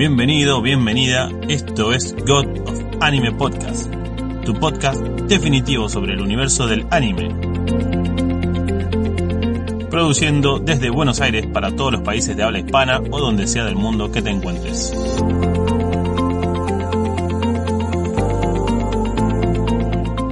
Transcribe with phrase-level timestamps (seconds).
[0.00, 3.92] Bienvenido, bienvenida, esto es God of Anime Podcast,
[4.46, 7.28] tu podcast definitivo sobre el universo del anime.
[9.90, 13.76] Produciendo desde Buenos Aires para todos los países de habla hispana o donde sea del
[13.76, 14.94] mundo que te encuentres.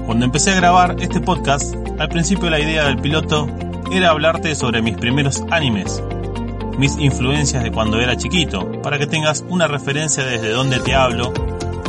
[0.06, 3.46] Cuando empecé a grabar este podcast, al principio la idea del piloto
[3.92, 6.02] era hablarte sobre mis primeros animes,
[6.78, 11.32] mis influencias de cuando era chiquito, para que tengas una referencia desde donde te hablo.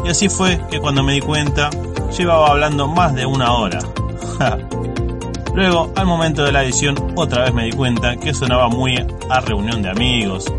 [0.03, 1.70] Y así fue que cuando me di cuenta,
[2.17, 3.79] llevaba hablando más de una hora.
[5.53, 8.95] Luego, al momento de la edición, otra vez me di cuenta que sonaba muy
[9.29, 10.52] a reunión de amigos.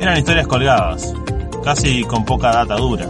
[0.00, 1.14] Eran historias colgadas,
[1.62, 3.06] casi con poca data dura.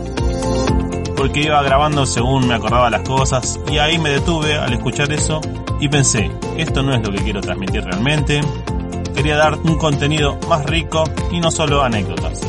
[1.17, 5.41] Porque iba grabando según me acordaba las cosas y ahí me detuve al escuchar eso
[5.79, 8.41] y pensé, esto no es lo que quiero transmitir realmente,
[9.13, 12.41] quería dar un contenido más rico y no solo anécdotas.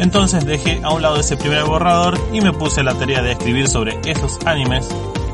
[0.00, 3.32] Entonces dejé a un lado ese primer borrador y me puse a la tarea de
[3.32, 4.88] escribir sobre esos animes,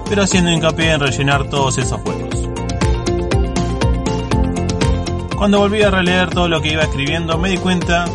[0.09, 2.49] pero haciendo hincapié en rellenar todos esos huecos.
[5.37, 8.07] Cuando volví a releer todo lo que iba escribiendo me di cuenta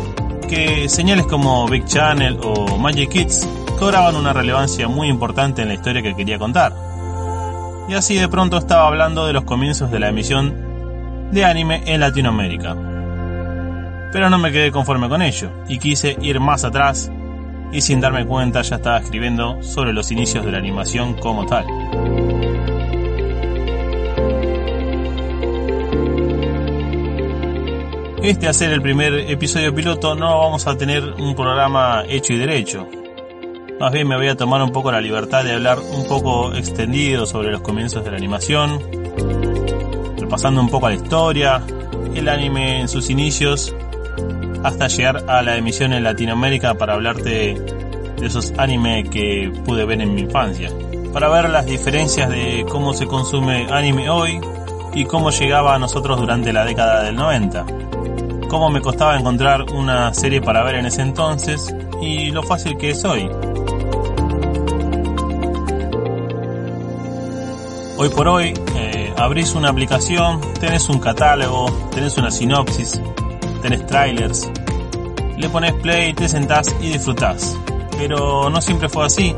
[0.48, 3.46] que señales como Big Channel o Magic Kids
[3.78, 6.89] cobraban una relevancia muy importante en la historia que quería contar
[7.90, 11.98] y así de pronto estaba hablando de los comienzos de la emisión de anime en
[11.98, 12.76] Latinoamérica.
[14.12, 17.10] Pero no me quedé conforme con ello y quise ir más atrás
[17.72, 21.66] y sin darme cuenta ya estaba escribiendo sobre los inicios de la animación como tal.
[28.22, 32.38] Este a ser el primer episodio piloto no vamos a tener un programa hecho y
[32.38, 32.86] derecho,
[33.80, 37.24] más bien me voy a tomar un poco la libertad de hablar un poco extendido
[37.24, 38.78] sobre los comienzos de la animación,
[40.18, 41.62] repasando un poco la historia,
[42.14, 43.74] el anime en sus inicios,
[44.62, 47.54] hasta llegar a la emisión en Latinoamérica para hablarte
[48.18, 50.68] de esos animes que pude ver en mi infancia.
[51.14, 54.42] Para ver las diferencias de cómo se consume anime hoy
[54.92, 57.64] y cómo llegaba a nosotros durante la década del 90.
[58.46, 62.90] Cómo me costaba encontrar una serie para ver en ese entonces y lo fácil que
[62.90, 63.26] es hoy.
[68.02, 72.98] Hoy por hoy eh, abrís una aplicación, tenés un catálogo, tenés una sinopsis,
[73.60, 74.50] tenés trailers,
[75.36, 77.58] le pones play, te sentás y disfrutás.
[77.98, 79.36] Pero no siempre fue así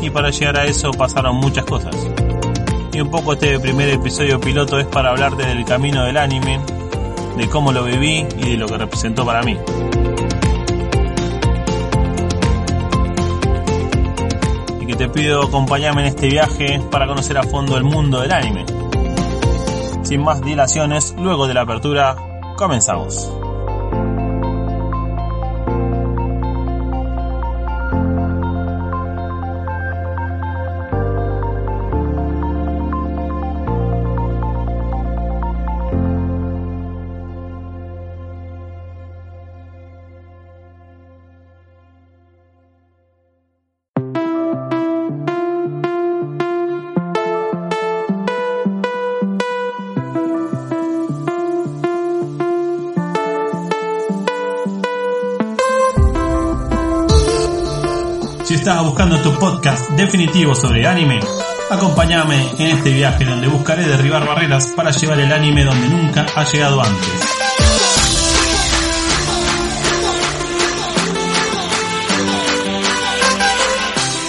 [0.00, 1.94] y para llegar a eso pasaron muchas cosas.
[2.94, 6.58] Y un poco este primer episodio piloto es para hablarte del camino del anime,
[7.36, 9.58] de cómo lo viví y de lo que representó para mí.
[15.00, 18.66] Te pido acompañarme en este viaje para conocer a fondo el mundo del anime.
[20.02, 22.16] Sin más dilaciones, luego de la apertura,
[22.58, 23.39] comenzamos.
[58.60, 61.18] Estás buscando tu podcast definitivo sobre anime,
[61.70, 66.44] acompáñame en este viaje donde buscaré derribar barreras para llevar el anime donde nunca ha
[66.44, 67.08] llegado antes.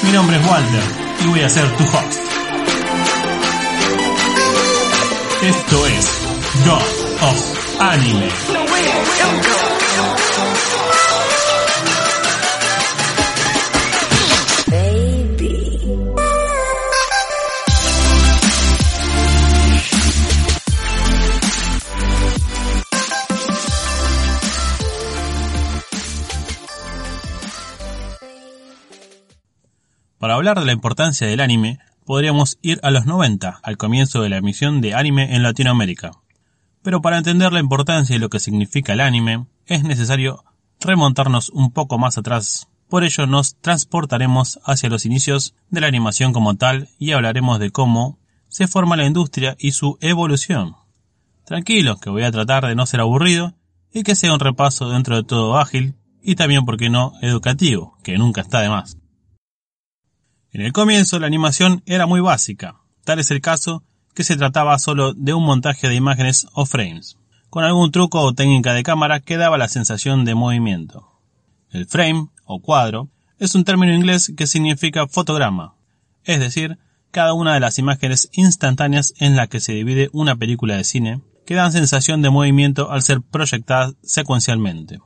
[0.03, 0.83] Mi nombre es Walter
[1.25, 2.19] y voy a ser tu host.
[5.43, 6.27] Esto es
[6.65, 8.29] God of Anime.
[30.41, 34.37] Hablar de la importancia del anime, podríamos ir a los 90, al comienzo de la
[34.37, 36.13] emisión de anime en Latinoamérica.
[36.81, 40.43] Pero para entender la importancia y lo que significa el anime, es necesario
[40.79, 42.67] remontarnos un poco más atrás.
[42.89, 47.69] Por ello nos transportaremos hacia los inicios de la animación como tal y hablaremos de
[47.69, 48.17] cómo
[48.49, 50.75] se forma la industria y su evolución.
[51.45, 53.53] Tranquilo, que voy a tratar de no ser aburrido
[53.93, 55.93] y que sea un repaso dentro de todo ágil
[56.23, 58.97] y también, por qué no, educativo, que nunca está de más.
[60.53, 62.75] En el comienzo la animación era muy básica,
[63.05, 63.83] tal es el caso
[64.13, 67.17] que se trataba solo de un montaje de imágenes o frames.
[67.49, 71.09] con algún truco o técnica de cámara que daba la sensación de movimiento.
[71.69, 73.09] El frame, o cuadro,
[73.39, 75.75] es un término inglés que significa fotograma,
[76.23, 76.77] es decir,
[77.11, 81.21] cada una de las imágenes instantáneas en la que se divide una película de cine,
[81.45, 84.99] que dan sensación de movimiento al ser proyectadas secuencialmente.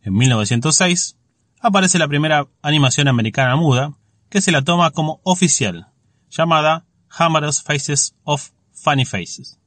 [0.00, 1.16] En 1906
[1.60, 3.92] aparece la primera animación americana muda,
[4.28, 5.88] que se la toma como oficial,
[6.30, 6.84] llamada
[7.18, 9.58] Humorous Faces of Funny Faces.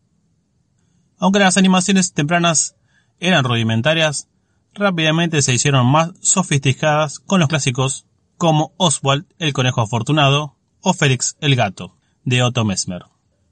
[1.18, 2.76] Aunque las animaciones tempranas
[3.20, 4.30] eran rudimentarias,
[4.74, 8.06] rápidamente se hicieron más sofisticadas con los clásicos
[8.38, 13.04] como Oswald el conejo afortunado o Félix el gato de Otto Mesmer.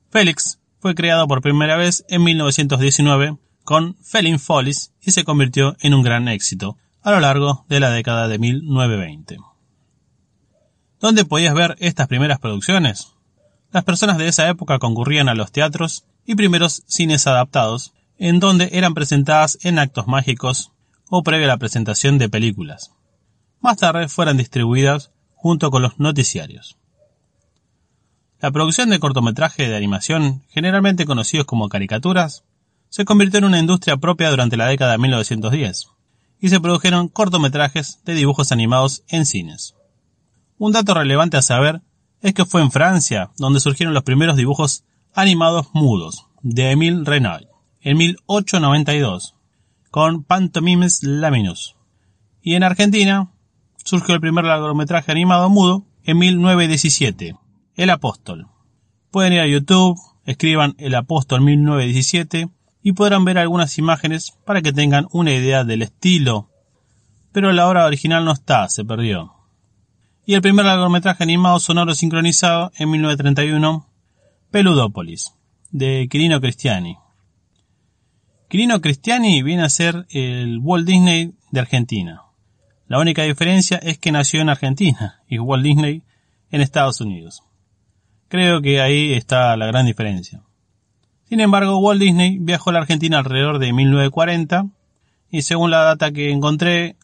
[0.10, 5.94] Félix fue creado por primera vez en 1919 con Felin Follies y se convirtió en
[5.94, 9.38] un gran éxito a lo largo de la década de 1920.
[11.00, 13.14] ¿Dónde podías ver estas primeras producciones?
[13.72, 18.70] Las personas de esa época concurrían a los teatros y primeros cines adaptados, en donde
[18.74, 20.72] eran presentadas en actos mágicos
[21.10, 22.94] o previa a la presentación de películas.
[23.62, 26.78] Más tarde fueron distribuidas junto con los noticiarios.
[28.40, 32.44] La producción de cortometraje de animación, generalmente conocidos como caricaturas,
[32.90, 35.90] se convirtió en una industria propia durante la década de 1910,
[36.40, 39.77] y se produjeron cortometrajes de dibujos animados en cines.
[40.60, 41.82] Un dato relevante a saber
[42.22, 44.84] es que fue en Francia donde surgieron los primeros dibujos
[45.14, 47.46] animados mudos de Emile Renaud
[47.82, 49.36] en 1892
[49.92, 51.76] con Pantomimes Laminus.
[52.42, 53.32] Y en Argentina
[53.84, 57.36] surgió el primer largometraje animado mudo en 1917,
[57.76, 58.48] El Apóstol.
[59.12, 62.50] Pueden ir a YouTube, escriban El Apóstol 1917
[62.82, 66.50] y podrán ver algunas imágenes para que tengan una idea del estilo.
[67.32, 69.37] Pero la obra original no está, se perdió.
[70.30, 73.88] Y el primer largometraje animado sonoro sincronizado en 1931,
[74.52, 75.34] Peludópolis,
[75.72, 76.98] de Quirino Cristiani.
[78.50, 82.24] Quirino Cristiani viene a ser el Walt Disney de Argentina.
[82.88, 86.04] La única diferencia es que nació en Argentina y Walt Disney
[86.52, 87.44] en Estados Unidos.
[88.28, 90.44] Creo que ahí está la gran diferencia.
[91.30, 94.66] Sin embargo, Walt Disney viajó a la Argentina alrededor de 1940
[95.32, 96.98] y según la data que encontré,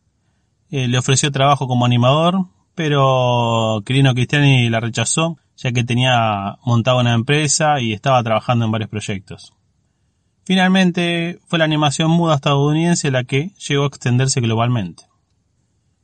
[0.71, 6.99] eh, le ofreció trabajo como animador, pero Quirino Cristiani la rechazó ya que tenía montado
[6.99, 9.53] una empresa y estaba trabajando en varios proyectos.
[10.45, 15.03] Finalmente, fue la animación muda estadounidense la que llegó a extenderse globalmente.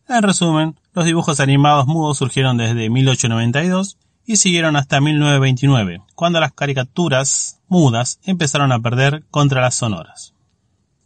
[0.08, 6.54] En resumen, los dibujos animados mudos surgieron desde 1892 y siguieron hasta 1929, cuando las
[6.54, 10.34] caricaturas mudas empezaron a perder contra las sonoras.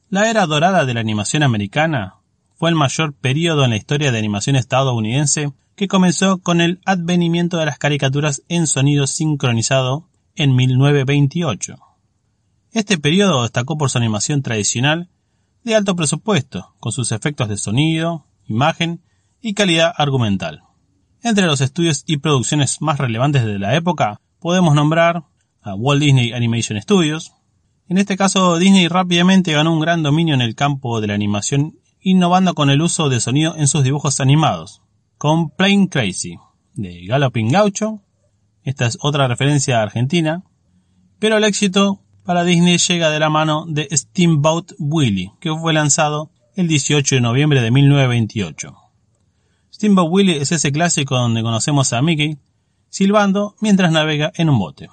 [0.09, 2.15] La era dorada de la animación americana
[2.63, 7.57] fue el mayor periodo en la historia de animación estadounidense que comenzó con el advenimiento
[7.57, 11.75] de las caricaturas en sonido sincronizado en 1928.
[12.71, 15.09] Este periodo destacó por su animación tradicional
[15.65, 19.01] de alto presupuesto, con sus efectos de sonido, imagen
[19.41, 20.61] y calidad argumental.
[21.21, 25.25] Entre los estudios y producciones más relevantes de la época podemos nombrar
[25.61, 27.33] a Walt Disney Animation Studios.
[27.89, 31.77] En este caso, Disney rápidamente ganó un gran dominio en el campo de la animación,
[32.03, 34.81] innovando con el uso de sonido en sus dibujos animados,
[35.17, 36.37] con Plain Crazy,
[36.73, 38.01] de Galloping Gaucho.
[38.63, 40.43] Esta es otra referencia argentina,
[41.19, 46.29] pero el éxito para Disney llega de la mano de Steamboat Willie, que fue lanzado
[46.55, 48.75] el 18 de noviembre de 1928.
[49.73, 52.37] Steamboat Willie es ese clásico donde conocemos a Mickey
[52.89, 54.87] silbando mientras navega en un bote.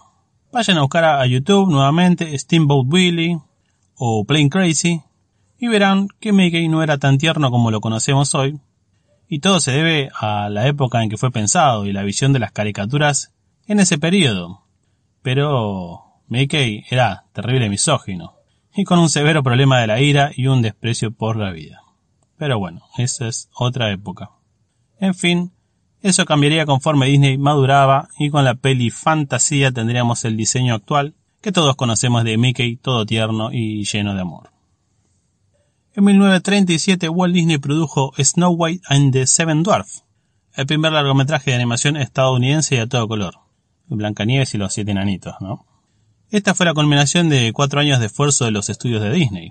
[0.52, 3.38] Vayan a buscar a YouTube nuevamente Steamboat Willie
[3.94, 5.02] o Plain Crazy
[5.60, 8.58] y verán que Mickey no era tan tierno como lo conocemos hoy,
[9.28, 12.38] y todo se debe a la época en que fue pensado y la visión de
[12.38, 13.32] las caricaturas
[13.66, 14.62] en ese periodo.
[15.22, 18.36] Pero Mickey era terrible misógino,
[18.74, 21.82] y con un severo problema de la ira y un desprecio por la vida.
[22.38, 24.30] Pero bueno, esa es otra época.
[24.98, 25.52] En fin,
[26.00, 31.52] eso cambiaría conforme Disney maduraba y con la peli fantasía tendríamos el diseño actual que
[31.52, 34.50] todos conocemos de Mickey, todo tierno y lleno de amor.
[35.92, 40.04] En 1937 Walt Disney produjo Snow White and the Seven Dwarfs,
[40.54, 43.40] el primer largometraje de animación estadounidense y a todo color.
[43.88, 45.66] Blancanieves y los siete enanitos, ¿no?
[46.30, 49.50] Esta fue la culminación de cuatro años de esfuerzo de los estudios de Disney.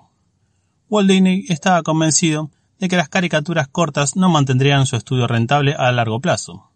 [0.90, 5.92] Walt Disney estaba convencido de que las caricaturas cortas no mantendrían su estudio rentable a
[5.92, 6.72] largo plazo,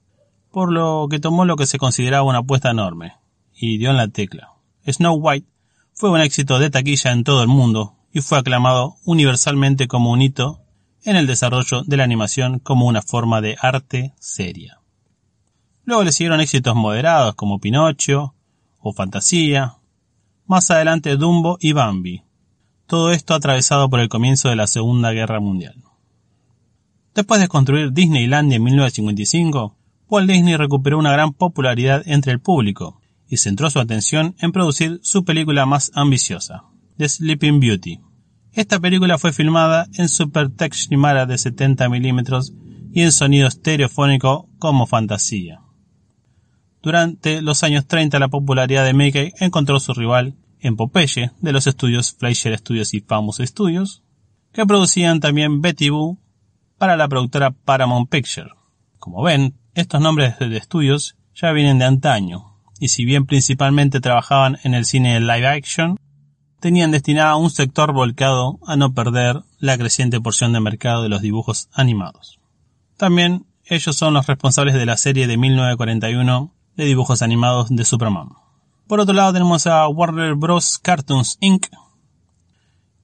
[0.51, 3.13] por lo que tomó lo que se consideraba una apuesta enorme,
[3.55, 4.55] y dio en la tecla.
[4.85, 5.47] Snow White
[5.93, 10.21] fue un éxito de taquilla en todo el mundo y fue aclamado universalmente como un
[10.21, 10.61] hito
[11.03, 14.79] en el desarrollo de la animación como una forma de arte seria.
[15.83, 18.35] Luego le siguieron éxitos moderados como Pinocho
[18.79, 19.77] o Fantasía,
[20.45, 22.23] más adelante Dumbo y Bambi,
[22.85, 25.83] Todo esto atravesado por el comienzo de la Segunda Guerra Mundial.
[27.15, 29.75] Después de construir Disneyland en 1955,
[30.09, 34.99] Walt Disney recuperó una gran popularidad entre el público y centró su atención en producir
[35.01, 36.65] su película más ambiciosa,
[36.97, 37.99] The Sleeping Beauty.
[38.51, 42.53] Esta película fue filmada en Super Technicolor de 70 milímetros
[42.91, 45.61] y en sonido estereofónico como fantasía.
[46.83, 51.65] Durante los años 30 la popularidad de Mickey encontró su rival en Popeye de los
[51.65, 54.03] estudios Fleischer Studios y Famous Studios,
[54.51, 56.19] que producían también Betty Boo
[56.77, 58.51] para la productora Paramount Picture.
[58.99, 64.59] Como ven, estos nombres de estudios ya vienen de antaño, y si bien principalmente trabajaban
[64.63, 65.97] en el cine live action,
[66.63, 71.21] tenían destinado un sector volcado a no perder la creciente porción de mercado de los
[71.21, 72.39] dibujos animados.
[72.95, 78.29] También ellos son los responsables de la serie de 1941 de dibujos animados de Superman.
[78.87, 80.79] Por otro lado tenemos a Warner Bros.
[80.79, 81.67] Cartoons Inc.,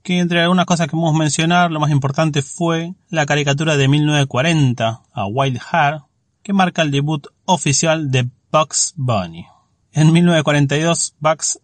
[0.04, 5.01] que entre algunas cosas que podemos mencionar, lo más importante fue la caricatura de 1940
[5.12, 6.06] a Wild Heart,
[6.44, 9.48] que marca el debut oficial de Bugs Bunny.
[9.92, 11.60] En 1942, Bugs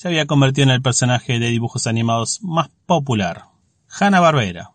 [0.00, 3.48] se había convertido en el personaje de dibujos animados más popular.
[3.86, 4.70] Hanna-Barbera,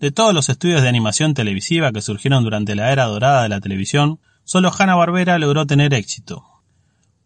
[0.00, 3.60] de todos los estudios de animación televisiva que surgieron durante la era dorada de la
[3.60, 6.44] televisión, solo Hanna-Barbera logró tener éxito.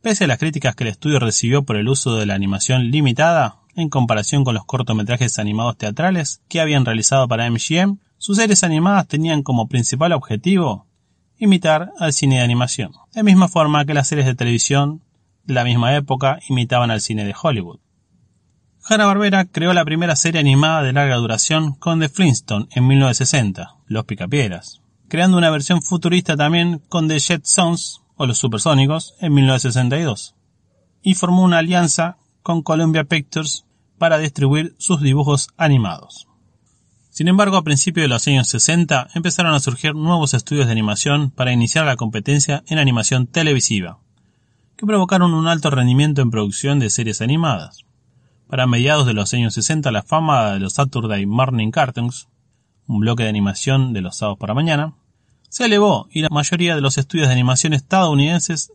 [0.03, 3.61] Pese a las críticas que el estudio recibió por el uso de la animación limitada,
[3.75, 9.09] en comparación con los cortometrajes animados teatrales que habían realizado para MGM, sus series animadas
[9.09, 10.87] tenían como principal objetivo
[11.39, 15.01] imitar al cine de animación, de misma forma que las series de televisión
[15.49, 17.81] la misma época imitaban al cine de Hollywood.
[18.85, 24.05] Hanna-Barbera creó la primera serie animada de larga duración con The Flintstones en 1960, Los
[24.05, 30.35] Picapieras, creando una versión futurista también con The Jetsons o Los Supersónicos en 1962,
[31.03, 33.65] y formó una alianza con Columbia Pictures
[33.97, 36.29] para distribuir sus dibujos animados.
[37.11, 41.31] Sin embargo, a principios de los años 60 empezaron a surgir nuevos estudios de animación
[41.31, 43.99] para iniciar la competencia en animación televisiva,
[44.79, 47.85] que provocaron un alto rendimiento en producción de series animadas.
[48.47, 52.29] Para mediados de los años 60 la fama de los Saturday Morning Cartoons,
[52.87, 54.95] un bloque de animación de los sábados para mañana,
[55.49, 58.71] se elevó y la mayoría de los estudios de animación estadounidenses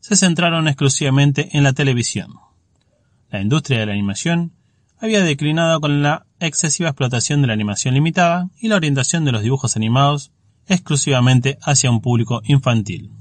[0.00, 2.32] se centraron exclusivamente en la televisión.
[3.30, 4.54] La industria de la animación
[4.98, 9.42] había declinado con la excesiva explotación de la animación limitada y la orientación de los
[9.42, 10.32] dibujos animados
[10.66, 13.12] exclusivamente hacia un público infantil.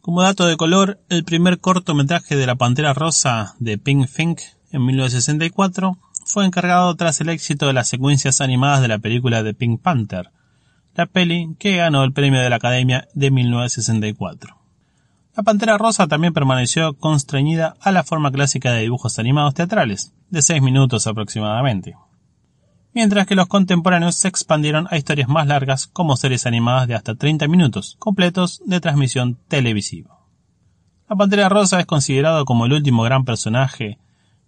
[0.00, 4.40] Como dato de color, el primer cortometraje de la Pantera Rosa de Pink Fink
[4.72, 9.52] en 1964, fue encargado tras el éxito de las secuencias animadas de la película de
[9.52, 10.30] Pink Panther,
[10.94, 14.56] la peli que ganó el premio de la Academia de 1964.
[15.36, 20.40] La Pantera Rosa también permaneció constreñida a la forma clásica de dibujos animados teatrales, de
[20.40, 21.94] 6 minutos aproximadamente,
[22.92, 27.14] mientras que los contemporáneos se expandieron a historias más largas como series animadas de hasta
[27.14, 30.18] 30 minutos, completos de transmisión televisiva.
[31.08, 33.98] La Pantera Rosa es considerado como el último gran personaje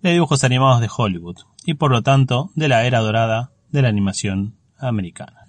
[0.01, 3.89] de dibujos animados de Hollywood y por lo tanto de la era dorada de la
[3.89, 5.49] animación americana.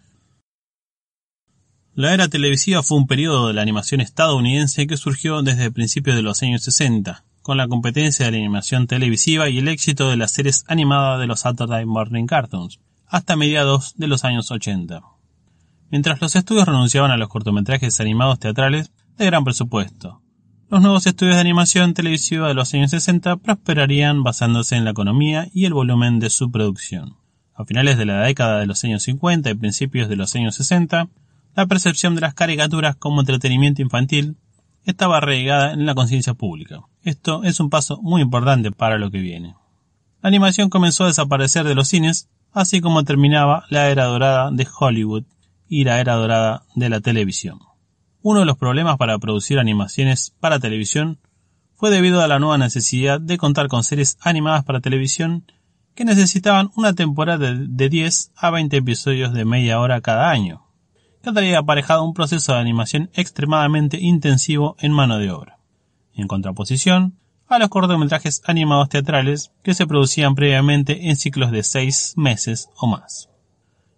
[1.96, 6.24] La era televisiva fue un periodo de la animación estadounidense que surgió desde principios de
[6.24, 10.32] los años 60, con la competencia de la animación televisiva y el éxito de las
[10.32, 15.02] series animadas de los Saturday Morning Cartoons, hasta mediados de los años 80.
[15.92, 20.22] Mientras los estudios renunciaban a los cortometrajes animados teatrales de gran presupuesto,
[20.70, 25.50] los nuevos estudios de animación televisiva de los años 60 prosperarían basándose en la economía
[25.54, 27.18] y el volumen de su producción.
[27.54, 31.10] A finales de la década de los años 50 y principios de los años 60,
[31.56, 34.38] la percepción de las caricaturas como entretenimiento infantil
[34.86, 36.82] estaba arraigada en la conciencia pública.
[37.04, 39.56] Esto es un paso muy importante para lo que viene.
[40.22, 44.68] La animación comenzó a desaparecer de los cines, así como terminaba la era dorada de
[44.80, 45.24] Hollywood
[45.68, 47.60] y la era dorada de la televisión.
[48.22, 51.20] Uno de los problemas para producir animaciones para televisión
[51.76, 55.46] fue debido a la nueva necesidad de contar con series animadas para televisión
[55.96, 60.63] que necesitaban una temporada de 10 a 20 episodios de media hora cada año,
[61.24, 65.58] que traía aparejado un proceso de animación extremadamente intensivo en mano de obra,
[66.14, 72.16] en contraposición a los cortometrajes animados teatrales que se producían previamente en ciclos de 6
[72.18, 73.30] meses o más.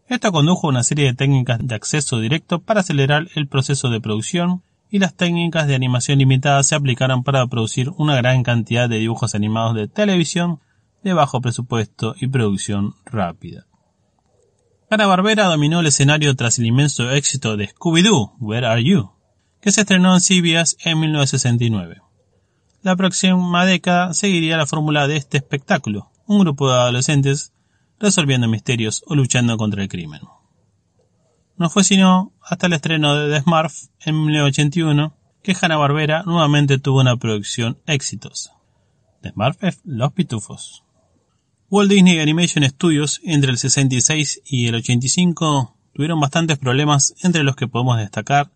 [0.07, 4.01] Esto condujo a una serie de técnicas de acceso directo para acelerar el proceso de
[4.01, 8.99] producción y las técnicas de animación limitada se aplicaron para producir una gran cantidad de
[8.99, 10.59] dibujos animados de televisión
[11.03, 13.65] de bajo presupuesto y producción rápida.
[14.87, 19.11] Hanna Barbera dominó el escenario tras el inmenso éxito de Scooby-Doo, Where Are You?,
[19.59, 22.01] que se estrenó en CBS en 1969.
[22.83, 27.51] La próxima década seguiría la fórmula de este espectáculo, un grupo de adolescentes
[27.99, 30.21] resolviendo misterios o luchando contra el crimen.
[31.57, 37.01] No fue sino hasta el estreno de The Smurf en 1981 que Hanna-Barbera nuevamente tuvo
[37.01, 38.51] una producción exitosa.
[39.23, 40.84] The Smurfs, Los Pitufos.
[41.75, 47.57] Walt Disney Animation Studios entre el 66 y el 85 tuvieron bastantes problemas entre los
[47.57, 48.49] que podemos destacar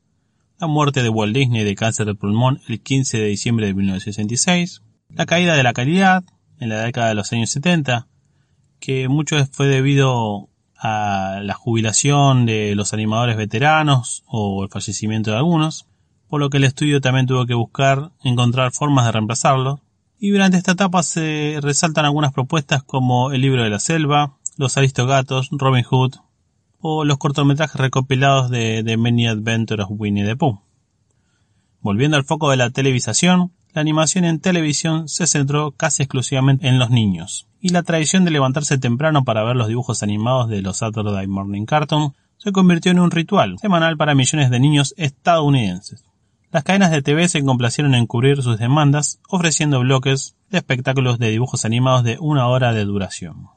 [0.57, 4.83] la muerte de Walt Disney de cáncer de pulmón el 15 de diciembre de 1966,
[5.09, 6.23] la caída de la calidad
[6.61, 8.07] en la década de los años 70,
[8.79, 10.47] que mucho fue debido
[10.77, 15.87] a la jubilación de los animadores veteranos o el fallecimiento de algunos,
[16.29, 19.81] por lo que el estudio también tuvo que buscar encontrar formas de reemplazarlo.
[20.19, 24.77] Y durante esta etapa se resaltan algunas propuestas como El libro de la selva, Los
[24.77, 26.15] aristogatos, Robin Hood
[26.81, 30.61] o los cortometrajes recopilados de The Many Adventures of Winnie the Pooh.
[31.81, 36.79] Volviendo al foco de la televisación, la animación en televisión se centró casi exclusivamente en
[36.79, 40.77] los niños, y la tradición de levantarse temprano para ver los dibujos animados de los
[40.77, 46.08] Saturday Morning Cartoon se convirtió en un ritual semanal para millones de niños estadounidenses.
[46.51, 51.29] Las cadenas de TV se complacieron en cubrir sus demandas, ofreciendo bloques de espectáculos de
[51.29, 53.49] dibujos animados de una hora de duración.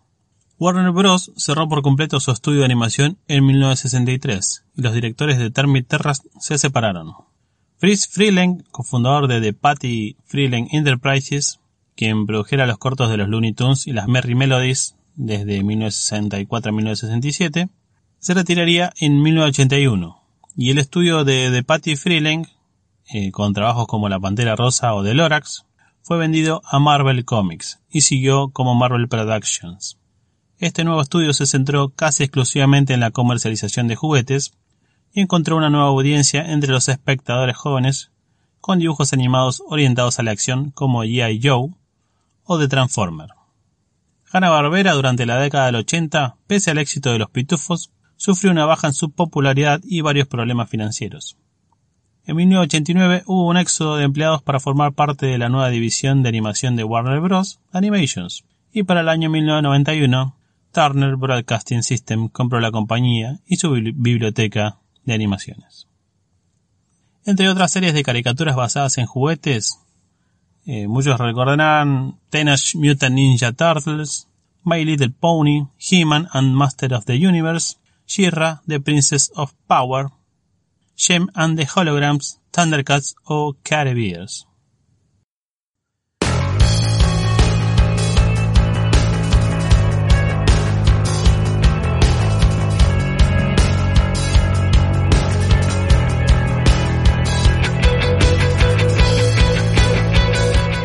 [0.59, 1.33] Warner Bros.
[1.37, 6.23] cerró por completo su estudio de animación en 1963 y los directores de Termit Terras
[6.39, 7.15] se separaron.
[7.79, 11.59] Fritz Freeling, cofundador de The Patty Freeling Enterprises,
[11.97, 16.73] quien produjera los cortos de los Looney Tunes y las Merry Melodies desde 1964 a
[16.73, 17.69] 1967,
[18.19, 20.23] se retiraría en 1981
[20.57, 22.47] y el estudio de The Patty Freeling,
[23.12, 25.66] eh, con trabajos como La Pantera Rosa o The Lorax,
[26.02, 29.99] fue vendido a Marvel Comics y siguió como Marvel Productions.
[30.59, 34.54] Este nuevo estudio se centró casi exclusivamente en la comercialización de juguetes
[35.12, 38.10] y encontró una nueva audiencia entre los espectadores jóvenes
[38.60, 41.41] con dibujos animados orientados a la acción como G.I.
[41.43, 41.71] Joe
[42.45, 43.28] o The Transformer.
[44.32, 48.87] Hanna-Barbera durante la década del 80, pese al éxito de los pitufos, sufrió una baja
[48.87, 51.37] en su popularidad y varios problemas financieros.
[52.25, 56.28] En 1989 hubo un éxodo de empleados para formar parte de la nueva división de
[56.28, 57.58] animación de Warner Bros.
[57.73, 60.37] Animations, y para el año 1991
[60.73, 65.89] Turner Broadcasting System compró la compañía y su biblioteca de animaciones.
[67.25, 69.80] Entre otras series de caricaturas basadas en juguetes,
[70.65, 74.28] eh, muchos recordarán Teenage Mutant Ninja Turtles,
[74.65, 80.11] My Little Pony, He-Man and Master of the Universe, She-Ra, The Princess of Power,
[81.04, 84.47] Shem and the Holograms, Thundercats o Care Bears.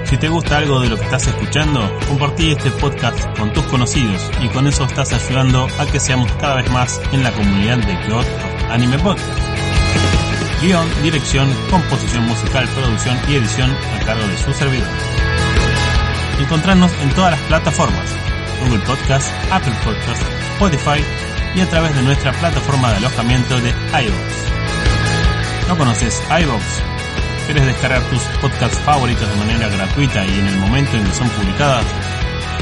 [0.06, 4.32] Si te gusta algo de lo que estás escuchando, compartí este podcast con tus conocidos
[4.42, 7.94] y con eso estás ayudando a que seamos cada vez más en la comunidad de
[8.10, 8.26] God
[8.72, 9.57] Anime Podcast.
[10.62, 14.88] Guión, dirección, composición musical, producción y edición a cargo de su servidor.
[16.40, 18.16] Encontrarnos en todas las plataformas,
[18.62, 20.22] Google Podcast, Apple Podcast,
[20.54, 21.04] Spotify
[21.56, 24.48] y a través de nuestra plataforma de alojamiento de iVoox.
[25.68, 26.64] ¿No conoces iVoox?
[27.46, 31.30] ¿Quieres descargar tus podcasts favoritos de manera gratuita y en el momento en que son
[31.30, 31.86] publicadas?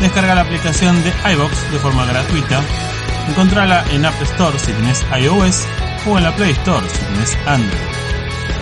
[0.02, 2.62] Descarga la aplicación de iBox de forma gratuita,
[3.30, 5.66] encontrala en App Store si tienes iOS
[6.06, 7.80] o en la Play Store si tienes Android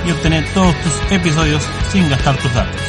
[0.06, 2.82] y obtener todos tus episodios sin gastar tus datos.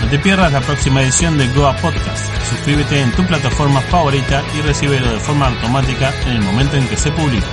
[0.00, 2.26] No te pierdas la próxima edición de Goa Podcast.
[2.48, 6.96] Suscríbete en tu plataforma favorita y recíbelo de forma automática en el momento en que
[6.96, 7.46] se publique.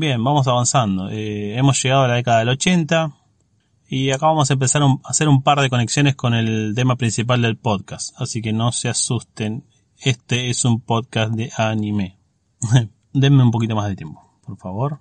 [0.00, 1.10] Bien, vamos avanzando.
[1.10, 3.16] Eh, hemos llegado a la década del 80
[3.88, 7.42] y acá vamos a empezar a hacer un par de conexiones con el tema principal
[7.42, 8.14] del podcast.
[8.16, 9.64] Así que no se asusten.
[9.98, 12.16] Este es un podcast de anime.
[13.12, 15.00] Denme un poquito más de tiempo, por favor.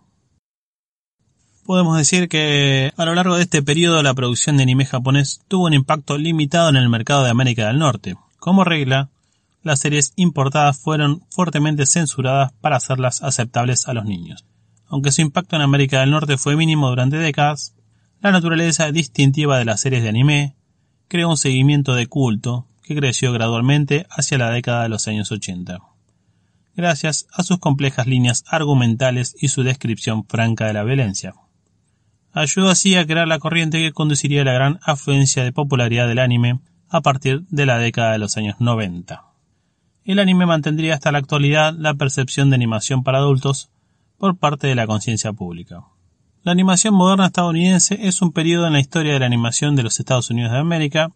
[1.64, 5.68] Podemos decir que a lo largo de este periodo la producción de anime japonés tuvo
[5.68, 8.16] un impacto limitado en el mercado de América del Norte.
[8.40, 9.12] Como regla,
[9.62, 14.44] las series importadas fueron fuertemente censuradas para hacerlas aceptables a los niños.
[14.90, 17.76] Aunque su impacto en América del Norte fue mínimo durante décadas,
[18.22, 20.56] la naturaleza distintiva de las series de anime
[21.08, 25.80] creó un seguimiento de culto que creció gradualmente hacia la década de los años 80,
[26.76, 31.34] gracias a sus complejas líneas argumentales y su descripción franca de la violencia.
[32.32, 36.20] Ayudó así a crear la corriente que conduciría a la gran afluencia de popularidad del
[36.20, 39.24] anime a partir de la década de los años 90.
[40.06, 43.70] El anime mantendría hasta la actualidad la percepción de animación para adultos
[44.18, 45.84] por parte de la conciencia pública.
[46.44, 50.00] La animación moderna estadounidense es un periodo en la historia de la animación de los
[50.00, 51.12] Estados Unidos de América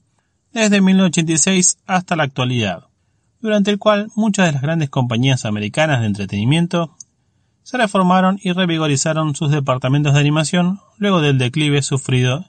[0.52, 2.88] desde 1986 hasta la actualidad,
[3.40, 6.96] durante el cual muchas de las grandes compañías americanas de entretenimiento
[7.64, 12.46] se reformaron y revigorizaron sus departamentos de animación luego del declive sufrido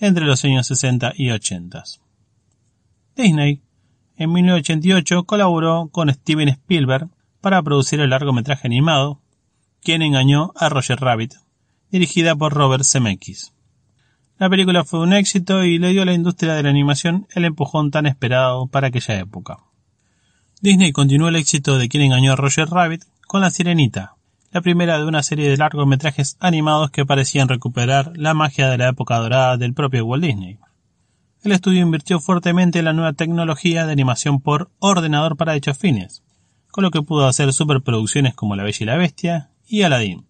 [0.00, 1.84] entre los años 60 y 80.
[3.16, 3.62] Disney,
[4.16, 7.08] en 1988, colaboró con Steven Spielberg
[7.40, 9.20] para producir el largometraje animado
[9.82, 11.34] Quien engañó a Roger Rabbit,
[11.90, 13.52] dirigida por Robert Zemeckis.
[14.38, 17.44] La película fue un éxito y le dio a la industria de la animación el
[17.44, 19.58] empujón tan esperado para aquella época.
[20.60, 24.14] Disney continuó el éxito de Quien engañó a Roger Rabbit con La Sirenita,
[24.50, 28.88] la primera de una serie de largometrajes animados que parecían recuperar la magia de la
[28.88, 30.58] época dorada del propio Walt Disney.
[31.42, 36.22] El estudio invirtió fuertemente en la nueva tecnología de animación por ordenador para dichos fines,
[36.70, 40.26] con lo que pudo hacer superproducciones como La Bella y la Bestia y Aladdin,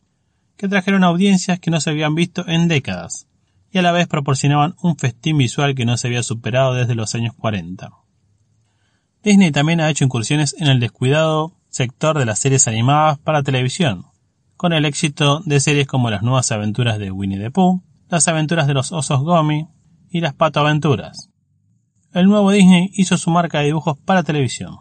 [0.57, 3.29] que trajeron audiencias que no se habían visto en décadas,
[3.71, 7.15] y a la vez proporcionaban un festín visual que no se había superado desde los
[7.15, 7.91] años 40.
[9.23, 14.07] Disney también ha hecho incursiones en el descuidado sector de las series animadas para televisión,
[14.57, 18.67] con el éxito de series como las nuevas aventuras de Winnie the Pooh, las aventuras
[18.67, 19.69] de los osos Gomi
[20.11, 21.31] y las Pato Aventuras.
[22.13, 24.77] El nuevo Disney hizo su marca de dibujos para televisión.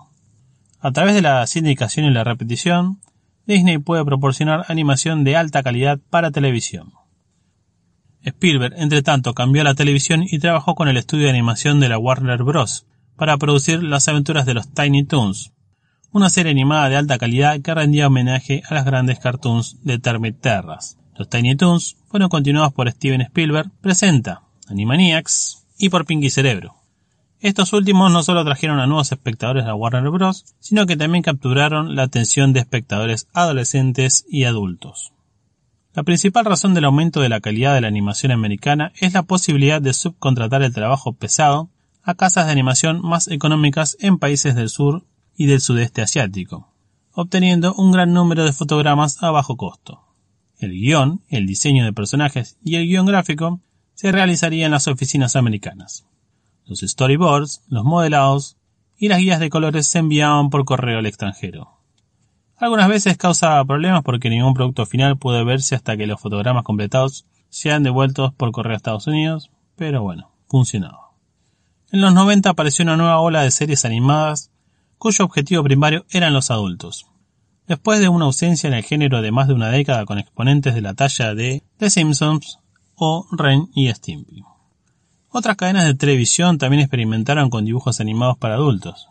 [0.80, 3.02] A través de la sindicación y la repetición,
[3.48, 6.92] Disney puede proporcionar animación de alta calidad para televisión.
[8.22, 11.98] Spielberg, entre tanto, cambió la televisión y trabajó con el estudio de animación de la
[11.98, 12.86] Warner Bros.
[13.16, 15.54] para producir las aventuras de los Tiny Toons,
[16.12, 20.42] una serie animada de alta calidad que rendía homenaje a las grandes cartoons de Termit
[20.42, 20.98] Terras.
[21.16, 26.77] Los Tiny Toons fueron continuados por Steven Spielberg Presenta, Animaniacs y por Pinky Cerebro.
[27.40, 31.96] Estos últimos no solo trajeron a nuevos espectadores a Warner Bros., sino que también capturaron
[31.96, 35.14] la atención de espectadores adolescentes y adultos.
[35.94, 39.82] La principal razón del aumento de la calidad de la animación americana es la posibilidad
[39.82, 41.70] de subcontratar el trabajo pesado
[42.04, 46.74] a casas de animación más económicas en países del sur y del sudeste asiático,
[47.14, 50.04] obteniendo un gran número de fotogramas a bajo costo.
[50.60, 53.60] El guion, el diseño de personajes y el guion gráfico
[53.94, 56.06] se realizaría en las oficinas americanas.
[56.68, 58.58] Los storyboards, los modelados
[58.98, 61.78] y las guías de colores se enviaban por correo al extranjero.
[62.58, 67.26] Algunas veces causa problemas porque ningún producto final puede verse hasta que los fotogramas completados
[67.50, 71.12] sean devueltos por correo a Estados Unidos, pero bueno, funcionaba.
[71.92, 74.52] En los 90 apareció una nueva ola de series animadas
[74.98, 77.06] cuyo objetivo primario eran los adultos.
[77.68, 80.82] Después de una ausencia en el género de más de una década con exponentes de
[80.82, 82.60] la talla de The Simpsons
[82.96, 84.44] o Ren y Stimpy.
[85.30, 89.10] Otras cadenas de televisión también experimentaron con dibujos animados para adultos.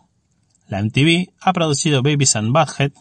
[0.67, 2.91] La MTV ha producido Babies and Butthead,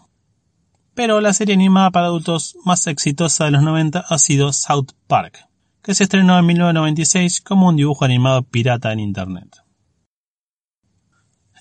[0.94, 5.48] pero la serie animada para adultos más exitosa de los 90 ha sido South Park,
[5.82, 9.56] que se estrenó en 1996 como un dibujo animado pirata en Internet.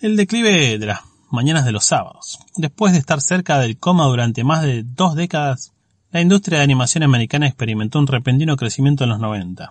[0.01, 2.39] El declive de las mañanas de los sábados.
[2.55, 5.73] Después de estar cerca del coma durante más de dos décadas,
[6.11, 9.69] la industria de animación americana experimentó un repentino crecimiento en los 90.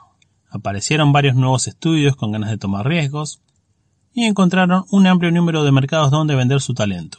[0.55, 3.41] Aparecieron varios nuevos estudios con ganas de tomar riesgos
[4.13, 7.19] y encontraron un amplio número de mercados donde vender su talento.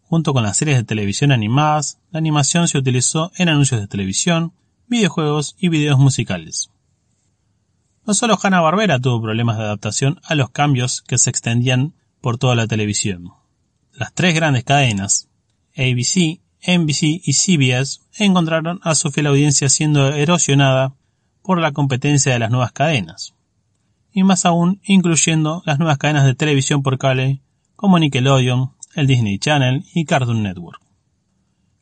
[0.00, 4.54] Junto con las series de televisión animadas, la animación se utilizó en anuncios de televisión,
[4.86, 6.70] videojuegos y videos musicales.
[8.06, 12.54] No solo Hanna-Barbera tuvo problemas de adaptación a los cambios que se extendían por toda
[12.54, 13.32] la televisión.
[13.92, 15.28] Las tres grandes cadenas,
[15.76, 20.94] ABC, NBC y CBS, encontraron a su fiel audiencia siendo erosionada
[21.46, 23.36] por la competencia de las nuevas cadenas,
[24.12, 27.40] y más aún incluyendo las nuevas cadenas de televisión por cable
[27.76, 30.82] como Nickelodeon, el Disney Channel y Cartoon Network.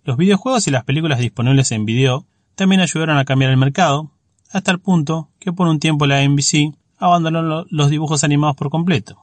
[0.04, 4.10] Los videojuegos y las películas disponibles en video también ayudaron a cambiar el mercado,
[4.52, 9.18] hasta el punto que por un tiempo la NBC abandonó los dibujos animados por completo.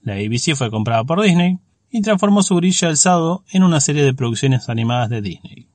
[0.00, 1.58] La ABC fue comprada por Disney
[1.90, 5.68] y transformó su grilla el sábado en una serie de producciones animadas de Disney.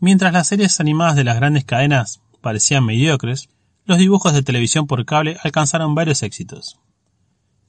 [0.00, 3.48] Mientras las series animadas de las grandes cadenas parecían mediocres,
[3.86, 6.78] los dibujos de televisión por cable alcanzaron varios éxitos.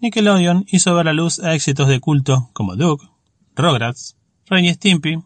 [0.01, 3.07] Nickelodeon hizo ver la luz a éxitos de culto como Duke,
[3.55, 5.23] Rugrats, Ren Stimpy,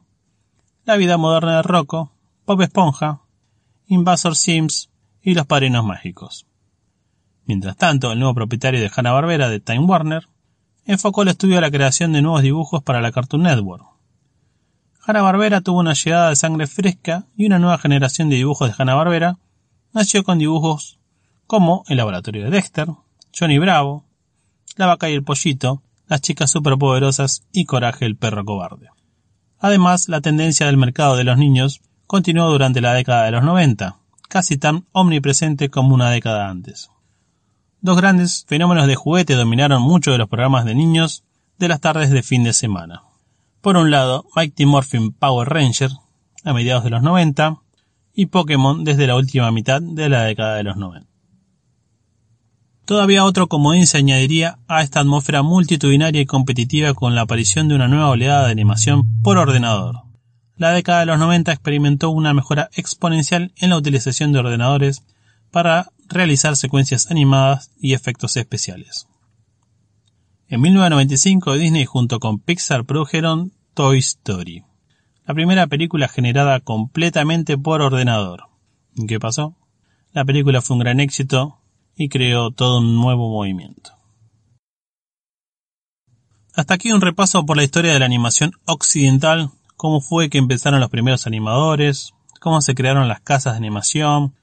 [0.86, 2.14] La vida moderna de Rocco,
[2.46, 3.22] Pop Esponja,
[3.88, 4.92] Invasor Sims
[5.24, 6.46] y Los Padrinos Mágicos.
[7.46, 10.28] Mientras tanto, el nuevo propietario de Hanna-Barbera de Time Warner
[10.86, 13.89] enfocó el estudio a la creación de nuevos dibujos para la Cartoon Network.
[15.10, 19.40] Hanna-Barbera tuvo una llegada de sangre fresca y una nueva generación de dibujos de Hanna-Barbera
[19.92, 21.00] nació con dibujos
[21.48, 22.90] como El laboratorio de Dexter,
[23.36, 24.06] Johnny Bravo,
[24.76, 28.90] La vaca y el pollito, Las chicas superpoderosas y Coraje el perro cobarde.
[29.58, 33.98] Además, la tendencia del mercado de los niños continuó durante la década de los 90,
[34.28, 36.92] casi tan omnipresente como una década antes.
[37.82, 41.24] Dos grandes fenómenos de juguete dominaron muchos de los programas de niños
[41.58, 43.09] de las tardes de fin de semana.
[43.62, 45.92] Por un lado, Mighty Morphin Power Ranger,
[46.46, 47.58] a mediados de los 90,
[48.14, 51.10] y Pokémon desde la última mitad de la década de los 90.
[52.86, 57.76] Todavía otro comodín se añadiría a esta atmósfera multitudinaria y competitiva con la aparición de
[57.76, 60.04] una nueva oleada de animación por ordenador.
[60.56, 65.04] La década de los 90 experimentó una mejora exponencial en la utilización de ordenadores
[65.52, 69.09] para realizar secuencias animadas y efectos especiales.
[70.52, 74.64] En 1995 Disney junto con Pixar produjeron Toy Story,
[75.28, 78.46] la primera película generada completamente por ordenador.
[79.08, 79.56] ¿Qué pasó?
[80.12, 81.60] La película fue un gran éxito
[81.96, 83.92] y creó todo un nuevo movimiento.
[86.56, 90.80] Hasta aquí un repaso por la historia de la animación occidental, cómo fue que empezaron
[90.80, 94.34] los primeros animadores, cómo se crearon las casas de animación,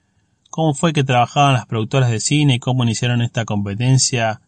[0.51, 4.39] cómo fue que trabajaban las productoras de cine y cómo iniciaron esta competencia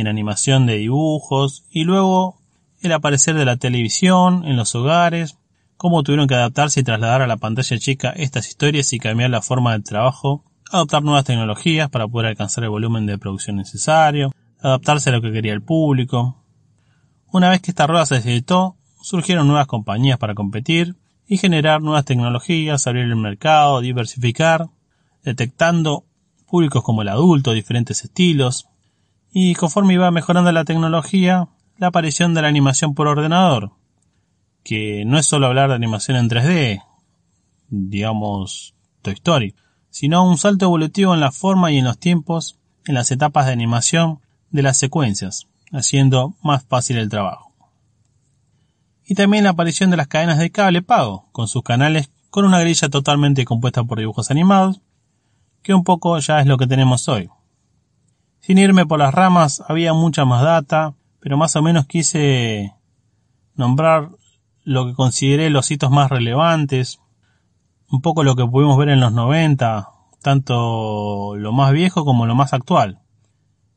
[0.00, 2.38] en animación de dibujos, y luego
[2.80, 5.36] el aparecer de la televisión en los hogares,
[5.76, 9.42] cómo tuvieron que adaptarse y trasladar a la pantalla chica estas historias y cambiar la
[9.42, 15.10] forma de trabajo adoptar nuevas tecnologías para poder alcanzar el volumen de producción necesario, adaptarse
[15.10, 16.42] a lo que quería el público.
[17.32, 20.96] Una vez que esta rueda se editó, surgieron nuevas compañías para competir
[21.28, 24.68] y generar nuevas tecnologías, abrir el mercado, diversificar,
[25.22, 26.04] detectando
[26.46, 28.68] públicos como el adulto, diferentes estilos,
[29.38, 33.72] y conforme iba mejorando la tecnología, la aparición de la animación por ordenador,
[34.64, 36.82] que no es solo hablar de animación en 3D,
[37.68, 39.54] digamos Toy Story,
[39.90, 43.52] sino un salto evolutivo en la forma y en los tiempos, en las etapas de
[43.52, 44.20] animación
[44.52, 47.52] de las secuencias, haciendo más fácil el trabajo.
[49.04, 52.60] Y también la aparición de las cadenas de cable pago, con sus canales con una
[52.60, 54.80] grilla totalmente compuesta por dibujos animados,
[55.62, 57.28] que un poco ya es lo que tenemos hoy.
[58.46, 62.76] Sin irme por las ramas, había mucha más data, pero más o menos quise
[63.56, 64.10] nombrar
[64.62, 67.00] lo que consideré los hitos más relevantes,
[67.90, 69.88] un poco lo que pudimos ver en los 90,
[70.22, 73.00] tanto lo más viejo como lo más actual.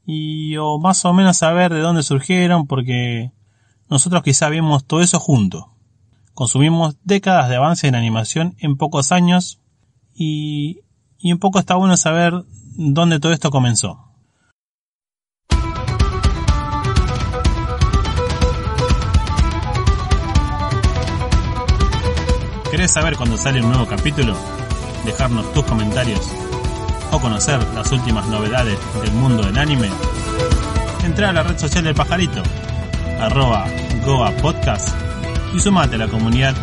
[0.06, 3.32] Y o más o menos saber de dónde surgieron, porque
[3.90, 5.74] nosotros quizá vimos todo eso junto.
[6.36, 9.62] Consumimos décadas de avance en animación en pocos años
[10.14, 10.82] y,
[11.18, 12.46] y un poco está bueno saber
[12.78, 14.09] dónde todo esto comenzó.
[22.72, 24.36] ¿Querés saber cuándo sale un nuevo capítulo?
[25.04, 26.22] Dejarnos tus comentarios
[27.12, 29.90] o conocer las últimas novedades del mundo del anime.
[31.04, 32.44] Entra a la red social del pajarito,
[33.20, 33.66] arroba
[34.06, 34.90] Goa Podcast
[35.56, 36.54] y sumate a la comunidad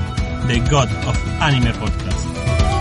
[0.46, 2.75] de God of Anime Podcast.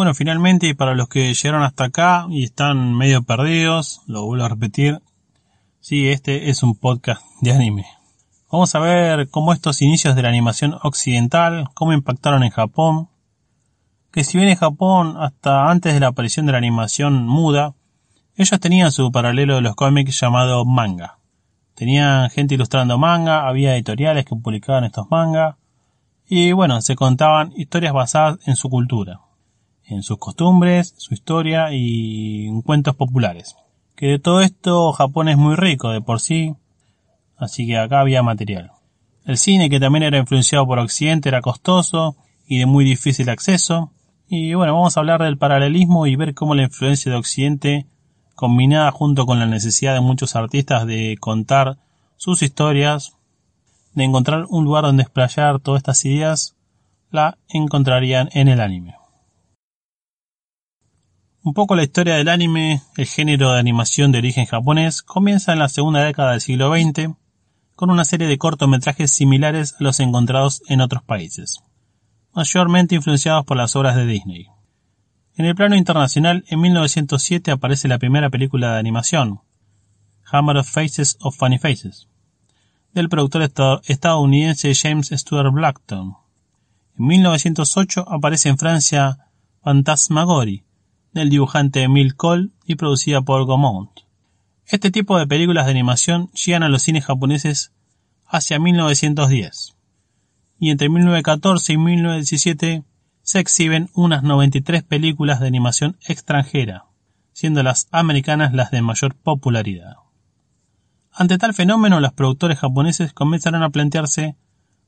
[0.00, 4.46] Bueno, finalmente, y para los que llegaron hasta acá y están medio perdidos, lo vuelvo
[4.46, 5.02] a repetir,
[5.80, 7.84] sí, este es un podcast de anime.
[8.50, 13.10] Vamos a ver cómo estos inicios de la animación occidental, cómo impactaron en Japón,
[14.10, 17.74] que si bien en Japón, hasta antes de la aparición de la animación muda,
[18.36, 21.18] ellos tenían su paralelo de los cómics llamado manga.
[21.74, 25.56] Tenían gente ilustrando manga, había editoriales que publicaban estos mangas,
[26.26, 29.20] y bueno, se contaban historias basadas en su cultura
[29.90, 33.56] en sus costumbres, su historia y en cuentos populares.
[33.96, 36.54] Que de todo esto Japón es muy rico de por sí,
[37.36, 38.72] así que acá había material.
[39.24, 43.92] El cine, que también era influenciado por Occidente, era costoso y de muy difícil acceso.
[44.28, 47.86] Y bueno, vamos a hablar del paralelismo y ver cómo la influencia de Occidente,
[48.34, 51.76] combinada junto con la necesidad de muchos artistas de contar
[52.16, 53.16] sus historias,
[53.94, 56.56] de encontrar un lugar donde explayar todas estas ideas,
[57.10, 58.94] la encontrarían en el anime.
[61.42, 65.58] Un poco la historia del anime, el género de animación de origen japonés, comienza en
[65.58, 67.14] la segunda década del siglo XX,
[67.74, 71.62] con una serie de cortometrajes similares a los encontrados en otros países,
[72.34, 74.48] mayormente influenciados por las obras de Disney.
[75.34, 79.40] En el plano internacional, en 1907 aparece la primera película de animación,
[80.30, 82.06] Hammer of Faces of Funny Faces,
[82.92, 83.50] del productor
[83.86, 86.16] estadounidense James Stuart Blackton.
[86.98, 89.30] En 1908 aparece en Francia
[89.62, 90.64] Phantasmagorie,
[91.12, 93.90] del dibujante Emile Cole y producida por Gaumont.
[94.66, 97.72] Este tipo de películas de animación llegan a los cines japoneses
[98.26, 99.76] hacia 1910.
[100.62, 102.84] y entre 1914 y 1917
[103.22, 106.84] se exhiben unas 93 películas de animación extranjera,
[107.32, 109.96] siendo las americanas las de mayor popularidad.
[111.12, 114.36] Ante tal fenómeno, los productores japoneses comenzaron a plantearse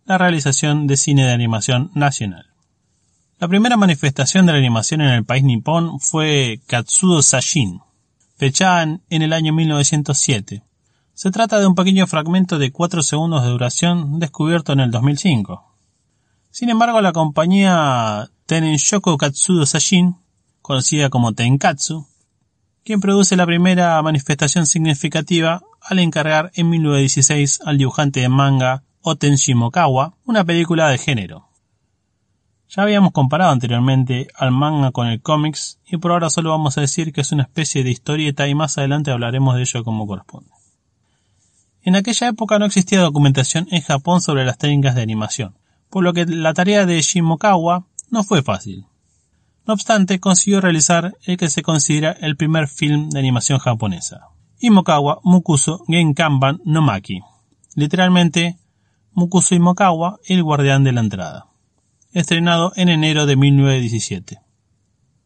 [0.04, 2.51] la realización de cine de animación nacional.
[3.42, 7.80] La primera manifestación de la animación en el país nipón fue Katsudo Sashin,
[8.36, 10.62] fechada en el año 1907.
[11.12, 15.60] Se trata de un pequeño fragmento de 4 segundos de duración descubierto en el 2005.
[16.52, 20.14] Sin embargo, la compañía Tenenshoku Katsudo Sashin,
[20.60, 22.06] conocida como Tenkatsu,
[22.84, 29.34] quien produce la primera manifestación significativa al encargar en 1916 al dibujante de manga Oten
[29.34, 31.51] Shimokawa una película de género.
[32.74, 36.80] Ya habíamos comparado anteriormente al manga con el cómics y por ahora solo vamos a
[36.80, 40.50] decir que es una especie de historieta y más adelante hablaremos de ello como corresponde.
[41.82, 45.54] En aquella época no existía documentación en Japón sobre las técnicas de animación,
[45.90, 48.86] por lo que la tarea de Shimokawa no fue fácil.
[49.66, 54.28] No obstante, consiguió realizar el que se considera el primer film de animación japonesa,
[54.60, 57.20] Imokawa Mukuso Genkanban no Maki,
[57.74, 58.56] literalmente
[59.12, 61.51] Mukuso Imokawa, el guardián de la entrada,
[62.12, 64.40] estrenado en enero de 1917.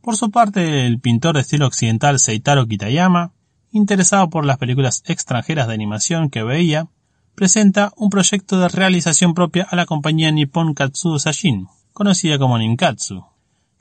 [0.02, 3.32] Por su parte, el pintor de estilo occidental Seitaro Kitayama,
[3.72, 6.86] interesado por las películas extranjeras de animación que veía,
[7.34, 13.26] presenta un proyecto de realización propia a la compañía Nippon Katsu Sashin, conocida como Ninkatsu,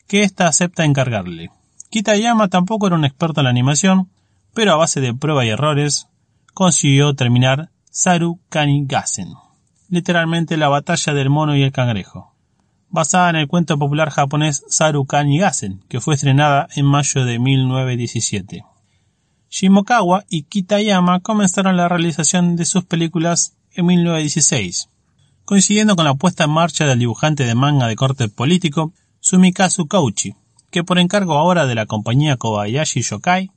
[0.07, 1.51] que ésta acepta encargarle.
[1.89, 4.09] Kitayama tampoco era un experto en la animación,
[4.53, 6.07] pero a base de prueba y errores,
[6.53, 9.33] consiguió terminar Saru Kanigasen,
[9.89, 12.34] literalmente la batalla del mono y el cangrejo,
[12.95, 18.63] basada en el cuento popular japonés Saru Kanigasen, que fue estrenada en mayo de 1917.
[19.51, 24.89] Shimokawa y Kitayama comenzaron la realización de sus películas en 1916,
[25.43, 30.33] coincidiendo con la puesta en marcha del dibujante de manga de corte político Sumikazu Kouchi,
[30.71, 33.51] que por encargo ahora de la compañía Kobayashi Shokai,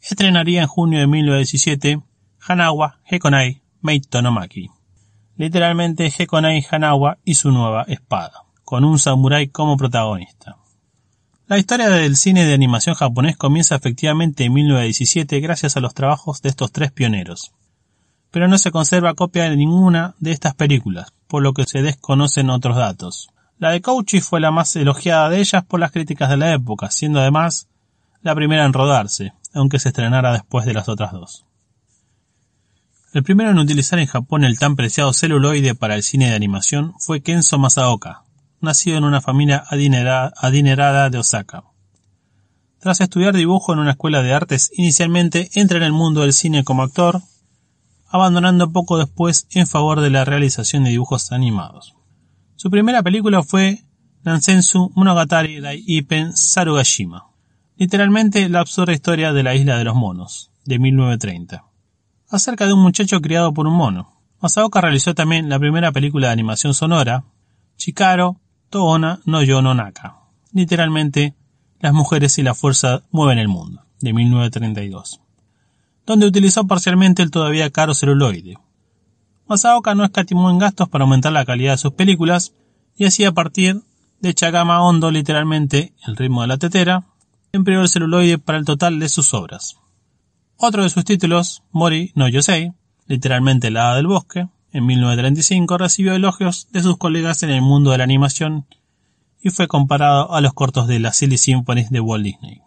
[0.00, 2.00] estrenaría en junio de 1917
[2.40, 4.70] Hanawa Hekonai Meito no Maki,
[5.36, 10.56] literalmente Hekonai Hanawa y su nueva espada, con un samurái como protagonista.
[11.46, 16.42] La historia del cine de animación japonés comienza efectivamente en 1917 gracias a los trabajos
[16.42, 17.52] de estos tres pioneros,
[18.32, 22.50] pero no se conserva copia de ninguna de estas películas, por lo que se desconocen
[22.50, 23.30] otros datos.
[23.60, 26.90] La de Kouchi fue la más elogiada de ellas por las críticas de la época,
[26.90, 27.68] siendo además
[28.22, 31.46] la primera en rodarse, aunque se estrenara después de las otras dos.
[33.12, 36.94] El primero en utilizar en Japón el tan preciado celuloide para el cine de animación
[36.98, 38.25] fue Kenzo Masaoka,
[38.60, 41.64] nacido en una familia adinerada, de Osaka.
[42.80, 46.64] Tras estudiar dibujo en una escuela de artes, inicialmente entra en el mundo del cine
[46.64, 47.22] como actor,
[48.08, 51.94] abandonando poco después en favor de la realización de dibujos animados.
[52.54, 53.82] Su primera película fue
[54.24, 57.26] Nansensu Monogatari Dai Ipen Sarugashima,
[57.76, 61.64] literalmente la absurda historia de la isla de los monos, de 1930,
[62.30, 64.20] acerca de un muchacho criado por un mono.
[64.40, 67.24] Masaoka realizó también la primera película de animación sonora,
[67.76, 68.40] Chikaro
[68.70, 70.18] Toona no Yo no Naka,
[70.52, 71.34] literalmente
[71.80, 75.20] Las mujeres y la fuerza mueven el mundo, de 1932,
[76.06, 78.58] donde utilizó parcialmente el todavía caro celuloide,
[79.48, 82.52] Masaoka no escatimó en gastos para aumentar la calidad de sus películas
[82.96, 83.82] y así a partir
[84.20, 87.04] de Chagama Hondo literalmente el ritmo de la tetera,
[87.52, 89.76] empleó el celuloide para el total de sus obras.
[90.56, 92.72] Otro de sus títulos, Mori no Yosei,
[93.06, 97.92] literalmente la hada del bosque, en 1935 recibió elogios de sus colegas en el mundo
[97.92, 98.66] de la animación
[99.40, 102.60] y fue comparado a los cortos de la Silly Symphonies de Walt Disney.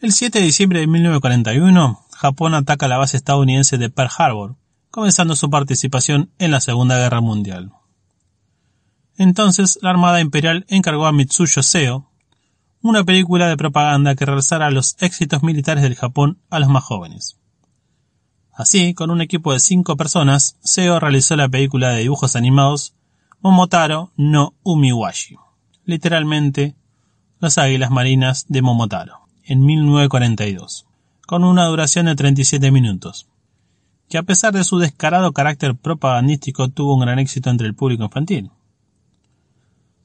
[0.00, 4.56] El 7 de diciembre de 1941, Japón ataca la base estadounidense de Pearl Harbor,
[4.90, 7.70] comenzando su participación en la Segunda Guerra Mundial.
[9.16, 12.10] Entonces la Armada Imperial encargó a Mitsuyo Seo
[12.80, 17.36] una película de propaganda que regresara los éxitos militares del Japón a los más jóvenes.
[18.52, 22.94] Así, con un equipo de cinco personas, Seo realizó la película de dibujos animados
[23.40, 25.36] Momotaro no Umiwashi,
[25.84, 26.74] literalmente
[27.40, 30.86] Las Águilas Marinas de Momotaro, en 1942,
[31.26, 33.26] con una duración de 37 minutos
[34.12, 38.04] que a pesar de su descarado carácter propagandístico tuvo un gran éxito entre el público
[38.04, 38.50] infantil.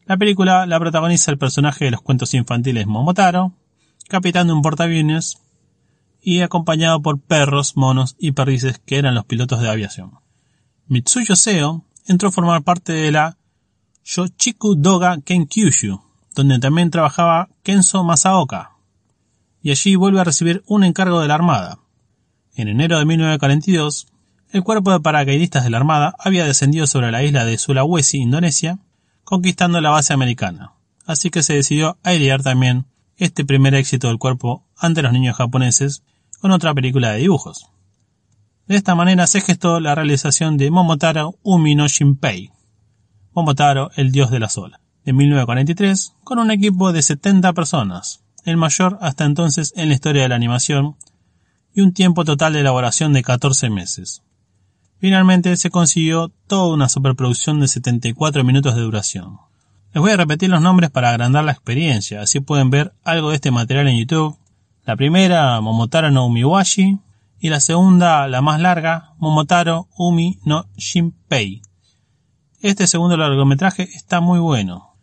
[0.05, 3.51] La película la protagoniza el personaje de los cuentos infantiles Momotaro,
[4.07, 5.41] capitán de un portaaviones
[6.21, 10.11] y acompañado por perros, monos y perdices que eran los pilotos de aviación.
[10.87, 13.37] Mitsuyo Seo entró a formar parte de la
[14.03, 16.01] Yochiku Doga Kenkyushu,
[16.35, 18.71] donde también trabajaba Kenzo Masaoka,
[19.61, 21.79] y allí vuelve a recibir un encargo de la Armada,
[22.57, 24.07] en enero de 1942,
[24.51, 28.79] el cuerpo de paracaidistas de la Armada había descendido sobre la isla de Sulawesi, Indonesia,
[29.23, 30.73] conquistando la base americana,
[31.05, 32.87] así que se decidió airear también
[33.17, 36.03] este primer éxito del cuerpo ante los niños japoneses
[36.39, 37.69] con otra película de dibujos.
[38.67, 42.51] De esta manera se gestó la realización de Momotaro Umi no Shinpei,
[43.33, 48.57] Momotaro, el dios de la sola, de 1943, con un equipo de 70 personas, el
[48.57, 50.95] mayor hasta entonces en la historia de la animación,
[51.73, 54.23] y un tiempo total de elaboración de 14 meses.
[54.99, 59.37] Finalmente se consiguió toda una superproducción de 74 minutos de duración.
[59.93, 63.35] Les voy a repetir los nombres para agrandar la experiencia, así pueden ver algo de
[63.35, 64.37] este material en YouTube.
[64.87, 66.97] La primera, Momotaro no Umiwashi,
[67.41, 71.61] y la segunda, la más larga, Momotaro Umi no Shinpei.
[72.61, 74.95] Este segundo largometraje está muy bueno.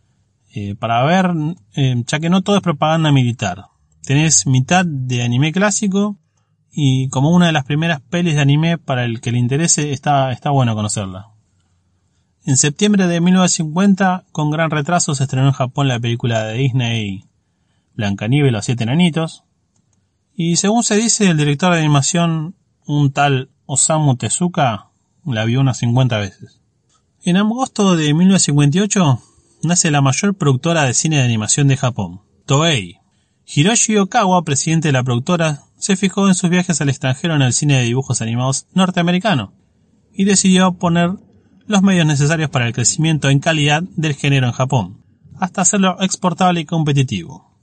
[0.55, 1.31] Eh, para ver,
[1.75, 3.65] eh, ya que no todo es propaganda militar.
[4.01, 6.17] Tenés mitad de anime clásico
[6.71, 10.31] y como una de las primeras pelis de anime para el que le interese está,
[10.31, 11.27] está bueno conocerla.
[12.43, 17.25] En septiembre de 1950, con gran retraso, se estrenó en Japón la película de Disney
[17.93, 19.44] Blancanieves y los siete enanitos.
[20.35, 22.55] Y según se dice, el director de animación,
[22.85, 24.89] un tal Osamu Tezuka,
[25.25, 26.61] la vio unas 50 veces.
[27.23, 29.21] En agosto de 1958
[29.63, 32.97] nace la mayor productora de cine de animación de Japón, Toei.
[33.47, 37.53] Hiroshi Okawa, presidente de la productora, se fijó en sus viajes al extranjero en el
[37.53, 39.53] cine de dibujos animados norteamericano
[40.13, 41.11] y decidió poner
[41.67, 45.03] los medios necesarios para el crecimiento en calidad del género en Japón,
[45.39, 47.54] hasta hacerlo exportable y competitivo.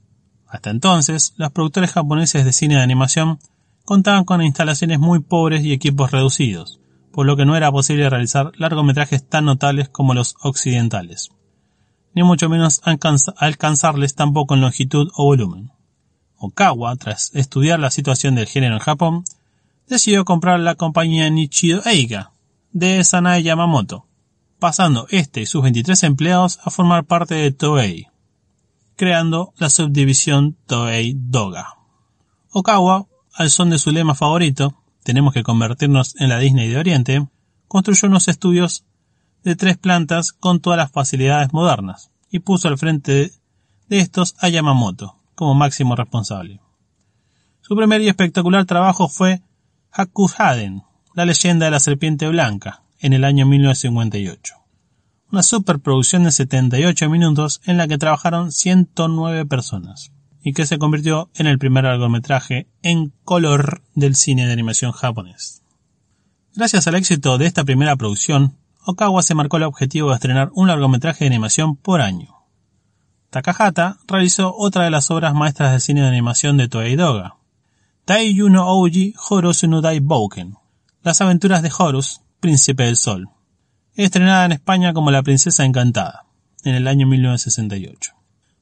[0.53, 3.39] Hasta entonces, los productores japoneses de cine de animación
[3.85, 6.79] contaban con instalaciones muy pobres y equipos reducidos,
[7.11, 11.31] por lo que no era posible realizar largometrajes tan notables como los occidentales,
[12.13, 15.71] ni mucho menos alcanzarles tampoco en longitud o volumen.
[16.37, 19.23] Okawa, tras estudiar la situación del género en Japón,
[19.87, 22.31] decidió comprar la compañía Nichido Eiga
[22.73, 24.05] de Sanae Yamamoto,
[24.59, 28.12] pasando este y sus 23 empleados a formar parte de Toei,
[29.03, 31.75] creando la subdivisión Toei Doga.
[32.51, 37.27] Okawa, al son de su lema favorito, tenemos que convertirnos en la Disney de Oriente,
[37.67, 38.85] construyó unos estudios
[39.43, 43.33] de tres plantas con todas las facilidades modernas y puso al frente
[43.89, 46.61] de estos a Yamamoto, como máximo responsable.
[47.59, 49.41] Su primer y espectacular trabajo fue
[49.91, 50.83] Hakuhaden,
[51.13, 54.62] la leyenda de la serpiente blanca, en el año 1958.
[55.33, 60.11] Una superproducción de 78 minutos en la que trabajaron 109 personas
[60.43, 65.63] y que se convirtió en el primer largometraje en color del cine de animación japonés.
[66.53, 70.67] Gracias al éxito de esta primera producción, Okawa se marcó el objetivo de estrenar un
[70.67, 72.35] largometraje de animación por año.
[73.31, 77.37] Takahata realizó otra de las obras maestras del cine de animación de Toei Doga,
[78.05, 80.57] Taiyu no Ouji Horosu no Dai Bouken,
[81.01, 83.32] Las aventuras de Horus, príncipe del sol,
[83.95, 86.25] estrenada en España como La princesa encantada,
[86.63, 88.13] en el año 1968.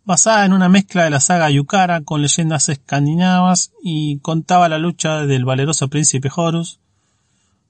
[0.04, 5.26] Basada en una mezcla de la saga Yukara con leyendas escandinavas y contaba la lucha
[5.26, 6.80] del valeroso príncipe Horus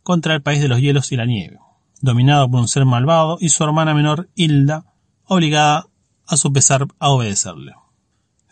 [0.01, 1.59] contra el país de los hielos y la nieve,
[1.99, 4.85] dominado por un ser malvado y su hermana menor Hilda,
[5.25, 5.87] obligada
[6.25, 7.73] a su pesar a obedecerle.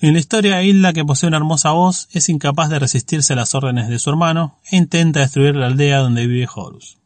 [0.02, 3.56] En la historia, Hilda, que posee una hermosa voz, es incapaz de resistirse a las
[3.56, 6.99] órdenes de su hermano e intenta destruir la aldea donde vive Horus.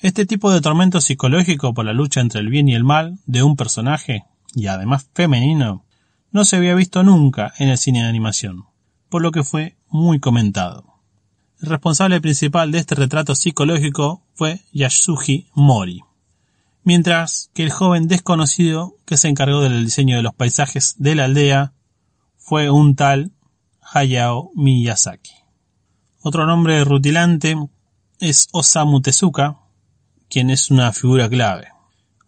[0.00, 3.42] Este tipo de tormento psicológico por la lucha entre el bien y el mal de
[3.42, 4.24] un personaje,
[4.54, 5.84] y además femenino,
[6.30, 8.64] no se había visto nunca en el cine de animación,
[9.08, 10.84] por lo que fue muy comentado.
[11.60, 16.02] El responsable principal de este retrato psicológico fue Yasuji Mori
[16.88, 21.26] mientras que el joven desconocido que se encargó del diseño de los paisajes de la
[21.26, 21.74] aldea
[22.38, 23.32] fue un tal
[23.92, 25.32] Hayao Miyazaki.
[26.22, 27.56] Otro nombre rutilante
[28.20, 29.58] es Osamu Tezuka,
[30.28, 31.68] quien es una figura clave.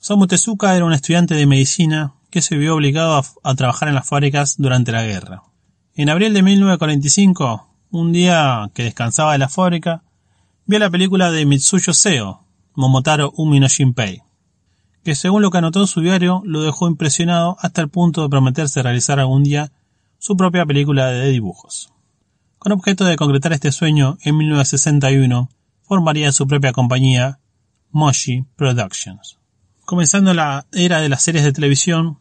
[0.01, 4.07] Osamu Tezuka era un estudiante de medicina que se vio obligado a, trabajar en las
[4.07, 5.43] fábricas durante la guerra.
[5.95, 10.03] En abril de 1945, un día que descansaba de la fábrica,
[10.67, 12.45] vio la película de Mitsuyo Seo,
[12.75, 14.23] Momotaro Umi no Shinpei
[15.05, 18.29] que según lo que anotó en su diario lo dejó impresionado hasta el punto de
[18.29, 19.73] prometerse realizar algún día
[20.19, 21.93] su propia película de dibujos.
[22.59, 25.49] Con objeto de concretar este sueño, en 1961
[25.83, 27.40] formaría su propia compañía,
[27.93, 29.39] Moshi Productions.
[29.85, 32.19] Comenzando la era de las series de televisión,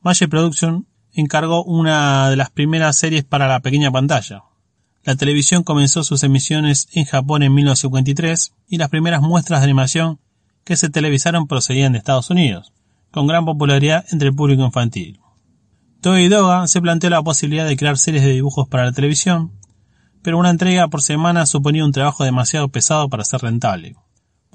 [0.00, 4.44] Moshi Productions encargó una de las primeras series para la pequeña pantalla.
[5.04, 10.18] La televisión comenzó sus emisiones en Japón en 1953 y las primeras muestras de animación
[10.64, 12.72] que se televisaron procedían de Estados Unidos,
[13.10, 15.20] con gran popularidad entre el público infantil.
[16.00, 19.52] Toei Doga se planteó la posibilidad de crear series de dibujos para la televisión,
[20.22, 23.96] pero una entrega por semana suponía un trabajo demasiado pesado para ser rentable,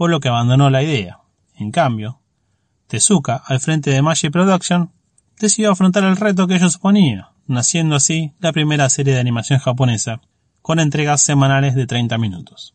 [0.01, 1.19] por lo que abandonó la idea.
[1.55, 2.21] En cambio,
[2.87, 4.91] Tezuka, al frente de Magic Production,
[5.39, 10.19] decidió afrontar el reto que ello suponía, naciendo así la primera serie de animación japonesa,
[10.63, 12.73] con entregas semanales de 30 minutos.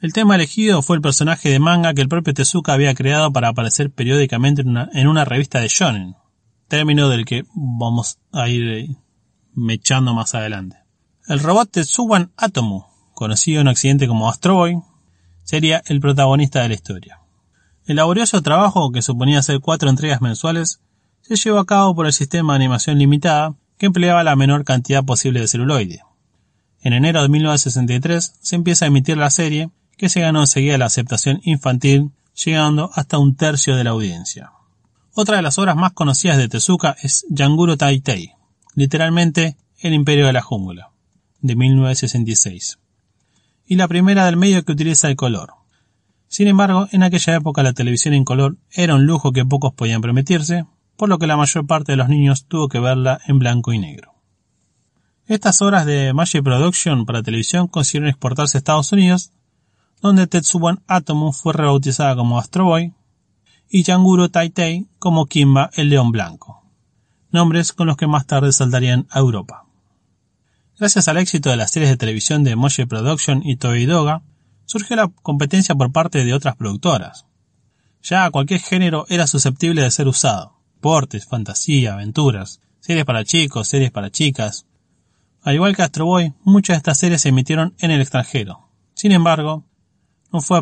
[0.00, 3.50] El tema elegido fue el personaje de manga que el propio Tezuka había creado para
[3.50, 6.16] aparecer periódicamente en una, revista de shonen,
[6.66, 8.96] término del que vamos a ir eh,
[9.54, 10.76] mechando más adelante.
[11.28, 12.82] El robot Tetsuwan Atomu,
[13.12, 14.82] conocido en Occidente como Astro Boy,
[15.44, 17.20] sería el protagonista de la historia.
[17.86, 20.80] El laborioso trabajo, que suponía hacer cuatro entregas mensuales,
[21.20, 25.04] se llevó a cabo por el sistema de animación limitada que empleaba la menor cantidad
[25.04, 26.02] posible de celuloide.
[26.82, 30.86] En enero de 1963 se empieza a emitir la serie que se ganó enseguida la
[30.86, 32.10] aceptación infantil,
[32.44, 34.50] llegando hasta un tercio de la audiencia.
[35.14, 38.32] Otra de las obras más conocidas de Tezuka es Yanguro Taitei,
[38.74, 40.90] literalmente El Imperio de la Jungla,
[41.40, 42.78] de 1966,
[43.66, 45.54] y la primera del medio que utiliza el color.
[46.28, 50.00] Sin embargo, en aquella época la televisión en color era un lujo que pocos podían
[50.00, 53.72] permitirse, por lo que la mayor parte de los niños tuvo que verla en blanco
[53.72, 54.14] y negro.
[55.26, 59.32] Estas obras de Magic Production para televisión consiguieron exportarse a Estados Unidos
[60.04, 62.92] donde Tetsuban Atomu fue rebautizada como Astro Boy
[63.70, 66.62] y Yanguro Taitei como Kimba el León Blanco,
[67.30, 69.63] nombres con los que más tarde saltarían a Europa.
[70.76, 74.22] Gracias al éxito de las series de televisión de Moshi Production y Toei Doga,
[74.66, 77.26] surgió la competencia por parte de otras productoras.
[78.02, 80.58] Ya cualquier género era susceptible de ser usado.
[80.80, 84.66] Portes, fantasía, aventuras, series para chicos, series para chicas.
[85.42, 88.68] Al igual que Astro Boy, muchas de estas series se emitieron en el extranjero.
[88.94, 89.64] Sin embargo,
[90.32, 90.60] no fue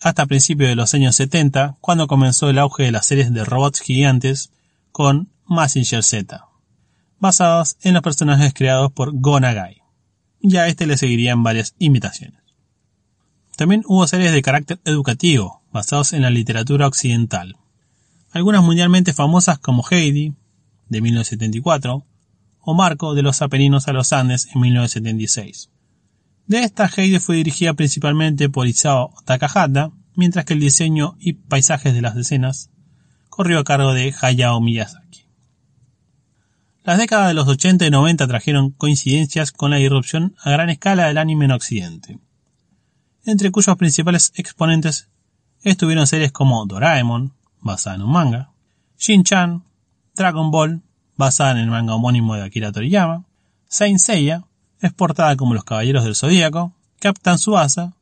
[0.00, 3.80] hasta principios de los años 70 cuando comenzó el auge de las series de robots
[3.80, 4.52] gigantes
[4.92, 6.46] con Massinger Z,
[7.20, 9.82] basadas en los personajes creados por Go Nagai.
[10.40, 12.40] Y a este le seguirían varias imitaciones.
[13.56, 17.56] También hubo series de carácter educativo, basados en la literatura occidental.
[18.32, 20.34] Algunas mundialmente famosas como Heidi,
[20.88, 22.06] de 1974,
[22.62, 25.70] o Marco de los Apeninos a los Andes en 1976.
[26.46, 31.94] De esta, Heidi fue dirigida principalmente por Isao Takahata, mientras que el diseño y paisajes
[31.94, 32.70] de las escenas
[33.28, 34.99] corrió a cargo de Hayao Miyazaki.
[36.82, 41.06] Las décadas de los 80 y 90 trajeron coincidencias con la irrupción a gran escala
[41.06, 42.18] del anime en Occidente,
[43.24, 45.10] entre cuyos principales exponentes
[45.62, 48.52] estuvieron series como Doraemon, basada en un manga,
[48.98, 49.62] Shin-Chan,
[50.14, 50.82] Dragon Ball,
[51.16, 53.26] basada en el manga homónimo de Akira Toriyama,
[53.68, 54.44] Saint Seiya,
[54.80, 57.94] es portada como Los Caballeros del Zodíaco, Captain Suasa,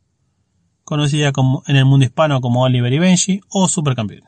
[0.85, 1.33] conocida
[1.67, 4.28] en el mundo hispano como Oliver y Benji, o Supercampeones.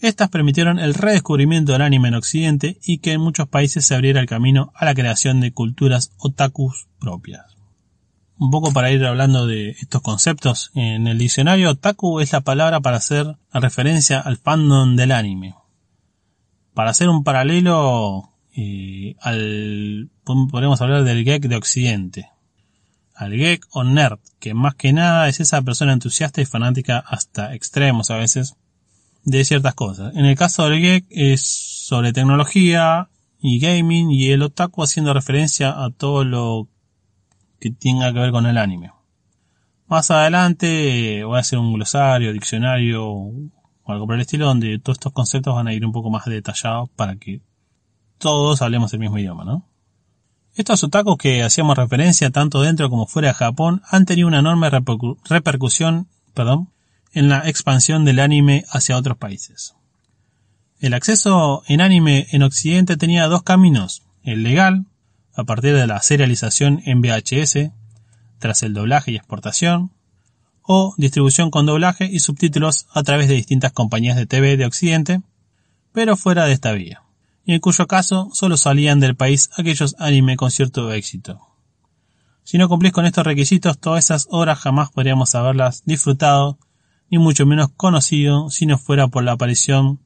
[0.00, 4.20] Estas permitieron el redescubrimiento del anime en Occidente y que en muchos países se abriera
[4.20, 7.56] el camino a la creación de culturas otakus propias.
[8.38, 12.80] Un poco para ir hablando de estos conceptos, en el diccionario otaku es la palabra
[12.80, 15.56] para hacer referencia al fandom del anime.
[16.74, 18.30] Para hacer un paralelo
[19.20, 22.30] al, podemos hablar del geek de Occidente.
[23.16, 27.52] Al geek o nerd, que más que nada es esa persona entusiasta y fanática hasta
[27.56, 28.54] extremos a veces
[29.24, 30.14] de ciertas cosas.
[30.16, 33.08] En el caso del geek es sobre tecnología
[33.40, 36.68] y gaming y el otaku haciendo referencia a todo lo
[37.60, 38.92] que tenga que ver con el anime.
[39.86, 43.32] Más adelante voy a hacer un glosario, diccionario o
[43.86, 46.90] algo por el estilo donde todos estos conceptos van a ir un poco más detallados
[46.90, 47.40] para que
[48.18, 49.66] todos hablemos el mismo idioma, ¿no?
[50.54, 54.68] Estos otakus que hacíamos referencia tanto dentro como fuera de Japón han tenido una enorme
[54.70, 56.70] repercusión perdón,
[57.12, 59.74] en la expansión del anime hacia otros países.
[60.80, 64.86] El acceso en anime en Occidente tenía dos caminos, el legal,
[65.34, 67.70] a partir de la serialización en VHS,
[68.38, 69.92] tras el doblaje y exportación,
[70.62, 75.22] o distribución con doblaje y subtítulos a través de distintas compañías de TV de Occidente,
[75.92, 77.02] pero fuera de esta vía
[77.48, 81.40] y en cuyo caso solo salían del país aquellos anime con cierto éxito.
[82.44, 86.58] Si no cumplís con estos requisitos, todas esas obras jamás podríamos haberlas disfrutado,
[87.10, 90.00] ni mucho menos conocido si no fuera por la aparición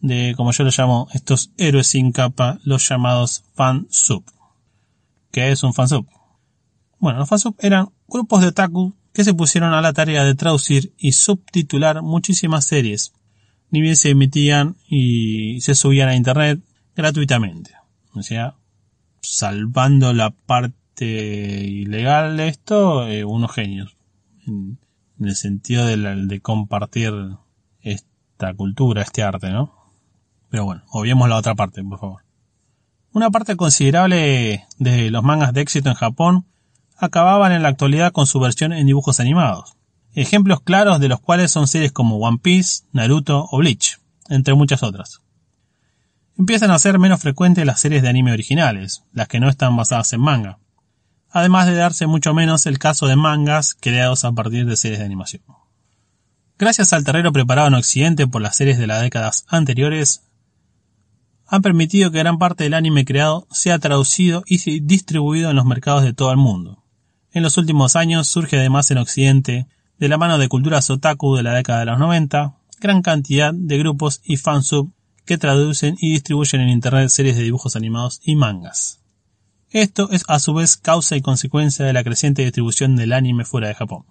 [0.00, 4.24] de, como yo lo llamo, estos héroes sin capa, los llamados fansub.
[5.30, 6.06] ¿Qué es un fansub?
[6.98, 10.94] Bueno, los fansub eran grupos de otaku que se pusieron a la tarea de traducir
[10.98, 13.12] y subtitular muchísimas series,
[13.70, 16.60] ni bien se emitían y se subían a internet
[16.94, 17.72] gratuitamente.
[18.14, 18.56] O sea,
[19.20, 23.96] salvando la parte ilegal de esto, eh, unos genios.
[24.46, 24.78] En,
[25.20, 27.12] el sentido de, de, compartir
[27.80, 29.92] esta cultura, este arte, ¿no?
[30.50, 32.22] Pero bueno, obviemos la otra parte, por favor.
[33.12, 36.46] Una parte considerable de los mangas de éxito en Japón
[36.96, 39.74] acababan en la actualidad con su versión en dibujos animados.
[40.14, 44.82] ejemplos claros de los cuales son series como One Piece, Naruto o Bleach, entre muchas
[44.82, 45.20] otras.
[46.36, 50.12] Empiezan a ser menos frecuentes las series de anime originales, las que no están basadas
[50.12, 50.58] en manga,
[51.30, 55.04] además de darse mucho menos el caso de mangas creados a partir de series de
[55.04, 55.42] animación.
[56.58, 60.22] Gracias al terreno preparado en Occidente por las series de las décadas anteriores,
[61.46, 66.02] han permitido que gran parte del anime creado sea traducido y distribuido en los mercados
[66.02, 66.84] de todo el mundo.
[67.32, 69.66] En los últimos años surge además en Occidente,
[69.98, 73.78] de la mano de culturas otaku de la década de los 90, gran cantidad de
[73.78, 74.92] grupos y fansub
[75.24, 78.97] que traducen y distribuyen en Internet series de dibujos animados y mangas.
[79.70, 83.68] Esto es a su vez causa y consecuencia de la creciente distribución del anime fuera
[83.68, 84.04] de Japón,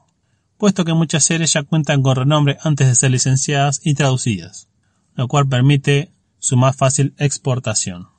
[0.58, 4.68] puesto que muchas series ya cuentan con renombre antes de ser licenciadas y traducidas,
[5.16, 8.10] lo cual permite su más fácil exportación.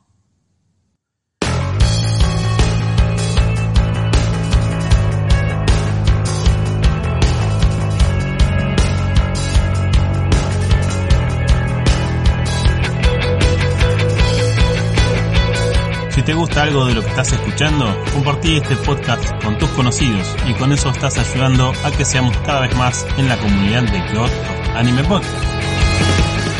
[16.28, 20.52] Te gusta algo de lo que estás escuchando, compartí este podcast con tus conocidos y
[20.52, 24.30] con eso estás ayudando a que seamos cada vez más en la comunidad de Kyoto
[24.74, 25.32] Anime Podcast.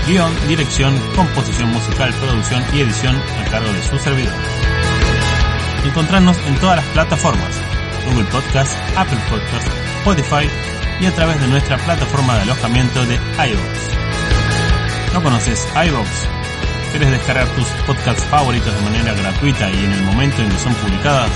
[0.07, 4.33] Guión, dirección, composición musical, producción y edición a cargo de su servidor.
[5.85, 7.61] Encontrarnos en todas las plataformas,
[8.07, 10.49] Google Podcast, Apple Podcast, Spotify
[10.99, 15.13] y a través de nuestra plataforma de alojamiento de iVoox.
[15.13, 16.38] ¿No conoces iVoox?
[16.91, 20.75] ¿Quieres descargar tus podcasts favoritos de manera gratuita y en el momento en que son
[20.75, 21.31] publicadas?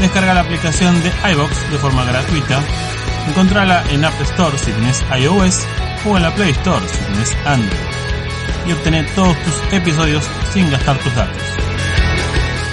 [0.00, 2.60] Descarga la aplicación de iVoox de forma gratuita,
[3.28, 5.66] encontrala en App Store si tienes iOS
[6.06, 8.00] o en la Play Store si tienes Android
[8.66, 11.42] y obtener todos tus episodios sin gastar tus datos.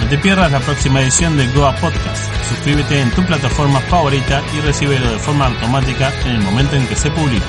[0.02, 2.34] No te pierdas la próxima edición de Goa Podcast.
[2.50, 6.96] Suscríbete en tu plataforma favorita y recíbelo de forma automática en el momento en que
[6.96, 7.46] se publique.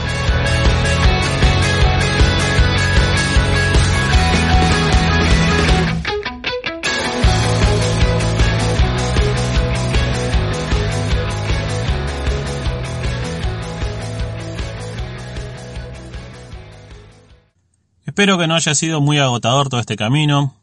[18.19, 20.57] Espero que no haya sido muy agotador todo este camino.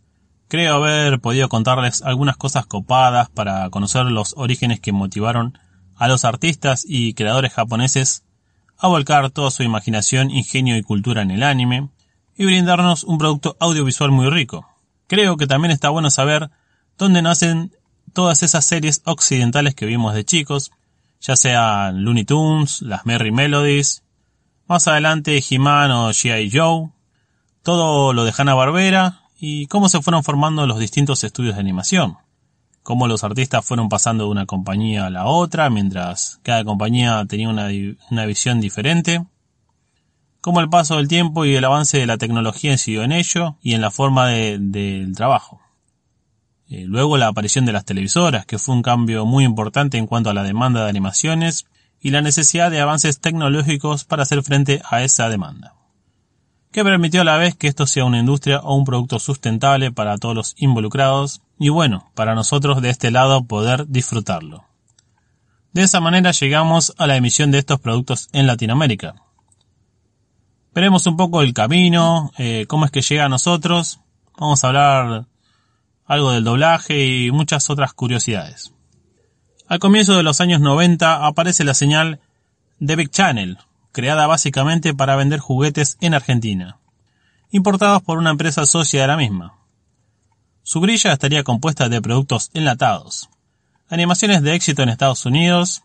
[0.49, 5.57] Creo haber podido contarles algunas cosas copadas para conocer los orígenes que motivaron
[5.95, 8.25] a los artistas y creadores japoneses
[8.77, 11.87] a volcar toda su imaginación, ingenio y cultura en el anime
[12.35, 14.67] y brindarnos un producto audiovisual muy rico.
[15.07, 16.49] Creo que también está bueno saber
[16.97, 17.73] dónde nacen
[18.11, 20.73] todas esas series occidentales que vimos de chicos,
[21.21, 24.03] ya sean Looney Tunes, las Merry Melodies,
[24.67, 26.51] más adelante He-Man o G.I.
[26.51, 26.89] Joe,
[27.65, 32.17] todo lo de Hanna-Barbera y cómo se fueron formando los distintos estudios de animación.
[32.83, 37.49] Cómo los artistas fueron pasando de una compañía a la otra mientras cada compañía tenía
[37.49, 39.25] una, visión diferente.
[40.41, 43.73] Cómo el paso del tiempo y el avance de la tecnología incidió en ello y
[43.73, 45.59] en la forma del trabajo.
[46.69, 50.29] Eh, luego la aparición de las televisoras, que fue un cambio muy importante en cuanto
[50.29, 51.65] a la demanda de animaciones
[51.99, 55.74] y la necesidad de avances tecnológicos para hacer frente a esa demanda
[56.75, 60.17] que permitió a la vez que esto sea una industria o un producto sustentable para
[60.17, 64.65] todos los involucrados y bueno, para nosotros de este lado poder disfrutarlo.
[65.71, 69.15] De esa manera llegamos a la emisión de estos productos en Latinoamérica.
[70.73, 74.01] Veremos un poco el camino, eh, cómo es que llega a nosotros,
[74.37, 75.27] vamos a hablar
[76.05, 78.73] algo del doblaje y muchas otras curiosidades.
[79.69, 82.19] Al comienzo de los años 90 aparece la señal
[82.85, 83.59] The Big Channel,
[83.95, 86.79] creada básicamente para vender juguetes en Argentina,
[87.49, 89.53] importados por una empresa socia de la misma.
[90.63, 93.29] Su grilla estaría compuesta de productos enlatados,
[93.87, 95.83] animaciones de éxito en Estados Unidos,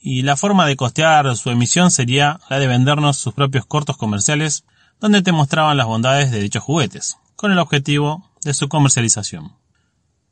[0.00, 4.64] y la forma de costear su emisión sería la de vendernos sus propios cortos comerciales
[4.98, 9.52] donde te mostraban las bondades de dichos juguetes, con el objetivo de su comercialización.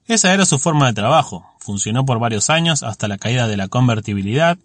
[0.06, 3.68] Esa era su forma de trabajo, funcionó por varios años hasta la caída de la
[3.68, 4.56] convertibilidad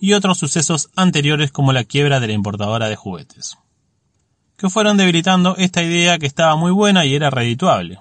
[0.00, 3.58] y otros sucesos anteriores como la quiebra de la importadora de juguetes,
[4.56, 8.00] que fueron debilitando esta idea que estaba muy buena y era redituable.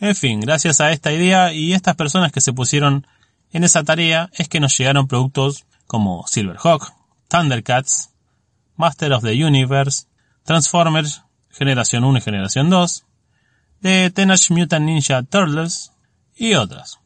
[0.00, 3.06] En fin, gracias a esta idea y estas personas que se pusieron
[3.52, 6.92] en esa tarea es que nos llegaron productos como Silverhawk,
[7.28, 8.10] Thundercats,
[8.76, 10.06] Master of the Universe,
[10.44, 13.04] Transformers, Generación 1 y Generación 2,
[13.80, 15.92] de Teenage Mutant Ninja Turtles
[16.34, 16.98] y otras.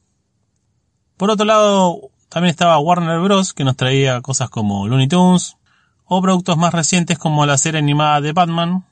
[1.16, 3.54] Por otro lado, también estaba Warner Bros.
[3.54, 5.56] que nos traía cosas como Looney Tunes
[6.04, 8.86] o productos más recientes como la serie animada de Batman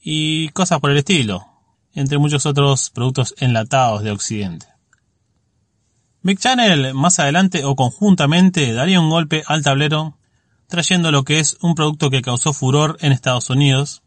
[0.00, 1.46] y cosas por el estilo,
[1.94, 4.66] entre muchos otros productos enlatados de Occidente.
[6.22, 10.16] Big Channel más adelante o conjuntamente daría un golpe al tablero
[10.68, 14.02] trayendo lo que es un producto que causó furor en Estados Unidos,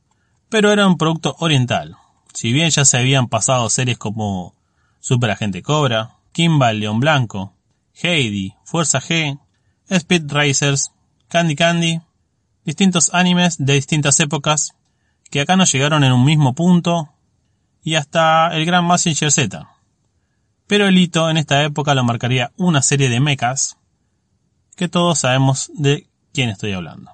[0.50, 1.98] pero era un producto oriental.
[2.34, 4.56] Si bien ya se habían pasado series como
[5.00, 7.54] Super Agente Cobra, Kimba León Blanco,
[8.04, 9.40] Heidi, Fuerza G,
[9.90, 10.92] Speed Racers,
[11.28, 12.02] Candy Candy,
[12.66, 14.74] distintos animes de distintas épocas
[15.30, 17.14] que acá no llegaron en un mismo punto
[17.84, 19.68] y hasta el gran Massinger Z.
[20.68, 23.78] Pero el hito en esta época lo marcaría una serie de mechas
[24.76, 27.12] que todos sabemos de quién estoy hablando.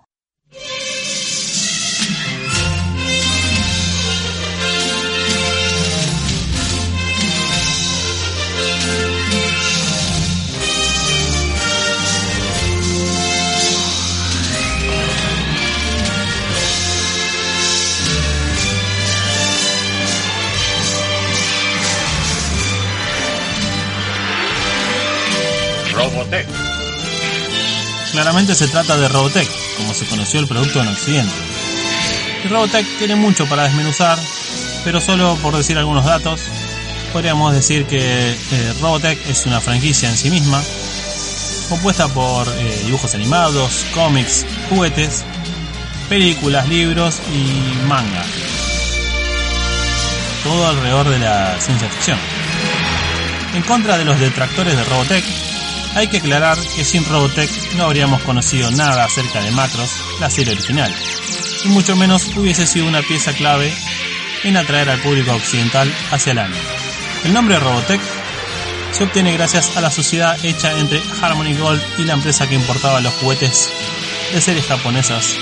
[25.97, 26.47] Robotech.
[28.11, 31.33] Claramente se trata de Robotech, como se conoció el producto en Occidente.
[32.47, 34.19] Robotech tiene mucho para desmenuzar,
[34.83, 36.41] pero solo por decir algunos datos,
[37.11, 40.61] podríamos decir que eh, Robotech es una franquicia en sí misma,
[41.67, 45.23] compuesta por eh, dibujos animados, cómics, juguetes,
[46.09, 48.23] películas, libros y manga.
[50.43, 52.19] Todo alrededor de la ciencia ficción.
[53.55, 55.25] En contra de los detractores de Robotech,
[55.97, 59.89] hay que aclarar que sin Robotech no habríamos conocido nada acerca de Macros,
[60.19, 60.93] la serie original,
[61.65, 63.73] y mucho menos hubiese sido una pieza clave
[64.43, 66.59] en atraer al público occidental hacia el anime.
[67.25, 67.99] El nombre Robotech
[68.91, 73.01] se obtiene gracias a la sociedad hecha entre Harmony Gold y la empresa que importaba
[73.01, 73.67] los juguetes
[74.31, 75.35] de series japonesas,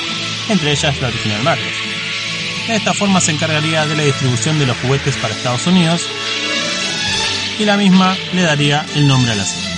[0.48, 1.74] entre ellas la original Macros.
[2.70, 6.08] De esta forma se encargaría de la distribución de los juguetes para Estados Unidos
[7.60, 9.75] y la misma le daría el nombre a la serie.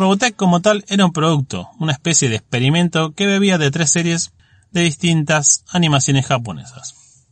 [0.00, 4.32] Robotech como tal era un producto, una especie de experimento que bebía de tres series
[4.70, 7.26] de distintas animaciones japonesas,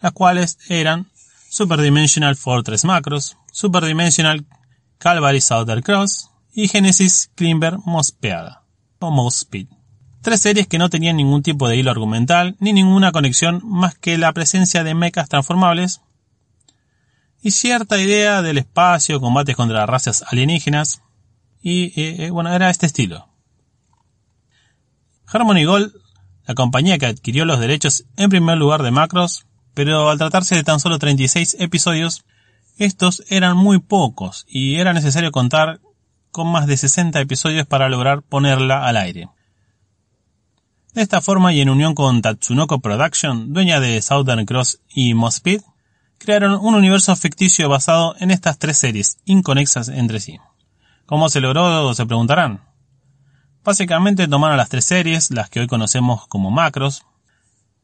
[0.00, 1.06] las cuales eran
[1.48, 4.44] Super Dimensional Fortress Macros, Super Dimensional
[4.98, 8.64] Calvary Southern Cross y Genesis Climber Mospeada
[8.98, 9.68] o Mospeed.
[10.20, 14.18] Tres series que no tenían ningún tipo de hilo argumental ni ninguna conexión más que
[14.18, 16.00] la presencia de mechas transformables
[17.40, 21.02] y cierta idea del espacio, combates contra razas alienígenas,
[21.62, 23.28] y eh, bueno, era este estilo.
[25.26, 25.92] Harmony Gold,
[26.46, 30.64] la compañía que adquirió los derechos en primer lugar de Macros, pero al tratarse de
[30.64, 32.24] tan solo 36 episodios,
[32.76, 35.80] estos eran muy pocos y era necesario contar
[36.30, 39.28] con más de 60 episodios para lograr ponerla al aire.
[40.94, 45.62] De esta forma y en unión con Tatsunoko Production, dueña de Southern Cross y Mospeed,
[46.18, 50.38] crearon un universo ficticio basado en estas tres series, inconexas entre sí.
[51.12, 51.92] ¿Cómo se logró?
[51.92, 52.62] Se preguntarán.
[53.62, 57.04] Básicamente tomaron las tres series, las que hoy conocemos como macros,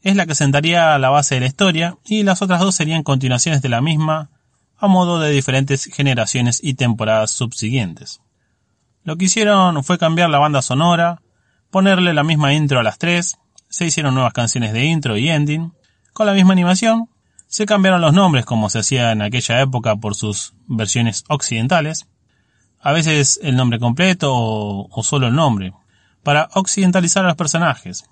[0.01, 3.61] es la que sentaría la base de la historia y las otras dos serían continuaciones
[3.61, 4.31] de la misma
[4.79, 8.23] a modo de diferentes generaciones y temporadas subsiguientes.
[9.05, 11.21] Lo que hicieron fue cambiar la banda sonora,
[11.71, 13.37] ponerle la misma intro a las tres,
[13.69, 15.75] se hicieron nuevas canciones de intro y ending,
[16.15, 17.11] con la misma animación,
[17.47, 22.07] se cambiaron los nombres como se hacía en aquella época por sus versiones occidentales,
[22.81, 25.73] a veces el nombre completo o, solo el nombre,
[26.23, 28.05] para occidentalizar a los personajes,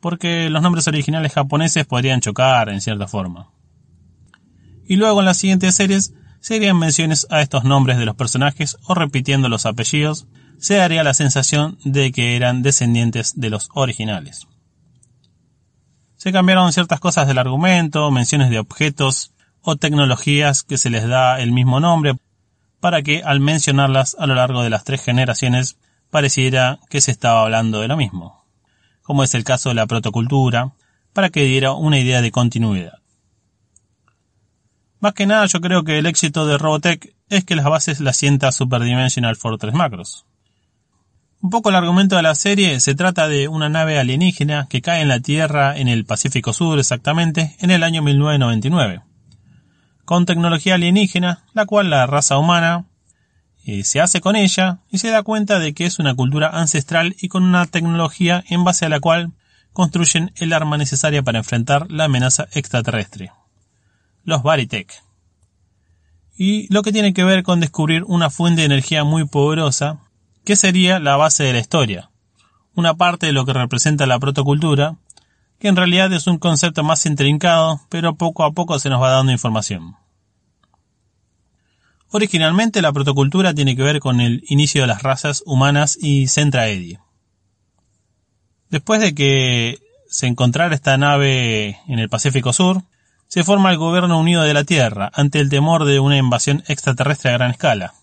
[0.00, 3.50] porque los nombres originales japoneses podrían chocar en cierta forma.
[4.86, 8.94] Y luego en las siguientes series serían menciones a estos nombres de los personajes o
[8.94, 10.26] repitiendo los apellidos,
[10.58, 14.46] se daría la sensación de que eran descendientes de los originales.
[16.16, 21.40] Se cambiaron ciertas cosas del argumento, menciones de objetos o tecnologías que se les da
[21.40, 22.16] el mismo nombre
[22.82, 25.76] para que al mencionarlas a lo largo de las tres generaciones
[26.10, 28.44] pareciera que se estaba hablando de lo mismo,
[29.02, 30.72] como es el caso de la protocultura,
[31.12, 32.98] para que diera una idea de continuidad.
[34.98, 38.16] Más que nada yo creo que el éxito de Robotech es que las bases las
[38.16, 40.26] sienta Superdimensional Fortress Macros.
[41.40, 45.02] Un poco el argumento de la serie se trata de una nave alienígena que cae
[45.02, 49.11] en la Tierra en el Pacífico Sur exactamente en el año 1999
[50.04, 52.86] con tecnología alienígena, la cual la raza humana
[53.64, 57.14] eh, se hace con ella y se da cuenta de que es una cultura ancestral
[57.20, 59.32] y con una tecnología en base a la cual
[59.72, 63.30] construyen el arma necesaria para enfrentar la amenaza extraterrestre.
[64.24, 64.92] Los Baritech.
[66.36, 70.00] Y lo que tiene que ver con descubrir una fuente de energía muy poderosa,
[70.44, 72.10] que sería la base de la historia.
[72.74, 74.96] Una parte de lo que representa la protocultura,
[75.62, 79.12] que en realidad es un concepto más intrincado, pero poco a poco se nos va
[79.12, 79.94] dando información.
[82.10, 86.98] Originalmente la protocultura tiene que ver con el inicio de las razas humanas y Centraedi.
[88.70, 92.82] Después de que se encontrara esta nave en el Pacífico Sur,
[93.28, 97.30] se forma el Gobierno Unido de la Tierra ante el temor de una invasión extraterrestre
[97.30, 97.94] a gran escala.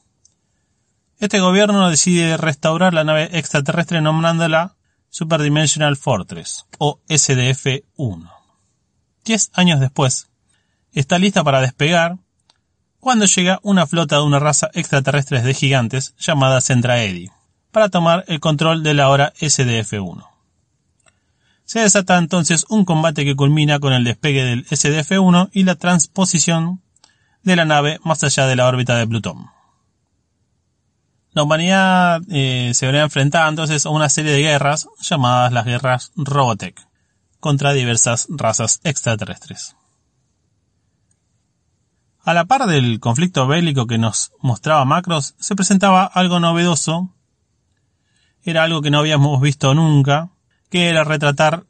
[1.20, 4.76] Este gobierno decide restaurar la nave extraterrestre nombrándola
[5.10, 8.32] Superdimensional Fortress, o SDF-1.
[9.26, 10.30] Diez años después,
[10.94, 12.18] está lista para despegar
[13.00, 17.32] cuando llega una flota de una raza extraterrestre de gigantes llamada Centraedi,
[17.72, 20.28] para tomar el control de la hora SDF-1.
[21.66, 26.82] Se desata entonces un combate que culmina con el despegue del SDF-1 y la transposición
[27.44, 29.48] de la nave más allá de la órbita de Plutón.
[31.32, 36.12] La humanidad eh, se verá enfrentada entonces a una serie de guerras llamadas las guerras
[36.16, 36.80] Robotech
[37.40, 39.76] contra diversas razas extraterrestres.
[42.24, 47.14] A la par del conflicto bélico que nos mostraba Macros, se presentaba algo novedoso,
[48.44, 50.30] era algo que no habíamos visto nunca,
[50.70, 51.66] que era retratar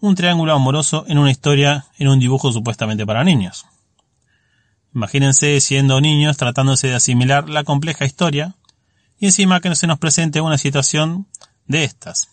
[0.00, 3.66] un triángulo amoroso en una historia en un dibujo supuestamente para niños.
[4.94, 8.54] Imagínense siendo niños tratándose de asimilar la compleja historia
[9.18, 11.26] y encima que no se nos presente una situación
[11.66, 12.28] de estas.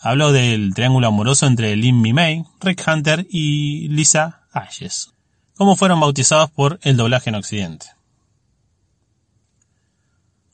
[0.00, 5.12] Hablo del triángulo amoroso entre Lin Mi Mei, Rick Hunter y Lisa Ashes,
[5.56, 7.86] como fueron bautizados por el doblaje en Occidente.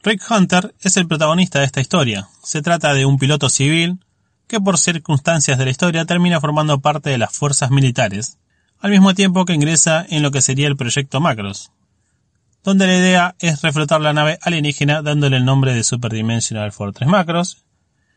[0.02, 2.28] Rick Hunter es el protagonista de esta historia.
[2.42, 4.04] Se trata de un piloto civil
[4.46, 8.38] que por circunstancias de la historia termina formando parte de las fuerzas militares,
[8.78, 11.72] al mismo tiempo que ingresa en lo que sería el proyecto Macros,
[12.64, 17.64] donde la idea es reflotar la nave alienígena dándole el nombre de Superdimensional Fortress Macros,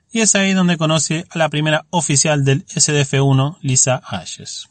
[0.10, 4.70] y es ahí donde conoce a la primera oficial del SDF-1, Lisa Ashes.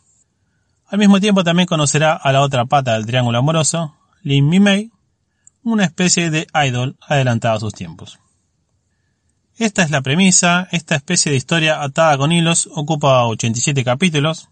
[0.88, 4.90] Al mismo tiempo también conocerá a la otra pata del triángulo amoroso, Lin Mi
[5.62, 8.18] una especie de idol adelantada a sus tiempos.
[9.58, 14.48] Esta es la premisa, esta especie de historia atada con hilos ocupa 87 capítulos,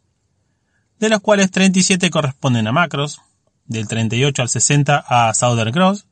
[0.98, 3.20] de los cuales 37 corresponden a Macros,
[3.66, 6.06] del 38 al 60 a Southern Cross,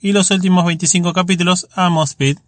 [0.00, 2.38] y los últimos 25 capítulos a Mosspeed,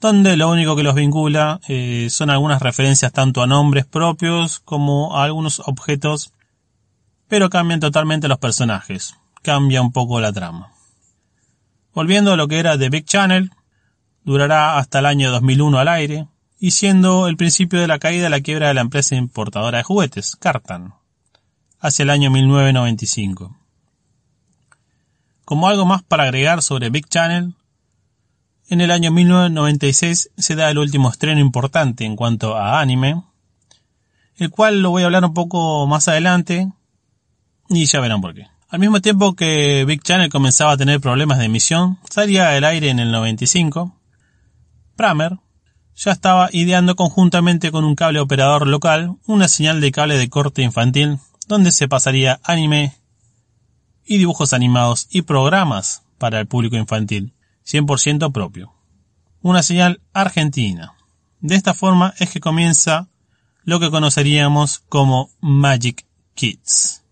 [0.00, 5.16] donde lo único que los vincula eh, son algunas referencias tanto a nombres propios como
[5.16, 6.32] a algunos objetos,
[7.28, 10.72] pero cambian totalmente los personajes, cambia un poco la trama.
[11.94, 13.50] Volviendo a lo que era The Big Channel,
[14.22, 16.28] durará hasta el año 2001 al aire,
[16.58, 20.36] y siendo el principio de la caída la quiebra de la empresa importadora de juguetes,
[20.36, 20.94] Cartan,
[21.86, 23.56] hacia el año 1995.
[25.44, 27.54] Como algo más para agregar sobre Big Channel,
[28.68, 33.22] en el año 1996 se da el último estreno importante en cuanto a anime,
[34.36, 36.68] el cual lo voy a hablar un poco más adelante
[37.68, 38.48] y ya verán por qué.
[38.68, 42.90] Al mismo tiempo que Big Channel comenzaba a tener problemas de emisión, salía del aire
[42.90, 43.96] en el 95,
[44.96, 45.38] Pramer
[45.94, 50.62] ya estaba ideando conjuntamente con un cable operador local una señal de cable de corte
[50.62, 52.94] infantil donde se pasaría anime
[54.04, 57.34] y dibujos animados y programas para el público infantil,
[57.66, 58.72] 100% propio.
[59.42, 60.94] Una señal argentina.
[61.40, 63.08] De esta forma es que comienza
[63.64, 67.02] lo que conoceríamos como Magic Kids.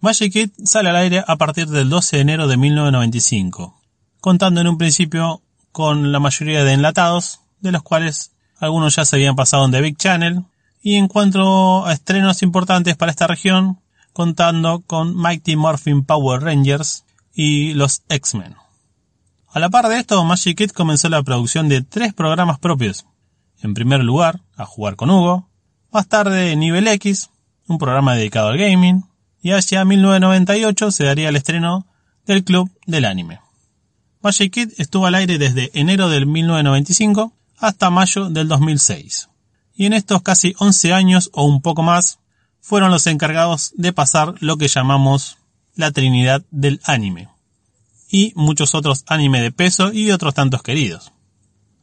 [0.00, 3.80] Magic Kids sale al aire a partir del 12 de enero de 1995,
[4.20, 5.42] contando en un principio
[5.72, 9.80] con la mayoría de enlatados, de los cuales algunos ya se habían pasado en The
[9.80, 10.44] Big Channel,
[10.84, 13.80] y en cuanto a estrenos importantes para esta región,
[14.12, 18.54] contando con Mighty Morphin Power Rangers y los X-Men.
[19.50, 23.06] A la par de esto, Magic Kid comenzó la producción de tres programas propios.
[23.62, 25.48] En primer lugar, a jugar con Hugo,
[25.90, 27.30] más tarde Nivel X,
[27.66, 29.06] un programa dedicado al gaming,
[29.40, 31.86] y hacia 1998 se daría el estreno
[32.26, 33.40] del Club del Anime.
[34.20, 39.30] Magic Kid estuvo al aire desde enero del 1995 hasta mayo del 2006
[39.74, 42.18] y en estos casi 11 años o un poco más
[42.60, 45.38] fueron los encargados de pasar lo que llamamos
[45.74, 47.28] la Trinidad del anime
[48.08, 51.12] y muchos otros anime de peso y otros tantos queridos.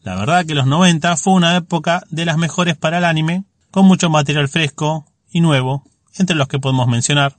[0.02, 3.86] La verdad que los 90 fue una época de las mejores para el anime, con
[3.86, 5.84] mucho material fresco y nuevo,
[6.18, 7.38] entre los que podemos mencionar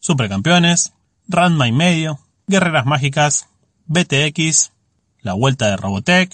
[0.00, 0.94] Supercampeones,
[1.28, 3.48] Ranma y medio, Guerreras Mágicas,
[3.86, 4.72] BTX,
[5.20, 6.32] la vuelta de Robotech,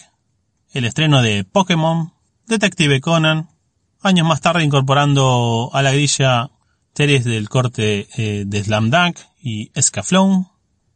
[0.73, 2.13] el estreno de Pokémon,
[2.47, 3.49] Detective Conan,
[4.07, 6.51] años más tarde incorporando a la grilla
[6.95, 10.49] series del corte eh, de Slam Dunk y Escaflón.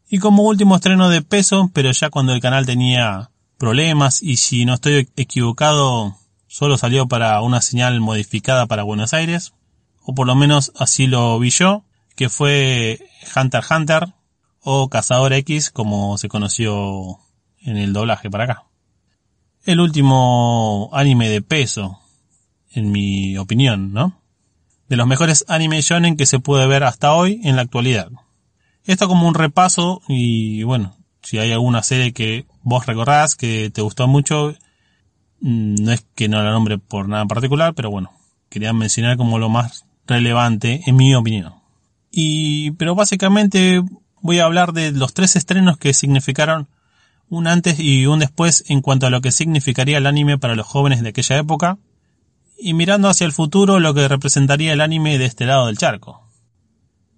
[0.08, 4.64] Y como último estreno de peso, pero ya cuando el canal tenía problemas y si
[4.64, 9.52] no estoy equivocado, solo salió para una señal modificada para Buenos Aires,
[10.02, 11.84] o por lo menos así lo vi yo,
[12.16, 13.06] que fue
[13.36, 14.14] Hunter Hunter
[14.62, 17.18] o Cazador X como se conoció
[17.60, 18.64] en el doblaje para acá.
[19.64, 22.00] El último anime de peso,
[22.72, 24.20] en mi opinión, ¿no?
[24.88, 28.10] De los mejores anime shonen que se puede ver hasta hoy en la actualidad.
[28.84, 33.82] Esto como un repaso y bueno, si hay alguna serie que vos recordás que te
[33.82, 34.54] gustó mucho,
[35.40, 38.10] mm, no es que no la nombre por nada en particular, pero bueno,
[38.48, 41.54] quería mencionar como lo más relevante en mi opinión.
[42.10, 43.82] Y, pero básicamente
[44.20, 46.68] voy a hablar de los tres estrenos que significaron
[47.28, 50.66] un antes y un después en cuanto a lo que significaría el anime para los
[50.66, 51.78] jóvenes de aquella época,
[52.60, 56.28] y mirando hacia el futuro lo que representaría el anime de este lado del charco.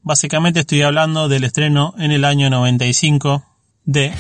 [0.03, 3.45] Básicamente estoy hablando del estreno en el año 95
[3.85, 4.13] de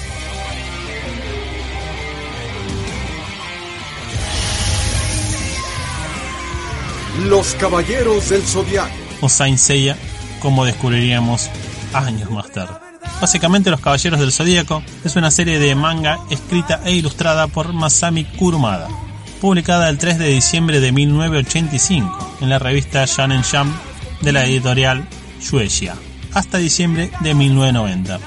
[7.26, 8.90] Los Caballeros del Zodiaco.
[9.20, 9.96] O Saint Seiya,
[10.40, 11.50] como descubriríamos
[11.92, 12.74] años más tarde.
[13.20, 18.24] Básicamente Los Caballeros del Zodíaco es una serie de manga escrita e ilustrada por Masami
[18.24, 18.88] Kurumada,
[19.42, 23.74] publicada el 3 de diciembre de 1985 en la revista Shonen Jump
[24.20, 25.08] de la editorial
[25.40, 25.96] Shueisha,
[26.32, 28.20] hasta diciembre de 1990.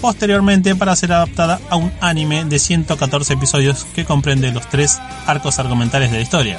[0.00, 5.58] Posteriormente para ser adaptada a un anime de 114 episodios que comprende los tres arcos
[5.58, 6.58] argumentales de la historia,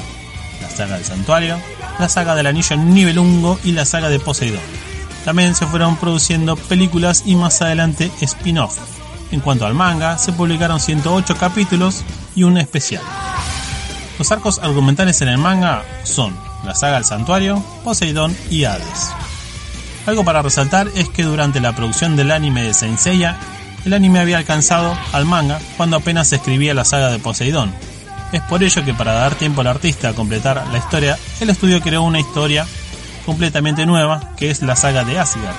[0.62, 1.58] la saga del santuario,
[1.98, 4.60] la saga del anillo Nibelungo y la saga de Poseidón.
[5.24, 8.78] También se fueron produciendo películas y más adelante spin-off.
[9.32, 12.04] En cuanto al manga, se publicaron 108 capítulos
[12.36, 13.02] y un especial.
[14.24, 19.12] Los arcos argumentales en el manga son la saga del santuario, Poseidón y Hades.
[20.06, 23.36] Algo para resaltar es que durante la producción del anime de Senseiya,
[23.84, 27.76] el anime había alcanzado al manga cuando apenas se escribía la saga de Poseidón.
[28.32, 31.82] Es por ello que para dar tiempo al artista a completar la historia, el estudio
[31.82, 32.66] creó una historia
[33.26, 35.58] completamente nueva, que es la saga de Asgard.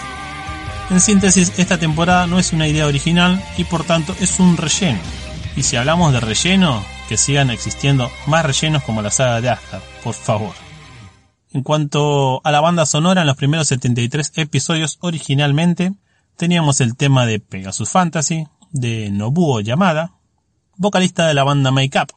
[0.88, 5.00] En síntesis, esta temporada no es una idea original y por tanto es un relleno.
[5.54, 9.82] Y si hablamos de relleno, que sigan existiendo más rellenos como la saga de Asgard,
[10.02, 10.54] por favor.
[11.52, 15.92] En cuanto a la banda sonora, en los primeros 73 episodios originalmente,
[16.36, 20.14] teníamos el tema de Pegasus Fantasy, de Nobuo Yamada,
[20.76, 22.12] vocalista de la banda Make Up.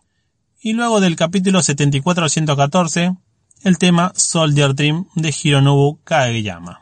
[0.59, 3.15] Y luego del capítulo 74 al 114,
[3.63, 6.81] el tema Soldier Dream de Hironobu Kageyama.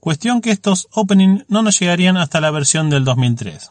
[0.00, 3.70] Cuestión que estos openings no nos llegarían hasta la versión del 2003,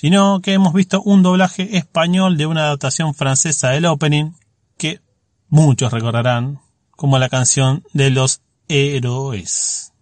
[0.00, 4.32] sino que hemos visto un doblaje español de una adaptación francesa del opening
[4.78, 5.02] que
[5.50, 6.60] muchos recordarán
[6.92, 9.92] como la canción de los héroes.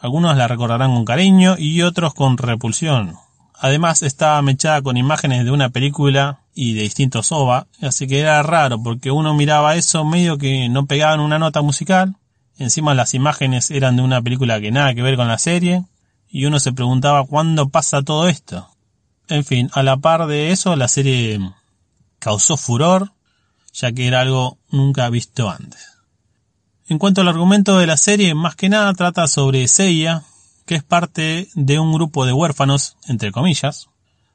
[0.00, 3.14] Algunos la recordarán con cariño y otros con repulsión.
[3.54, 8.42] Además estaba mechada con imágenes de una película y de distintos OVA, así que era
[8.42, 12.16] raro porque uno miraba eso medio que no pegaban una nota musical,
[12.56, 15.84] encima las imágenes eran de una película que nada que ver con la serie,
[16.28, 18.68] y uno se preguntaba cuándo pasa todo esto.
[19.28, 21.38] En fin, a la par de eso la serie
[22.18, 23.12] causó furor,
[23.72, 25.98] ya que era algo nunca visto antes.
[26.88, 30.22] En cuanto al argumento de la serie, más que nada trata sobre Seiya,
[30.64, 33.88] que es parte de un grupo de huérfanos, entre comillas,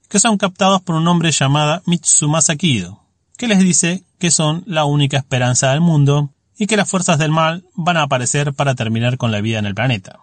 [0.10, 3.04] que son captados por un hombre llamado Mitsumasa Kido,
[3.38, 7.32] que les dice que son la única esperanza del mundo y que las fuerzas del
[7.32, 10.20] mal van a aparecer para terminar con la vida en el planeta.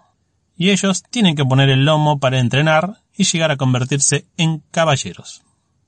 [0.60, 5.40] Y ellos tienen que poner el lomo para entrenar y llegar a convertirse en caballeros.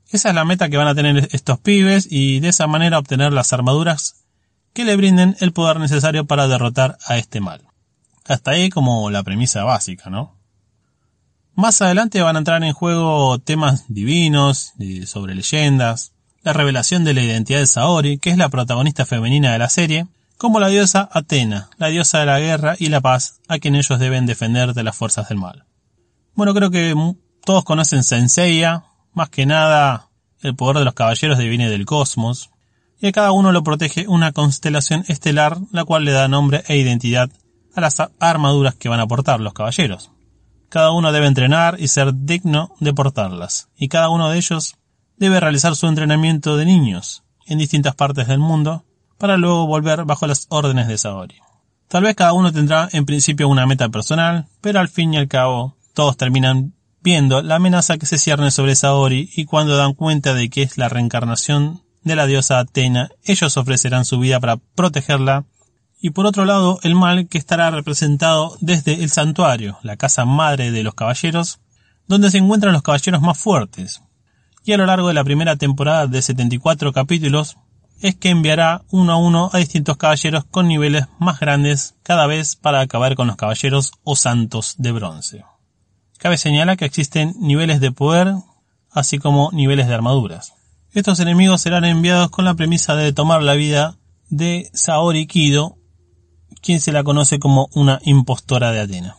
[0.08, 3.34] Esa es la meta que van a tener estos pibes y de esa manera obtener
[3.34, 4.24] las armaduras
[4.72, 7.60] que le brinden el poder necesario para derrotar a este mal.
[8.24, 10.38] Hasta ahí como la premisa básica, ¿no?
[11.54, 14.72] Más adelante van a entrar en juego temas divinos,
[15.04, 16.12] sobre leyendas,
[16.44, 20.06] la revelación de la identidad de Saori, que es la protagonista femenina de la serie,
[20.42, 23.96] como la diosa Atena, la diosa de la guerra y la paz, a quien ellos
[24.00, 25.66] deben defender de las fuerzas del mal.
[26.34, 26.96] Bueno, creo que
[27.44, 28.82] todos conocen Senseiya,
[29.12, 30.08] más que nada
[30.40, 32.50] el poder de los caballeros viene del cosmos,
[33.00, 36.76] y a cada uno lo protege una constelación estelar, la cual le da nombre e
[36.76, 37.30] identidad
[37.76, 40.10] a las armaduras que van a portar los caballeros.
[40.68, 44.74] Cada uno debe entrenar y ser digno de portarlas, y cada uno de ellos
[45.16, 48.84] debe realizar su entrenamiento de niños en distintas partes del mundo
[49.22, 51.36] para luego volver bajo las órdenes de Saori.
[51.86, 55.28] Tal vez cada uno tendrá en principio una meta personal, pero al fin y al
[55.28, 60.34] cabo todos terminan viendo la amenaza que se cierne sobre Saori y cuando dan cuenta
[60.34, 65.44] de que es la reencarnación de la diosa Atena, ellos ofrecerán su vida para protegerla
[66.00, 70.72] y por otro lado el mal que estará representado desde el santuario, la casa madre
[70.72, 71.60] de los caballeros,
[72.08, 74.02] donde se encuentran los caballeros más fuertes.
[74.64, 77.56] Y a lo largo de la primera temporada de 74 capítulos,
[78.02, 82.56] es que enviará uno a uno a distintos caballeros con niveles más grandes cada vez
[82.56, 85.44] para acabar con los caballeros o santos de bronce.
[86.18, 88.34] Cabe señalar que existen niveles de poder,
[88.90, 90.52] así como niveles de armaduras.
[90.90, 93.96] Estos enemigos serán enviados con la premisa de tomar la vida
[94.28, 95.78] de Saori Kido,
[96.60, 99.16] quien se la conoce como una impostora de Atena.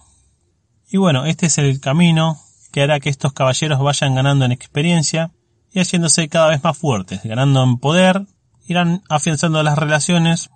[0.91, 2.37] Y bueno, este es el camino
[2.73, 5.31] que hará que estos caballeros vayan ganando en experiencia
[5.71, 8.27] y haciéndose cada vez más fuertes, ganando en poder,
[8.67, 10.49] irán afianzando las relaciones.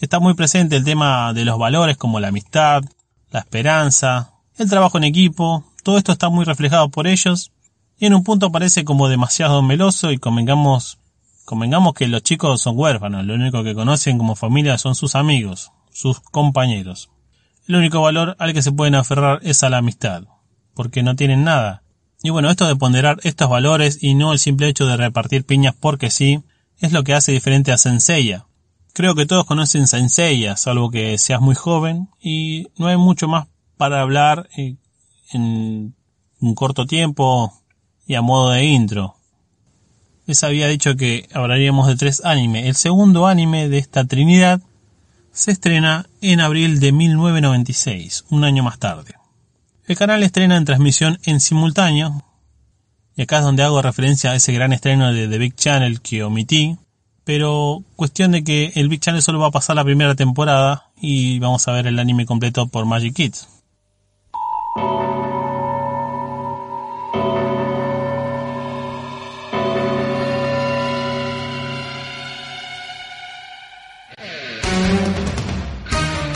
[0.00, 2.82] Está muy presente el tema de los valores como la amistad,
[3.30, 7.52] la esperanza, el trabajo en equipo, todo esto está muy reflejado por ellos
[7.98, 10.98] y en un punto parece como demasiado meloso y convengamos,
[11.44, 15.72] convengamos que los chicos son huérfanos, lo único que conocen como familia son sus amigos,
[15.92, 17.10] sus compañeros.
[17.68, 20.24] El único valor al que se pueden aferrar es a la amistad,
[20.74, 21.82] porque no tienen nada.
[22.22, 25.74] Y bueno, esto de ponderar estos valores y no el simple hecho de repartir piñas
[25.78, 26.42] porque sí,
[26.80, 28.46] es lo que hace diferente a Senseiya.
[28.92, 33.46] Creo que todos conocen Senseiya, salvo que seas muy joven, y no hay mucho más
[33.76, 34.76] para hablar eh,
[35.32, 35.94] en
[36.40, 37.52] un corto tiempo
[38.06, 39.16] y a modo de intro.
[40.26, 42.66] Les había dicho que hablaríamos de tres animes.
[42.66, 44.60] El segundo anime de esta trinidad
[45.32, 49.14] se estrena en abril de 1996, un año más tarde.
[49.86, 52.22] El canal estrena en transmisión en simultáneo,
[53.20, 56.24] y acá es donde hago referencia a ese gran estreno de The Big Channel que
[56.24, 56.78] omití,
[57.22, 61.38] pero cuestión de que el Big Channel solo va a pasar la primera temporada y
[61.38, 63.46] vamos a ver el anime completo por Magic Kids.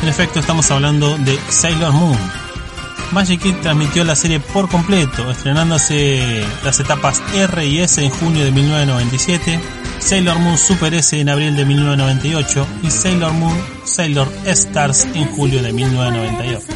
[0.02, 2.43] En efecto, estamos hablando de Sailor Moon.
[3.14, 8.44] Magic Kid transmitió la serie por completo, estrenándose las etapas R y S en junio
[8.44, 9.60] de 1997,
[10.00, 15.62] Sailor Moon Super S en abril de 1998 y Sailor Moon Sailor Stars en julio
[15.62, 16.66] de 1998.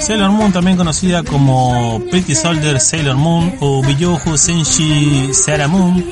[0.00, 6.04] Sailor Moon, también conocida como Pretty Soldier Sailor Moon o Biyoujo Senshi Sarah Moon,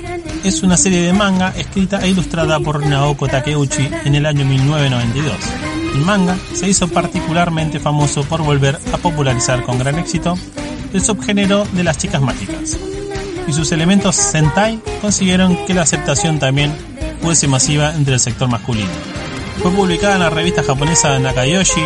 [0.42, 5.65] es una serie de manga escrita e ilustrada por Naoko Takeuchi en el año 1992.
[5.96, 10.36] El manga se hizo particularmente famoso por volver a popularizar con gran éxito
[10.92, 12.76] el subgénero de las chicas mágicas,
[13.48, 16.76] y sus elementos Sentai consiguieron que la aceptación también
[17.22, 18.90] fuese masiva entre el sector masculino.
[19.62, 21.80] Fue publicada en la revista japonesa Nakayoshi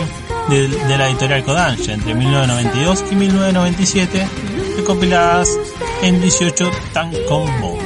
[0.48, 4.28] de, la editorial Kodansha entre 1992 y 1997,
[4.76, 5.56] recopiladas
[6.02, 7.78] en 18 tankobon.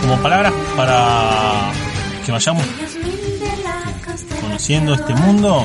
[0.00, 1.70] Como palabras para
[2.24, 2.64] que vayamos
[4.58, 5.64] conociendo este mundo,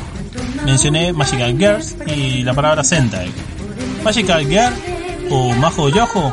[0.65, 3.27] mencioné Magical Girls y la palabra Sentai.
[4.03, 4.71] Magical Girl
[5.31, 6.31] o Majo Yojo,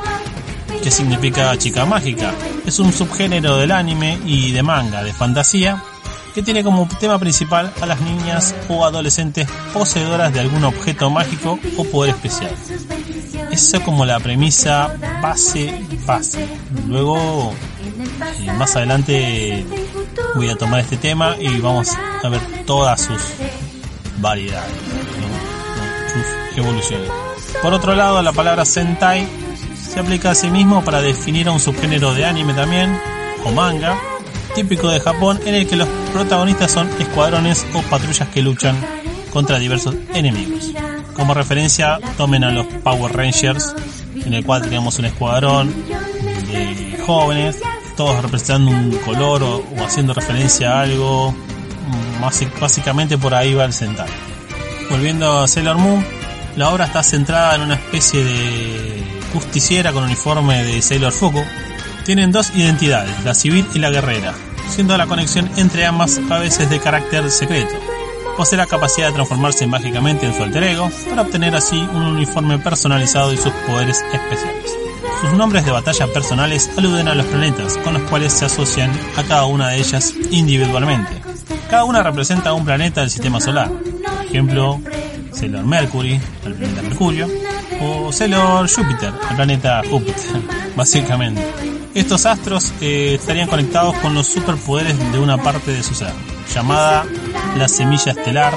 [0.83, 2.35] que significa chica mágica,
[2.67, 5.83] es un subgénero del anime y de manga de fantasía
[6.35, 11.59] que tiene como tema principal a las niñas o adolescentes poseedoras de algún objeto mágico
[11.79, 12.51] o poder especial.
[13.51, 15.73] Esa es como la premisa base
[16.07, 16.47] base.
[16.87, 17.55] Luego,
[18.57, 19.65] más adelante
[20.35, 21.89] voy a tomar este tema y vamos
[22.23, 23.21] a ver todas sus
[24.19, 24.73] variedades,
[26.13, 27.11] sus evoluciones.
[27.63, 29.27] Por otro lado, la palabra Sentai
[29.91, 32.99] se aplica a sí mismo para definir a un subgénero de anime también,
[33.45, 33.99] o manga,
[34.55, 38.77] típico de Japón en el que los protagonistas son escuadrones o patrullas que luchan
[39.33, 40.73] contra diversos enemigos.
[41.15, 43.75] Como referencia, tomen a los Power Rangers,
[44.15, 47.57] en el cual teníamos un escuadrón de jóvenes
[48.23, 51.35] representando un color o, haciendo referencia a algo.
[52.61, 54.09] Básicamente por ahí va el Sentai.
[54.91, 56.05] Volviendo a Sailor Moon,
[56.57, 59.03] la obra está centrada en una especie de
[59.33, 61.43] justiciera con uniforme de Sailor Fuku.
[62.05, 64.35] Tienen dos identidades, la civil y la guerrera,
[64.69, 67.75] siendo la conexión entre ambas a veces de carácter secreto.
[68.37, 72.59] Posee la capacidad de transformarse mágicamente en su alter ego para obtener así un uniforme
[72.59, 74.80] personalizado y sus poderes especiales.
[75.21, 79.23] Sus nombres de batalla personales aluden a los planetas con los cuales se asocian a
[79.23, 81.21] cada una de ellas individualmente.
[81.69, 83.71] Cada una representa un planeta del sistema solar.
[83.71, 84.81] Por ejemplo,
[85.33, 87.29] Sailor Mercury, el planeta Mercurio,
[87.81, 90.41] o Sailor Júpiter, el planeta Júpiter,
[90.77, 91.47] básicamente.
[91.95, 96.13] Estos astros eh, estarían conectados con los superpoderes de una parte de su ser,
[96.55, 97.05] llamada
[97.57, 98.55] la semilla estelar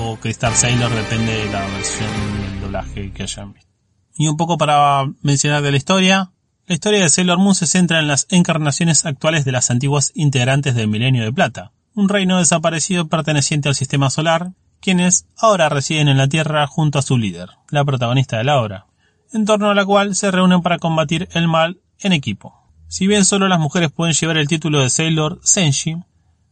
[0.00, 2.10] o Crystal Sailor, depende de la versión
[2.42, 3.73] del doblaje que hayan visto.
[4.16, 6.30] Y un poco para mencionar de la historia.
[6.66, 10.74] La historia de Sailor Moon se centra en las encarnaciones actuales de las antiguas integrantes
[10.74, 16.16] del Milenio de Plata, un reino desaparecido perteneciente al sistema solar, quienes ahora residen en
[16.16, 18.86] la Tierra junto a su líder, la protagonista de la obra,
[19.32, 22.54] en torno a la cual se reúnen para combatir el mal en equipo.
[22.86, 25.96] Si bien solo las mujeres pueden llevar el título de Sailor Senshi,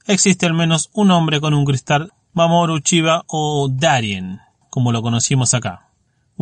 [0.07, 4.41] existe al menos un hombre con un cristal Mamoru Chiba o Darien,
[4.71, 5.92] como lo conocimos acá,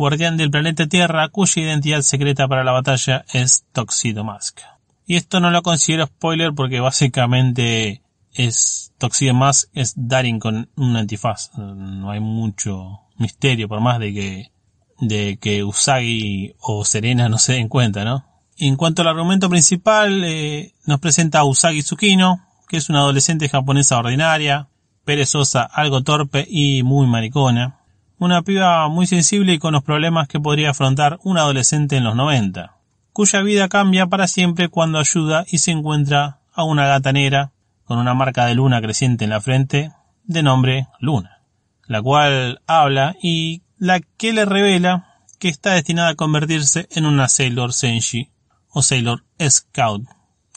[0.01, 4.59] guardián del planeta Tierra cuya identidad secreta para la batalla es Toxido Mask.
[5.05, 8.01] Y esto no lo considero spoiler porque básicamente
[8.33, 11.51] es Toxido Mask es Darien con un antifaz.
[11.55, 14.51] No hay mucho misterio por más de que
[14.99, 18.25] de que Usagi o Serena no se den cuenta, ¿no?
[18.57, 23.49] En cuanto al argumento principal, eh, nos presenta a Usagi Tsukino, que es una adolescente
[23.49, 24.69] japonesa ordinaria,
[25.05, 27.80] perezosa, algo torpe y muy maricona.
[28.21, 32.15] Una piba muy sensible y con los problemas que podría afrontar un adolescente en los
[32.15, 32.77] 90,
[33.13, 37.51] cuya vida cambia para siempre cuando ayuda y se encuentra a una gata negra
[37.83, 39.91] con una marca de luna creciente en la frente
[40.23, 41.41] de nombre Luna,
[41.87, 47.27] la cual habla y la que le revela que está destinada a convertirse en una
[47.27, 48.29] Sailor Senshi
[48.69, 50.07] o Sailor Scout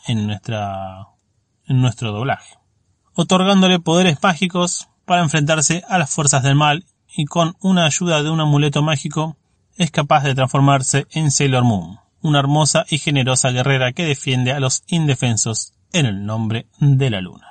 [0.06, 1.06] en nuestra
[1.66, 2.58] en nuestro doblaje,
[3.14, 6.84] otorgándole poderes mágicos para enfrentarse a las fuerzas del mal
[7.14, 9.36] y con una ayuda de un amuleto mágico
[9.76, 14.60] es capaz de transformarse en Sailor Moon, una hermosa y generosa guerrera que defiende a
[14.60, 17.46] los indefensos en el nombre de la luna.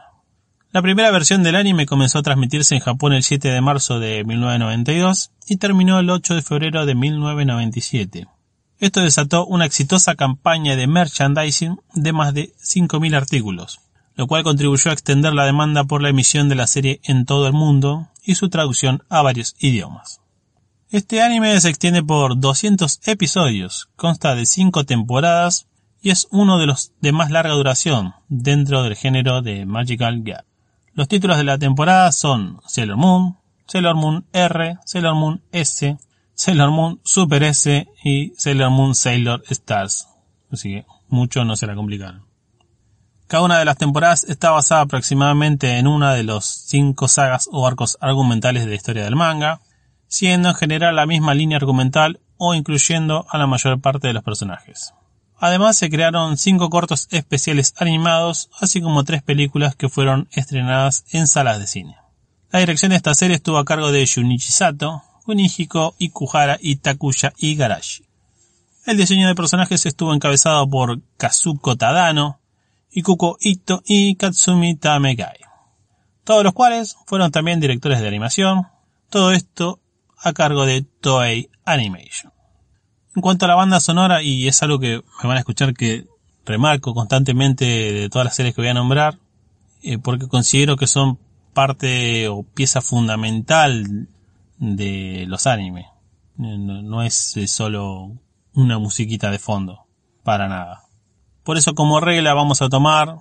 [0.72, 4.24] La primera versión del anime comenzó a transmitirse en Japón el 7 de marzo de
[4.24, 8.28] 1992 y terminó el 8 de febrero de 1997.
[8.80, 13.82] Esto desató una exitosa campaña de merchandising de más de 5.000 artículos,
[14.16, 17.48] lo cual contribuyó a extender la demanda por la emisión de la serie en todo
[17.48, 20.22] el mundo y su traducción a varios idiomas.
[20.90, 25.68] Este anime se extiende por 200 episodios, consta de 5 temporadas
[26.02, 30.46] y es uno de los de más larga duración dentro del género de Magical Girl.
[30.94, 35.98] Los títulos de la temporada son Sailor Moon, Sailor Moon R, Sailor Moon S,
[36.36, 40.08] Sailor Moon Super S y Sailor Moon Sailor Stars.
[40.52, 42.24] Así que mucho no será complicado.
[43.28, 47.66] Cada una de las temporadas está basada aproximadamente en una de los cinco sagas o
[47.66, 49.62] arcos argumentales de la historia del manga,
[50.08, 54.24] siendo en general la misma línea argumental o incluyendo a la mayor parte de los
[54.24, 54.94] personajes.
[55.38, 61.28] Además se crearon cinco cortos especiales animados, así como tres películas que fueron estrenadas en
[61.28, 61.98] salas de cine.
[62.52, 67.34] La dirección de esta serie estuvo a cargo de Junichi Sato, Kunihiko Ikuhara y Takuya
[67.38, 68.06] Igarashi.
[68.86, 72.40] El diseño de personajes estuvo encabezado por Kazuko Tadano,
[72.94, 75.38] Ikuko Ito y Katsumi Tamegai.
[76.24, 78.68] Todos los cuales fueron también directores de animación,
[79.10, 79.80] todo esto
[80.18, 82.32] a cargo de Toei Animation.
[83.16, 86.08] En cuanto a la banda sonora, y es algo que me van a escuchar que
[86.46, 89.20] remarco constantemente de todas las series que voy a nombrar,
[89.82, 91.20] eh, porque considero que son
[91.54, 94.08] parte o pieza fundamental
[94.58, 95.86] de los animes.
[96.38, 98.12] No, es eh, solo
[98.54, 99.86] una musiquita de fondo,
[100.24, 100.83] para nada.
[101.44, 103.20] Por eso como regla vamos a tomar,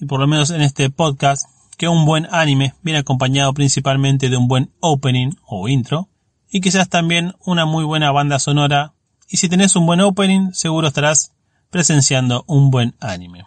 [0.00, 4.36] y por lo menos en este podcast, que un buen anime viene acompañado principalmente de
[4.36, 6.08] un buen opening o intro,
[6.50, 8.92] y quizás también una muy buena banda sonora
[9.32, 11.32] y si tenés un buen opening, seguro estarás
[11.70, 13.46] presenciando un buen anime.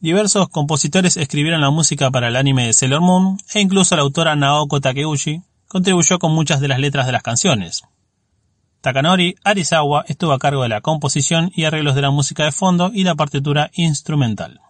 [0.00, 4.34] Diversos compositores escribieron la música para el anime de Sailor Moon e incluso la autora
[4.34, 7.82] Naoko Takeuchi contribuyó con muchas de las letras de las canciones.
[8.82, 12.90] Takanori Arisawa estuvo a cargo de la composición y arreglos de la música de fondo
[12.92, 14.60] y la partitura instrumental.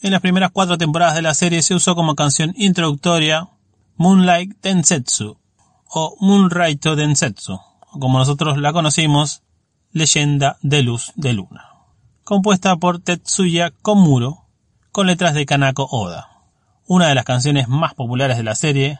[0.00, 3.50] En las primeras cuatro temporadas de la serie se usó como canción introductoria
[3.96, 5.36] Moonlight Densetsu
[5.84, 7.60] o Moonraito Densetsu,
[7.90, 9.42] como nosotros la conocimos
[9.92, 11.68] Leyenda de Luz de Luna,
[12.24, 14.46] compuesta por Tetsuya Komuro,
[14.92, 16.30] con letras de Kanako Oda.
[16.86, 18.98] Una de las canciones más populares de la serie,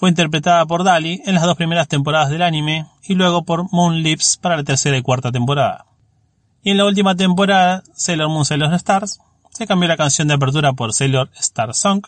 [0.00, 4.02] fue interpretada por Dali en las dos primeras temporadas del anime y luego por Moon
[4.02, 5.84] Lips para la tercera y cuarta temporada.
[6.62, 9.20] Y en la última temporada, Sailor Moon Sailor Stars,
[9.50, 12.06] se cambió la canción de apertura por Sailor Star Song,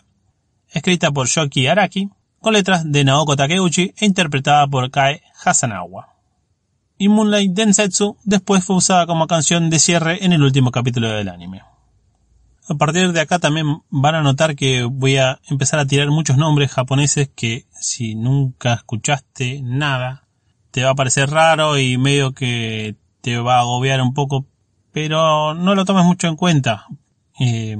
[0.71, 2.09] escrita por Shoki Araki,
[2.41, 6.13] con letras de Naoko Takeuchi e interpretada por Kai Hasanawa
[6.97, 11.29] y Moonlight Densetsu después fue usada como canción de cierre en el último capítulo del
[11.29, 11.61] anime.
[12.69, 16.37] A partir de acá también van a notar que voy a empezar a tirar muchos
[16.37, 20.23] nombres japoneses que si nunca escuchaste nada
[20.73, 24.47] te va a parecer raro y medio que te va a agobiar un poco,
[24.91, 26.87] pero no lo tomes mucho en cuenta.
[27.39, 27.77] Eh,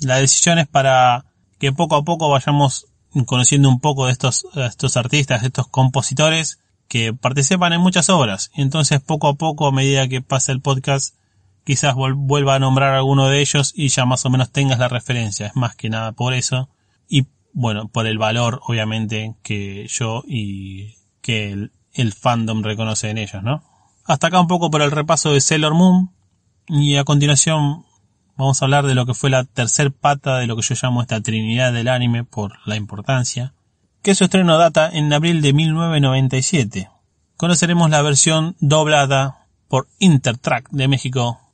[0.00, 1.24] la decisión es para
[1.58, 2.88] que poco a poco vayamos
[3.24, 6.58] conociendo un poco de estos, estos artistas, estos compositores
[6.88, 8.50] que participan en muchas obras.
[8.54, 11.14] Entonces poco a poco, a medida que pasa el podcast,
[11.66, 15.48] quizás vuelva a nombrar alguno de ellos y ya más o menos tengas la referencia.
[15.48, 16.70] Es más que nada por eso.
[17.08, 21.50] Y bueno, por el valor, obviamente, que yo y que
[21.92, 23.64] el, fandom reconoce en ellos, ¿no?
[24.04, 26.12] Hasta acá un poco por el repaso de Sailor Moon.
[26.68, 27.84] Y a continuación
[28.38, 31.00] Vamos a hablar de lo que fue la tercer pata de lo que yo llamo
[31.00, 33.54] esta trinidad del anime por la importancia,
[34.02, 36.90] que su estreno data en abril de 1997.
[37.38, 41.45] Conoceremos la versión doblada por Intertrack de México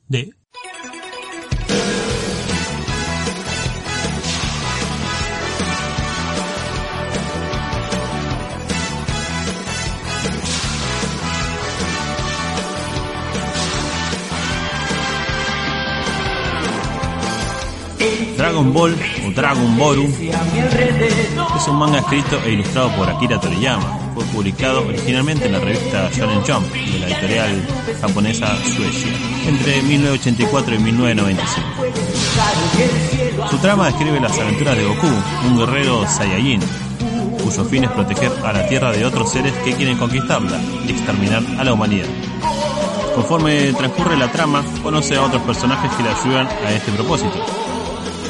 [18.37, 18.95] Dragon Ball
[19.25, 20.03] o Dragon Boru
[21.57, 24.02] es un manga escrito e ilustrado por Akira Toriyama.
[24.13, 27.65] Fue publicado originalmente en la revista Shonen Jump de la editorial
[28.01, 29.09] japonesa Suecia
[29.47, 33.47] entre 1984 y 1995.
[33.49, 35.07] Su trama describe las aventuras de Goku,
[35.47, 36.61] un guerrero Saiyajin,
[37.43, 41.41] cuyo fin es proteger a la Tierra de otros seres que quieren conquistarla y exterminar
[41.57, 42.07] a la humanidad.
[43.15, 47.43] Conforme transcurre la trama, conoce a otros personajes que le ayudan a este propósito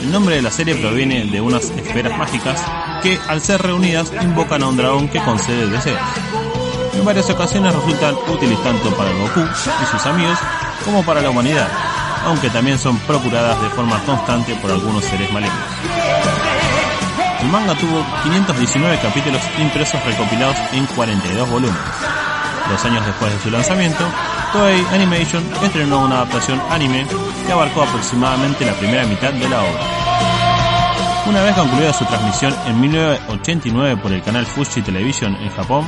[0.04, 2.62] el nombre de la serie proviene de unas esferas mágicas
[3.04, 6.00] que, al ser reunidas, invocan a un dragón que concede deseos.
[6.94, 10.40] En varias ocasiones resultan útiles tanto para Goku y sus amigos
[10.86, 11.68] como para la humanidad,
[12.26, 15.60] aunque también son procuradas de forma constante por algunos seres malignos.
[17.42, 21.82] El manga tuvo 519 capítulos impresos recopilados en 42 volúmenes.
[22.70, 24.06] Dos años después de su lanzamiento,
[24.54, 27.06] Toei Animation estrenó una adaptación anime
[27.46, 30.03] que abarcó aproximadamente la primera mitad de la obra.
[31.26, 35.86] Una vez concluida su transmisión en 1989 por el canal Fuji Television en Japón,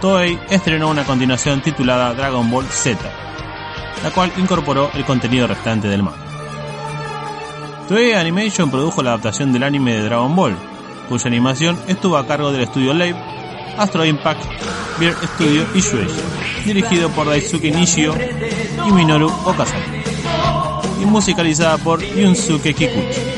[0.00, 2.98] Toei estrenó una continuación titulada Dragon Ball Z,
[4.02, 6.16] la cual incorporó el contenido restante del manga.
[7.86, 10.56] Toei Animation produjo la adaptación del anime de Dragon Ball,
[11.06, 13.18] cuya animación estuvo a cargo del estudio Live,
[13.76, 14.42] Astro Impact,
[14.98, 16.22] Beer Studio y Shueisha,
[16.64, 18.14] dirigido por Daisuke Nishio
[18.86, 20.02] y Minoru Okazaki,
[21.02, 23.31] y musicalizada por Yunsuke Kikuchi.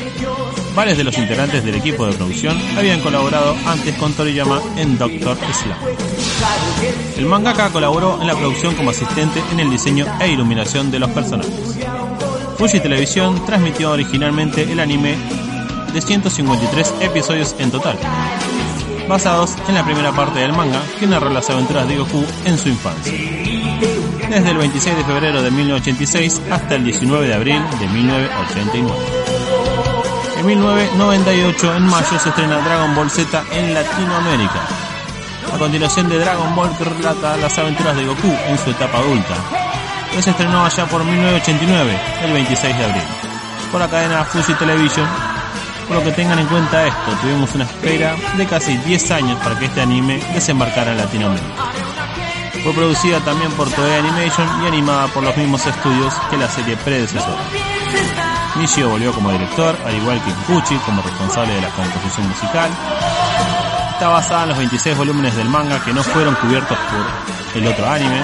[0.75, 5.37] Varios de los integrantes del equipo de producción habían colaborado antes con Toriyama en Doctor
[5.53, 5.79] Slump.
[7.17, 11.09] El mangaka colaboró en la producción como asistente en el diseño e iluminación de los
[11.11, 11.77] personajes.
[12.57, 15.15] Fuji Televisión transmitió originalmente el anime
[15.93, 17.97] de 153 episodios en total,
[19.07, 22.67] basados en la primera parte del manga que narra las aventuras de Goku en su
[22.67, 23.13] infancia.
[24.29, 29.34] Desde el 26 de febrero de 1986 hasta el 19 de abril de 1989.
[30.45, 34.61] En 1998, en mayo, se estrena Dragon Ball Z en Latinoamérica.
[35.51, 39.33] A continuación de Dragon Ball que relata las aventuras de Goku en su etapa adulta.
[40.13, 43.03] Que se estrenó allá por 1989, el 26 de abril,
[43.71, 45.07] por la cadena Fuji Television
[45.87, 49.57] por lo que tengan en cuenta esto, tuvimos una espera de casi 10 años para
[49.57, 51.71] que este anime desembarcara en Latinoamérica.
[52.63, 56.77] Fue producida también por Toei Animation y animada por los mismos estudios que la serie
[56.77, 58.24] predecesora.
[58.57, 62.71] Nishio volvió como director, al igual que Kikuchi como responsable de la composición musical.
[63.91, 67.85] Está basada en los 26 volúmenes del manga que no fueron cubiertos por el otro
[67.89, 68.21] anime.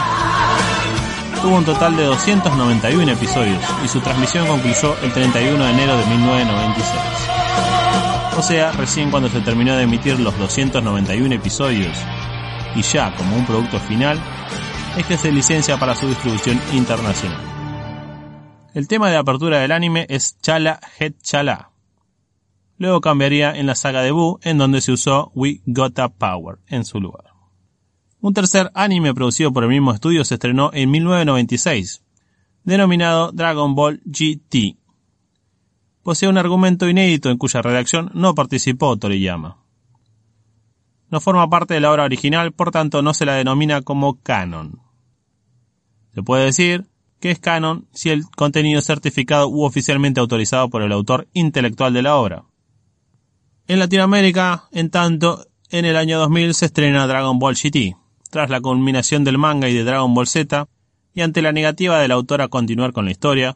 [1.41, 6.05] Tuvo un total de 291 episodios y su transmisión concluyó el 31 de enero de
[6.05, 7.01] 1996.
[8.37, 11.97] O sea, recién cuando se terminó de emitir los 291 episodios
[12.75, 14.17] y ya como un producto final,
[14.95, 17.50] es que se licencia para su distribución internacional.
[18.73, 21.71] El tema de apertura del anime es Chala Het Chala.
[22.77, 26.85] Luego cambiaría en la saga de Buu, en donde se usó We Gotta Power en
[26.85, 27.25] su lugar.
[28.21, 32.01] Un tercer anime producido por el mismo estudio se estrenó en 1996,
[32.63, 34.77] denominado Dragon Ball GT,
[36.03, 39.57] posee un argumento inédito en cuya redacción no participó Toriyama.
[41.09, 44.79] No forma parte de la obra original, por tanto no se la denomina como canon.
[46.13, 46.90] Se puede decir
[47.21, 51.93] que es canon si el contenido es certificado u oficialmente autorizado por el autor intelectual
[51.93, 52.43] de la obra.
[53.67, 57.95] En Latinoamérica, en tanto, en el año 2000 se estrena Dragon Ball GT,
[58.31, 60.67] tras la culminación del manga y de Dragon Ball Z,
[61.13, 63.55] y ante la negativa del autor a continuar con la historia,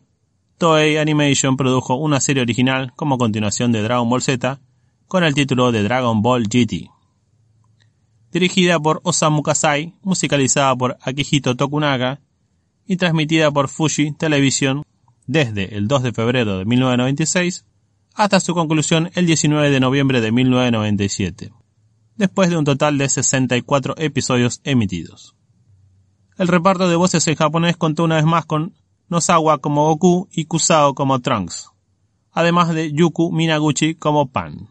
[0.58, 4.62] Toei Animation produjo una serie original como continuación de Dragon Ball Z
[5.08, 6.90] con el título de Dragon Ball GT.
[8.32, 12.22] Dirigida por Osamu Kasai, musicalizada por Akihito Tokunaga
[12.86, 14.84] y transmitida por Fuji Television
[15.28, 17.66] desde el 2 de febrero de 1996
[18.14, 21.52] hasta su conclusión el 19 de noviembre de 1997,
[22.16, 25.36] después de un total de 64 episodios emitidos.
[26.38, 28.74] El reparto de voces en japonés contó una vez más con
[29.10, 31.72] Nozawa como Goku y Kusao como Trunks,
[32.32, 34.70] además de Yuku Minaguchi como Pan.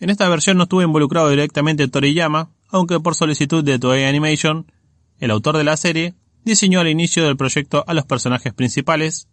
[0.00, 4.66] En esta versión no estuvo involucrado directamente Toriyama, aunque por solicitud de Toei Animation,
[5.18, 9.28] el autor de la serie diseñó al inicio del proyecto a los personajes principales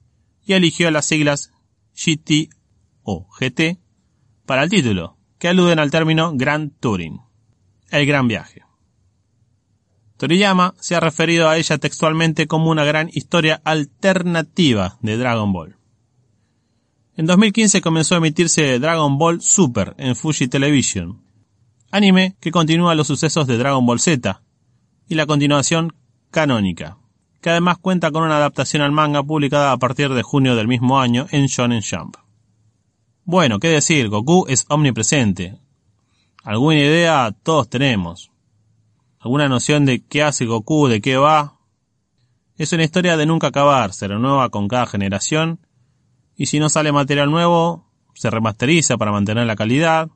[0.46, 1.52] y eligió las siglas
[1.96, 2.50] GT
[3.04, 3.80] o GT
[4.46, 7.20] para el título, que aluden al término Grand Touring,
[7.92, 8.64] el gran viaje.
[10.18, 15.78] Toriyama se ha referido a ella textualmente como una gran historia alternativa de Dragon Ball.
[17.16, 21.22] En 2015 comenzó a emitirse Dragon Ball Super en Fuji Television,
[21.90, 24.42] anime que continúa los sucesos de Dragon Ball Z,
[25.08, 25.94] y la continuación
[26.32, 26.98] canónica,
[27.42, 31.00] que además cuenta con una adaptación al manga publicada a partir de junio del mismo
[31.00, 32.18] año en Shonen Jump.
[33.24, 35.60] Bueno, qué decir, Goku es omnipresente.
[36.44, 38.32] Alguna idea todos tenemos.
[39.20, 41.60] Alguna noción de qué hace Goku, de qué va.
[42.58, 45.60] Es una historia de nunca acabar, se renueva con cada generación,
[46.36, 47.86] y si no sale material nuevo,
[48.16, 50.10] se remasteriza para mantener la calidad.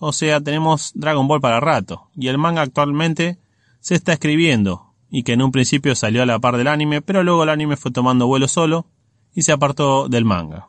[0.00, 3.38] O sea, tenemos Dragon Ball para rato, y el manga actualmente
[3.80, 7.22] se está escribiendo, y que en un principio salió a la par del anime, pero
[7.22, 8.86] luego el anime fue tomando vuelo solo
[9.34, 10.68] y se apartó del manga.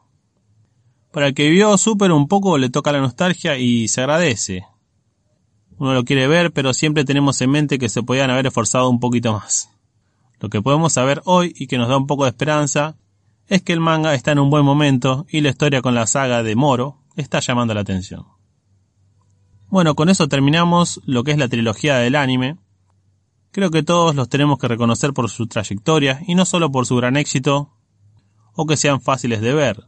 [1.11, 4.65] Para el que vivió Super un poco le toca la nostalgia y se agradece.
[5.77, 8.99] Uno lo quiere ver, pero siempre tenemos en mente que se podían haber esforzado un
[8.99, 9.69] poquito más.
[10.39, 12.97] Lo que podemos saber hoy y que nos da un poco de esperanza
[13.47, 16.41] es que el manga está en un buen momento y la historia con la saga
[16.41, 18.25] de Moro está llamando la atención.
[19.69, 22.57] Bueno, con eso terminamos lo que es la trilogía del anime,
[23.51, 26.95] Creo que todos los tenemos que reconocer por su trayectoria y no solo por su
[26.95, 27.73] gran éxito
[28.53, 29.87] o que sean fáciles de ver,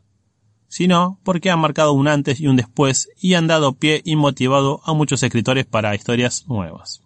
[0.68, 4.82] sino porque han marcado un antes y un después y han dado pie y motivado
[4.86, 7.04] a muchos escritores para historias nuevas.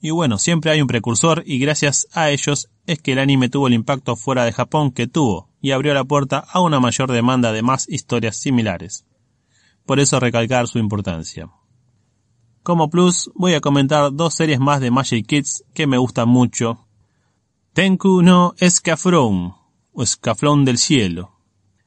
[0.00, 3.66] Y bueno, siempre hay un precursor y gracias a ellos es que el anime tuvo
[3.66, 7.52] el impacto fuera de Japón que tuvo y abrió la puerta a una mayor demanda
[7.52, 9.04] de más historias similares.
[9.84, 11.50] Por eso recalcar su importancia.
[12.62, 16.86] Como plus, voy a comentar dos series más de Magic Kids que me gustan mucho.
[17.72, 19.54] Tenku no Escaflón,
[19.92, 21.32] o Escaflón del Cielo.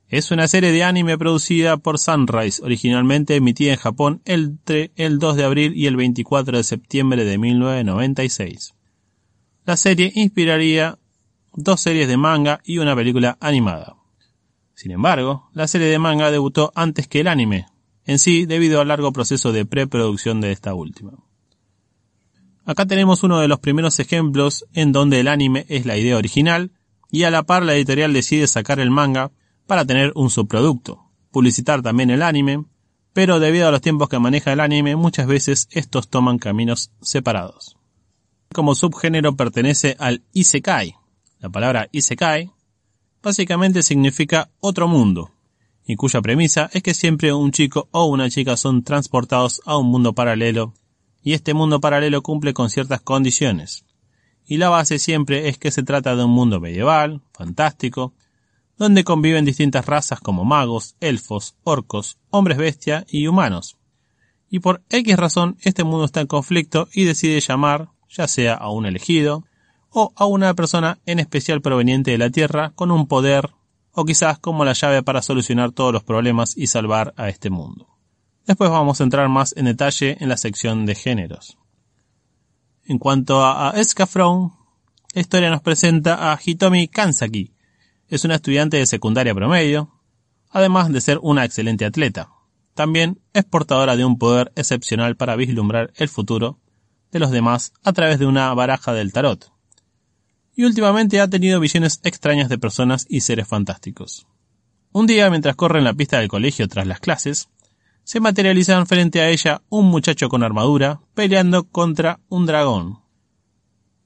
[0.08, 5.36] Es una serie de anime producida por Sunrise, originalmente emitida en Japón entre el 2
[5.38, 8.74] de abril y el 24 de septiembre de 1996.
[9.66, 10.98] La serie inspiraría
[11.54, 13.96] dos series de manga y una película animada.
[14.74, 17.68] Sin embargo, la serie de manga debutó antes que el anime,
[18.06, 21.14] en sí debido al largo proceso de preproducción de esta última.
[22.66, 26.72] Acá tenemos uno de los primeros ejemplos en donde el anime es la idea original
[27.12, 29.32] y a la par la editorial decide sacar el manga
[29.68, 32.66] para tener un subproducto, publicitar también el anime,
[33.12, 37.78] pero debido a los tiempos que maneja el anime muchas veces estos toman caminos separados.
[38.54, 40.96] Como subgénero pertenece al Isekai.
[41.40, 42.52] La palabra Isekai
[43.22, 45.32] básicamente significa otro mundo,
[45.86, 49.88] y cuya premisa es que siempre un chico o una chica son transportados a un
[49.88, 50.74] mundo paralelo,
[51.22, 53.86] y este mundo paralelo cumple con ciertas condiciones.
[54.46, 58.14] Y la base siempre es que se trata de un mundo medieval, fantástico,
[58.78, 63.78] donde conviven distintas razas como magos, elfos, orcos, hombres bestia y humanos.
[64.50, 68.70] Y por X razón este mundo está en conflicto y decide llamar, ya sea a
[68.70, 69.46] un elegido,
[69.90, 73.52] o a una persona en especial proveniente de la Tierra con un poder
[73.94, 77.88] o quizás como la llave para solucionar todos los problemas y salvar a este mundo.
[78.46, 81.58] Después vamos a entrar más en detalle en la sección de géneros.
[82.86, 84.54] En cuanto a, Escafrón,
[85.14, 87.54] la historia nos presenta a Hitomi Kansaki.
[88.10, 90.02] Es una estudiante de secundaria promedio,
[90.50, 92.30] además de ser una excelente atleta.
[92.74, 96.60] También es portadora de un poder excepcional para vislumbrar el futuro
[97.12, 99.53] de los demás a través de una baraja del tarot
[100.56, 104.28] y últimamente ha tenido visiones extrañas de personas y seres fantásticos.
[104.92, 107.50] Un día, mientras corre en la pista del colegio tras las clases,
[108.04, 113.00] se materializan frente a ella un muchacho con armadura peleando contra un dragón,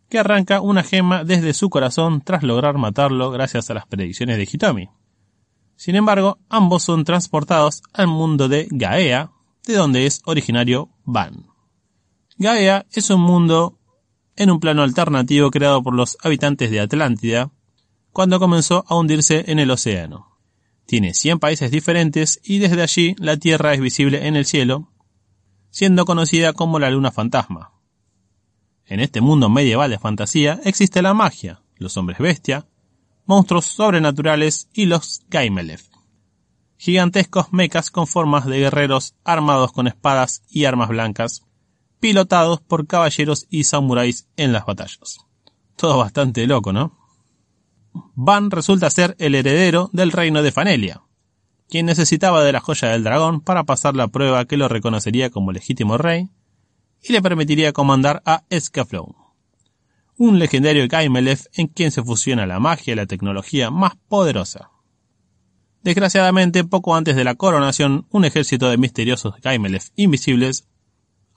[0.10, 4.48] que arranca una gema desde su corazón tras lograr matarlo gracias a las predicciones de
[4.49, 4.90] Hitomi.
[5.76, 9.32] Sin embargo, ambos son transportados al mundo de Gaea,
[9.65, 11.48] de donde es originario Van.
[12.38, 13.77] Gaea es un mundo
[14.38, 17.51] en un plano alternativo creado por los habitantes de Atlántida,
[18.11, 20.38] cuando comenzó a hundirse en el océano.
[20.85, 24.93] Tiene 100 países diferentes y desde allí la Tierra es visible en el cielo,
[25.69, 27.73] siendo conocida como la Luna Fantasma.
[28.85, 32.68] En este mundo medieval de fantasía existe la magia, los hombres bestia,
[33.26, 35.84] monstruos sobrenaturales y los Gaimelef.
[36.77, 41.43] Gigantescos mechas con formas de guerreros armados con espadas y armas blancas,
[41.99, 45.18] pilotados por caballeros y samuráis en las batallas.
[45.76, 46.98] Todo bastante loco, ¿no?
[48.15, 51.02] Van resulta ser el heredero del reino de Fanelia,
[51.69, 55.52] quien necesitaba de la joya del dragón para pasar la prueba que lo reconocería como
[55.52, 56.30] legítimo rey
[57.02, 59.15] y le permitiría comandar a Escaflown,
[60.18, 64.72] un legendario Gaimelef en quien se fusiona la magia y la tecnología más poderosa.
[65.84, 70.68] Desgraciadamente, poco antes de la coronación, un ejército de misteriosos Gaimelef invisibles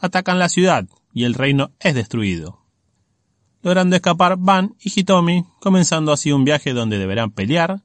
[0.01, 2.61] atacan la ciudad y el reino es destruido.
[3.63, 7.83] Logrando escapar Van y Hitomi, comenzando así un viaje donde deberán pelear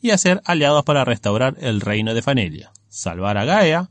[0.00, 3.90] y hacer aliados para restaurar el reino de Fanelia, salvar a Gaea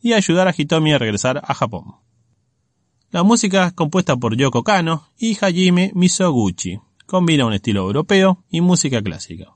[0.00, 1.96] y ayudar a Hitomi a regresar a Japón.
[3.10, 6.78] La música es compuesta por Yoko Kano y Hajime Misoguchi.
[7.06, 9.54] Combina un estilo europeo y música clásica.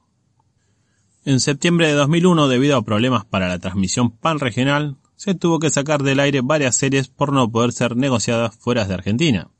[1.27, 6.03] En septiembre de 2001, debido a problemas para la transmisión pan-regional, se tuvo que sacar
[6.03, 9.53] del aire varias series por no poder ser negociadas fuera de Argentina.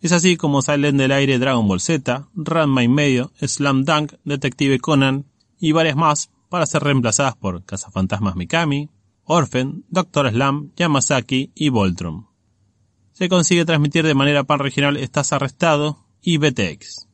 [0.00, 4.78] Es así como salen del aire Dragon Ball Z, Ranma y medio, Slam Dunk, Detective
[4.78, 5.26] Conan
[5.58, 8.88] y varias más para ser reemplazadas por Cazafantasmas Mikami,
[9.24, 12.28] Orphan, Doctor Slam, Yamasaki y Voltron.
[13.10, 17.08] Se consigue transmitir de manera pan-regional Estás Arrestado y BTX.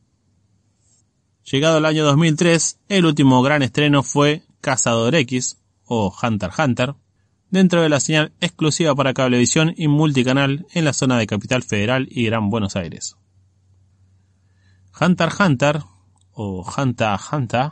[1.51, 6.93] Llegado el año 2003, el último gran estreno fue Cazador X, o Hunter Hunter,
[7.49, 12.07] dentro de la señal exclusiva para cablevisión y multicanal en la zona de Capital Federal
[12.09, 13.17] y Gran Buenos Aires.
[14.99, 15.81] Hunter Hunter,
[16.31, 17.71] o Hunter Hunter,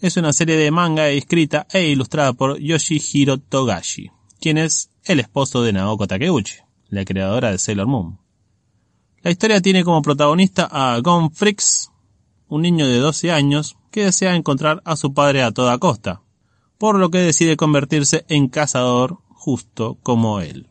[0.00, 4.10] es una serie de manga escrita e ilustrada por Yoshihiro Togashi,
[4.40, 6.54] quien es el esposo de Naoko Takeuchi,
[6.88, 8.18] la creadora de Sailor Moon.
[9.22, 11.90] La historia tiene como protagonista a Gon Fricks,
[12.46, 16.22] un niño de 12 años que desea encontrar a su padre a toda costa,
[16.78, 20.68] por lo que decide convertirse en cazador justo como él.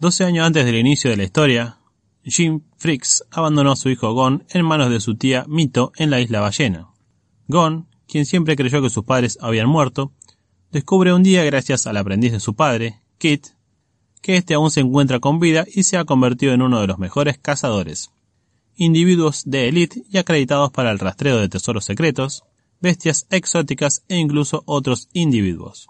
[0.00, 1.78] 12 años antes del inicio de la historia,
[2.24, 6.20] Jim Fricks abandonó a su hijo Gon en manos de su tía Mito en la
[6.20, 6.88] isla Ballena.
[7.46, 10.12] Gon, quien siempre creyó que sus padres habían muerto,
[10.70, 13.48] descubre un día gracias al aprendiz de su padre, Kit,
[14.22, 16.98] que éste aún se encuentra con vida y se ha convertido en uno de los
[16.98, 18.10] mejores cazadores
[18.78, 22.44] individuos de élite y acreditados para el rastreo de tesoros secretos,
[22.80, 25.88] bestias exóticas e incluso otros individuos.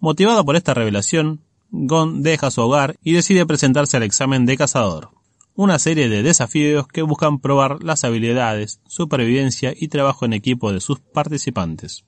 [0.00, 1.40] Motivado por esta revelación,
[1.70, 5.10] Gon deja su hogar y decide presentarse al examen de cazador,
[5.54, 10.80] una serie de desafíos que buscan probar las habilidades, supervivencia y trabajo en equipo de
[10.80, 12.04] sus participantes.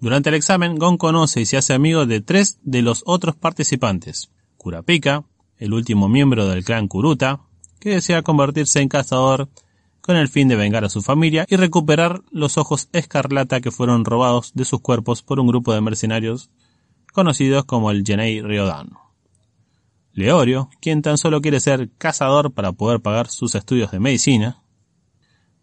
[0.00, 4.30] Durante el examen, Gon conoce y se hace amigo de tres de los otros participantes,
[4.56, 5.24] Kurapika,
[5.56, 7.40] el último miembro del clan Kuruta,
[7.80, 9.48] que desea convertirse en cazador
[10.08, 14.06] con el fin de vengar a su familia y recuperar los ojos escarlata que fueron
[14.06, 16.48] robados de sus cuerpos por un grupo de mercenarios
[17.12, 18.92] conocidos como el Genei Ryodan.
[20.14, 24.62] Leorio, quien tan solo quiere ser cazador para poder pagar sus estudios de medicina,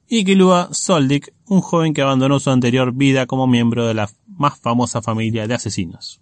[0.08, 4.60] y Kilua Soldik, un joven que abandonó su anterior vida como miembro de la más
[4.60, 6.22] famosa familia de asesinos.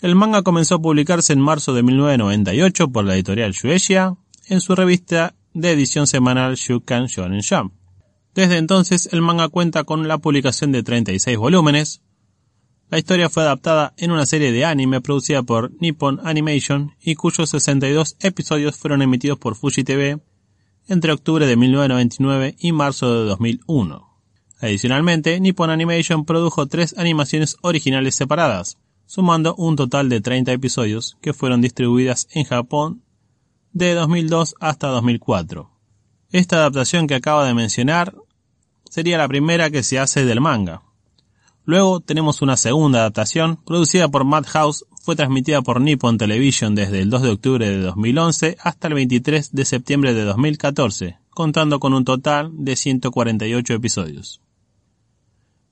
[0.00, 4.16] El manga comenzó a publicarse en marzo de 1998 por la editorial Shueisha
[4.48, 7.72] en su revista de edición semanal Shukan Shonen Jump.
[8.34, 12.02] Desde entonces el manga cuenta con la publicación de 36 volúmenes.
[12.90, 17.50] La historia fue adaptada en una serie de anime producida por Nippon Animation y cuyos
[17.50, 20.20] 62 episodios fueron emitidos por Fuji TV
[20.86, 24.08] entre octubre de 1999 y marzo de 2001.
[24.60, 31.32] Adicionalmente, Nippon Animation produjo tres animaciones originales separadas, sumando un total de 30 episodios que
[31.32, 33.02] fueron distribuidas en Japón
[33.78, 35.70] de 2002 hasta 2004.
[36.32, 38.12] Esta adaptación que acabo de mencionar
[38.90, 40.82] sería la primera que se hace del manga.
[41.64, 47.10] Luego tenemos una segunda adaptación, producida por Madhouse, fue transmitida por Nippon Television desde el
[47.10, 52.04] 2 de octubre de 2011 hasta el 23 de septiembre de 2014, contando con un
[52.04, 54.40] total de 148 episodios.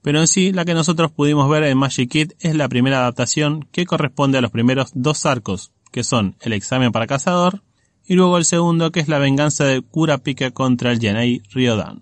[0.03, 3.67] Pero en sí, la que nosotros pudimos ver en Magic Kid es la primera adaptación
[3.73, 7.63] que corresponde a los primeros dos arcos, que son el examen para cazador
[8.07, 11.99] y luego el segundo que es la venganza de Kurapika contra el Yanai Ryodan,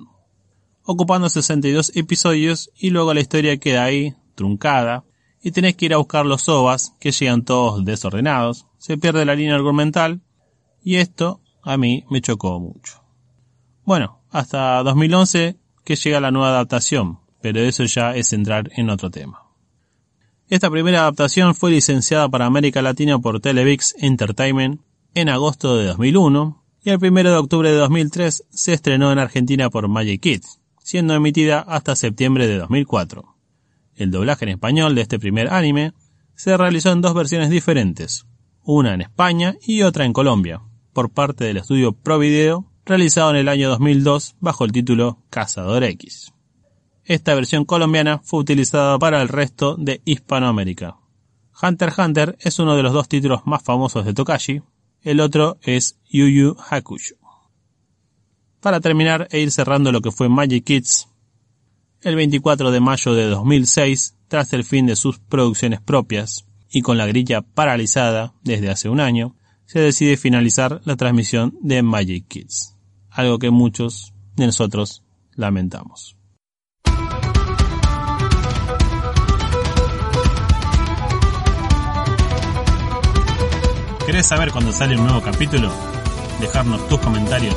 [0.82, 5.04] ocupando 62 episodios y luego la historia queda ahí, truncada,
[5.42, 9.34] y tenés que ir a buscar los ovas, que llegan todos desordenados, se pierde la
[9.34, 10.22] línea argumental,
[10.82, 13.02] y esto a mí me chocó mucho.
[13.84, 19.10] Bueno, hasta 2011 que llega la nueva adaptación, pero eso ya es entrar en otro
[19.10, 19.42] tema.
[20.48, 24.80] Esta primera adaptación fue licenciada para América Latina por Televix Entertainment
[25.14, 29.70] en agosto de 2001 y el 1 de octubre de 2003 se estrenó en Argentina
[29.70, 33.24] por Magic Kids, siendo emitida hasta septiembre de 2004.
[33.94, 35.92] El doblaje en español de este primer anime
[36.34, 38.26] se realizó en dos versiones diferentes,
[38.62, 40.62] una en España y otra en Colombia,
[40.92, 46.32] por parte del estudio Provideo, realizado en el año 2002 bajo el título Cazador X.
[47.04, 50.96] Esta versión colombiana fue utilizada para el resto de Hispanoamérica.
[51.62, 54.62] Hunter x Hunter es uno de los dos títulos más famosos de Tokashi,
[55.04, 57.16] el otro es Yu Yu Hakusho.
[58.60, 61.08] Para terminar e ir cerrando lo que fue Magic Kids,
[62.00, 66.98] El 24 de mayo de 2006, tras el fin de sus producciones propias y con
[66.98, 72.76] la grilla paralizada desde hace un año, se decide finalizar la transmisión de Magic Kids,
[73.10, 75.02] algo que muchos de nosotros
[75.34, 76.16] lamentamos.
[84.06, 85.72] ¿Querés saber cuándo sale un nuevo capítulo?
[86.38, 87.56] Dejarnos tus comentarios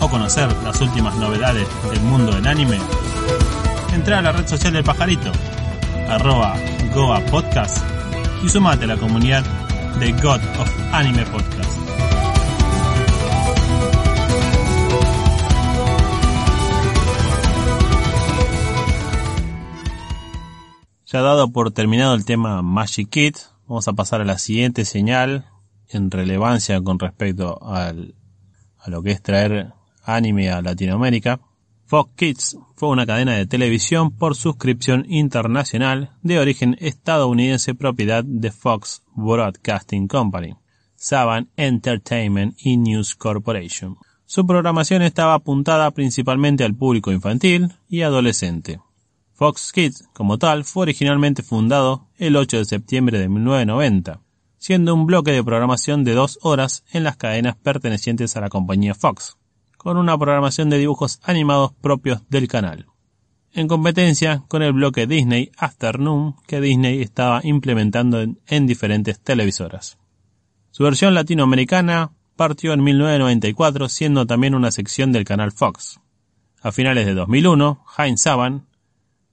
[0.00, 2.78] o conocer las últimas novedades del mundo del anime.
[3.92, 5.32] Entra a la red social del pajarito,
[6.08, 6.54] arroba
[6.94, 7.78] Goa Podcast
[8.44, 9.42] y sumate a la comunidad
[9.98, 11.68] de God of Anime Podcast.
[21.06, 23.34] Ya dado por terminado el tema Magic Kid,
[23.68, 25.46] vamos a pasar a la siguiente señal
[25.88, 28.14] en relevancia con respecto al,
[28.78, 29.72] a lo que es traer
[30.02, 31.40] anime a Latinoamérica.
[31.84, 38.50] Fox Kids fue una cadena de televisión por suscripción internacional de origen estadounidense propiedad de
[38.50, 40.56] Fox Broadcasting Company,
[40.96, 43.96] Saban Entertainment y News Corporation.
[44.26, 48.80] Su programación estaba apuntada principalmente al público infantil y adolescente.
[49.38, 54.20] Fox Kids, como tal, fue originalmente fundado el 8 de septiembre de 1990,
[54.58, 58.96] siendo un bloque de programación de dos horas en las cadenas pertenecientes a la compañía
[58.96, 59.36] Fox,
[59.76, 62.86] con una programación de dibujos animados propios del canal,
[63.52, 69.98] en competencia con el bloque Disney Afternoon que Disney estaba implementando en, en diferentes televisoras.
[70.72, 76.00] Su versión latinoamericana partió en 1994 siendo también una sección del canal Fox.
[76.60, 78.67] A finales de 2001, Heinz Saban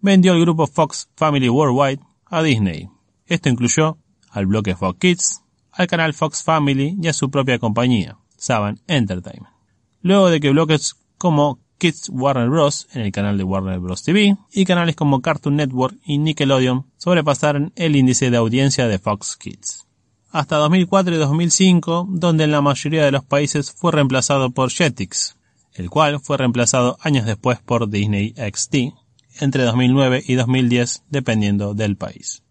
[0.02, 2.90] vendió el grupo Fox Family Worldwide a Disney.
[3.26, 3.98] Esto incluyó
[4.30, 5.42] al bloque Fox Kids,
[5.72, 9.54] al canal Fox Family y a su propia compañía, Saban Entertainment.
[10.02, 12.88] Luego de que bloques como Kids Warner Bros.
[12.94, 14.04] en el canal de Warner Bros.
[14.04, 19.36] TV y canales como Cartoon Network y Nickelodeon sobrepasaron el índice de audiencia de Fox
[19.36, 19.86] Kids.
[20.32, 25.38] Hasta 2004 y 2005, donde en la mayoría de los países fue reemplazado por Jetix,
[25.74, 28.94] el cual fue reemplazado años después por Disney XD,
[29.40, 32.44] entre 2009 y 2010 dependiendo del país.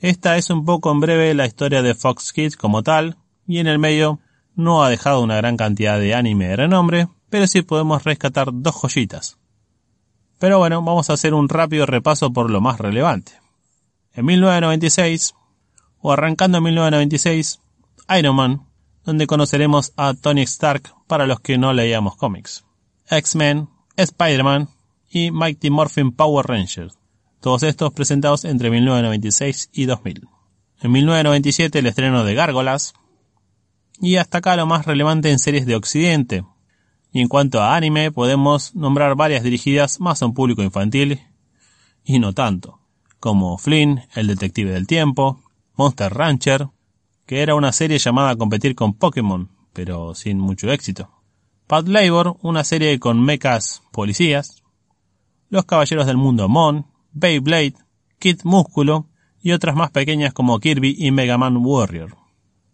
[0.00, 3.16] Esta es un poco en breve la historia de Fox Kids como tal,
[3.46, 4.20] y en el medio
[4.54, 8.74] no ha dejado una gran cantidad de anime de renombre, pero sí podemos rescatar dos
[8.74, 9.38] joyitas.
[10.38, 13.32] Pero bueno, vamos a hacer un rápido repaso por lo más relevante.
[14.12, 15.34] En 1996,
[16.00, 17.60] o arrancando en 1996,
[18.18, 18.66] Iron Man,
[19.04, 22.64] donde conoceremos a Tony Stark para los que no leíamos cómics.
[23.10, 24.68] X-Men, Spider-Man,
[25.10, 26.98] y Mighty Morphin Power Rangers,
[27.40, 30.28] todos estos presentados entre 1996 y 2000.
[30.80, 32.94] En 1997 el estreno de Gárgolas,
[34.00, 36.44] y hasta acá lo más relevante en series de Occidente.
[37.12, 41.20] Y en cuanto a anime, podemos nombrar varias dirigidas más a un público infantil,
[42.04, 42.80] y no tanto,
[43.18, 45.42] como Flynn, El Detective del Tiempo,
[45.74, 46.68] Monster Rancher,
[47.26, 51.10] que era una serie llamada a competir con Pokémon, pero sin mucho éxito.
[51.66, 54.57] Pad Labor, una serie con mechas policías,
[55.50, 57.74] los Caballeros del Mundo Mon, Beyblade,
[58.18, 59.06] Kid Músculo
[59.40, 62.16] y otras más pequeñas como Kirby y Mega Man Warrior.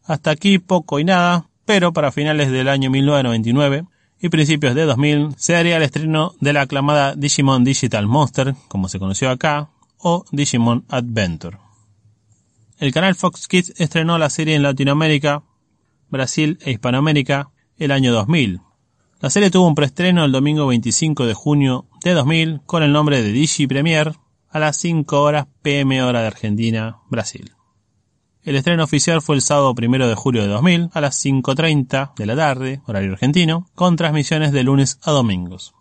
[0.04, 3.84] Hasta aquí poco y nada, pero para finales del año 1999
[4.20, 8.88] y principios de 2000 se haría el estreno de la aclamada Digimon Digital Monster, como
[8.88, 11.58] se conoció acá, o Digimon Adventure.
[12.78, 15.42] El canal Fox Kids estrenó la serie en Latinoamérica,
[16.10, 18.60] Brasil e Hispanoamérica el año 2000,
[19.24, 23.22] la serie tuvo un preestreno el domingo 25 de junio de 2000 con el nombre
[23.22, 24.12] de Digi Premier
[24.50, 27.52] a las 5 horas pm hora de Argentina, Brasil.
[28.42, 32.26] El estreno oficial fue el sábado 1 de julio de 2000 a las 5.30 de
[32.26, 35.72] la tarde, horario argentino, con transmisiones de lunes a domingos.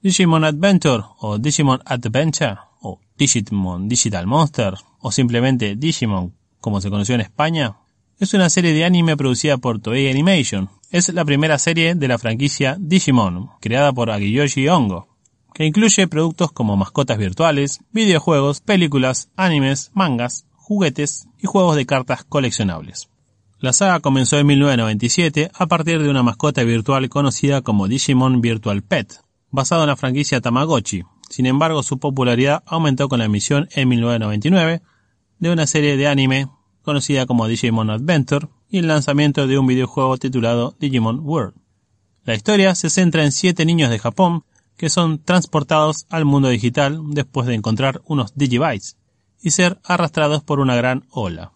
[0.00, 7.16] Digimon Adventure o Digimon Adventure o Digimon Digital Monster o simplemente Digimon como se conoció
[7.16, 7.76] en España
[8.20, 12.18] es una serie de anime producida por Toei Animation, es la primera serie de la
[12.18, 15.13] franquicia Digimon, creada por Agiyoshi Ongo,
[15.54, 22.24] que incluye productos como mascotas virtuales, videojuegos, películas, animes, mangas, juguetes y juegos de cartas
[22.24, 23.08] coleccionables.
[23.60, 28.82] La saga comenzó en 1997 a partir de una mascota virtual conocida como Digimon Virtual
[28.82, 29.20] Pet,
[29.50, 31.04] basado en la franquicia Tamagotchi.
[31.30, 34.82] Sin embargo, su popularidad aumentó con la emisión en 1999
[35.38, 36.48] de una serie de anime
[36.82, 41.54] conocida como Digimon Adventure, y el lanzamiento de un videojuego titulado Digimon World.
[42.24, 44.44] La historia se centra en siete niños de Japón
[44.76, 48.96] que son transportados al mundo digital después de encontrar unos Digibytes
[49.40, 51.52] y ser arrastrados por una gran ola.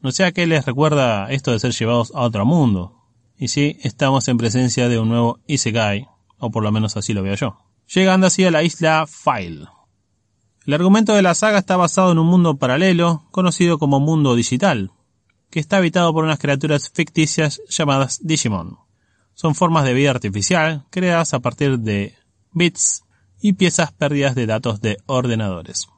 [0.00, 2.98] No sé a qué les recuerda esto de ser llevados a otro mundo.
[3.36, 6.08] Y sí, estamos en presencia de un nuevo Isekai,
[6.38, 7.56] o por lo menos así lo veo yo.
[7.86, 9.66] llegando así a la isla File.
[10.64, 14.92] El argumento de la saga está basado en un mundo paralelo, conocido como mundo digital,
[15.50, 18.78] que está habitado por unas criaturas ficticias llamadas Digimon.
[19.34, 22.14] Son formas de vida artificial creadas a partir de
[22.52, 23.04] bits
[23.40, 25.88] y piezas perdidas de datos de ordenadores,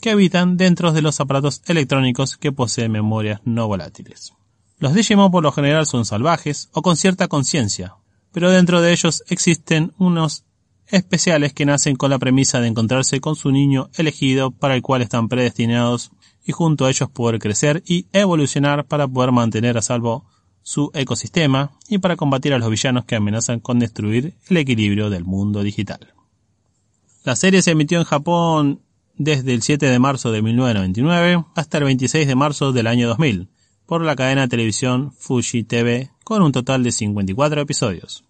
[0.00, 4.32] que habitan dentro de los aparatos electrónicos que poseen memorias no volátiles.
[4.78, 7.96] Los Digimon por lo general son salvajes o con cierta conciencia,
[8.32, 10.44] pero dentro de ellos existen unos
[10.88, 15.02] especiales que nacen con la premisa de encontrarse con su niño elegido para el cual
[15.02, 16.10] están predestinados
[16.44, 20.26] y junto a ellos poder crecer y evolucionar para poder mantener a salvo
[20.62, 25.24] su ecosistema y para combatir a los villanos que amenazan con destruir el equilibrio del
[25.24, 26.14] mundo digital.
[27.24, 28.82] La serie se emitió en Japón
[29.16, 33.48] desde el 7 de marzo de 1999 hasta el 26 de marzo del año 2000
[33.86, 38.24] por la cadena de televisión Fuji TV con un total de 54 episodios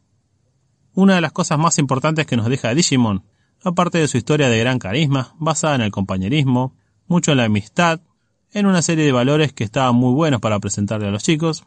[0.94, 3.24] una de las cosas más importantes que nos deja Digimon,
[3.62, 6.74] aparte de su historia de gran carisma, basada en el compañerismo,
[7.06, 8.00] mucho en la amistad,
[8.52, 11.64] en una serie de valores que estaban muy buenos para presentarle a los chicos,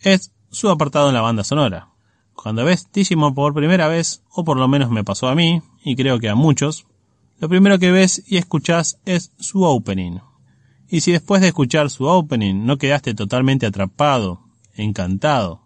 [0.00, 1.88] es su apartado en la banda sonora.
[2.34, 5.96] Cuando ves Digimon por primera vez, o por lo menos me pasó a mí, y
[5.96, 6.86] creo que a muchos,
[7.38, 10.18] lo primero que ves y escuchas es su opening.
[10.88, 14.40] Y si después de escuchar su opening no quedaste totalmente atrapado,
[14.74, 15.62] encantado,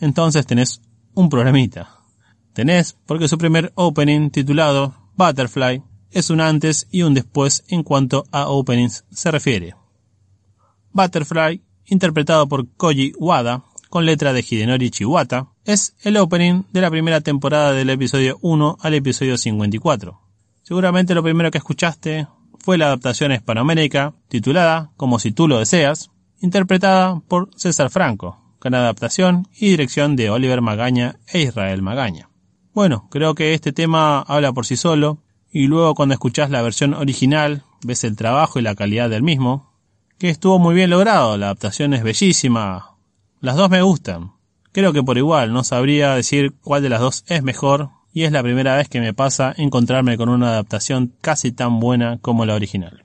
[0.00, 0.80] entonces tenés
[1.14, 1.96] un problemita
[2.56, 8.24] tenés porque su primer opening titulado Butterfly es un antes y un después en cuanto
[8.32, 9.74] a openings se refiere.
[10.90, 16.90] Butterfly, interpretado por Koji Wada, con letra de Hidenori Chiwata, es el opening de la
[16.90, 20.20] primera temporada del episodio 1 al episodio 54.
[20.62, 22.26] Seguramente lo primero que escuchaste
[22.58, 26.10] fue la adaptación hispanoamérica titulada Como si tú lo deseas,
[26.40, 32.28] interpretada por César Franco, con adaptación y dirección de Oliver Magaña e Israel Magaña.
[32.74, 36.92] Bueno, creo que este tema habla por sí solo, y luego cuando escuchás la versión
[36.92, 39.72] original, ves el trabajo y la calidad del mismo,
[40.18, 42.95] que estuvo muy bien logrado, la adaptación es bellísima,
[43.40, 44.32] las dos me gustan.
[44.72, 48.32] Creo que por igual, no sabría decir cuál de las dos es mejor, y es
[48.32, 52.54] la primera vez que me pasa encontrarme con una adaptación casi tan buena como la
[52.54, 53.04] original.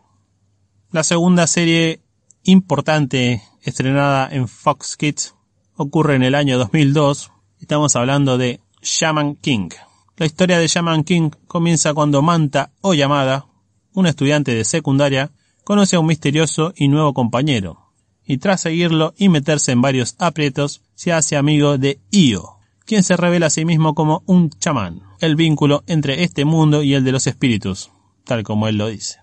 [0.91, 2.01] La segunda serie
[2.43, 5.35] importante estrenada en Fox Kids
[5.75, 7.31] ocurre en el año 2002.
[7.59, 9.69] Estamos hablando de Shaman King.
[10.17, 13.47] La historia de Shaman King comienza cuando Manta o Yamada,
[13.93, 15.31] un estudiante de secundaria,
[15.63, 17.90] conoce a un misterioso y nuevo compañero,
[18.26, 23.18] y tras seguirlo y meterse en varios aprietos, se hace amigo de Io, quien se
[23.18, 27.11] revela a sí mismo como un chamán, el vínculo entre este mundo y el de
[27.11, 27.91] los espíritus,
[28.26, 29.19] tal como él lo dice.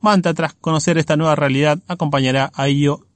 [0.00, 3.06] Manta, tras conocer esta nueva realidad, acompañará a Io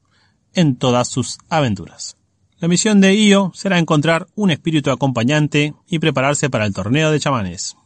[0.55, 2.17] en todas sus aventuras.
[2.61, 7.21] La misión de Io será encontrar un espíritu acompañante y prepararse para el torneo de
[7.21, 7.77] chamanes,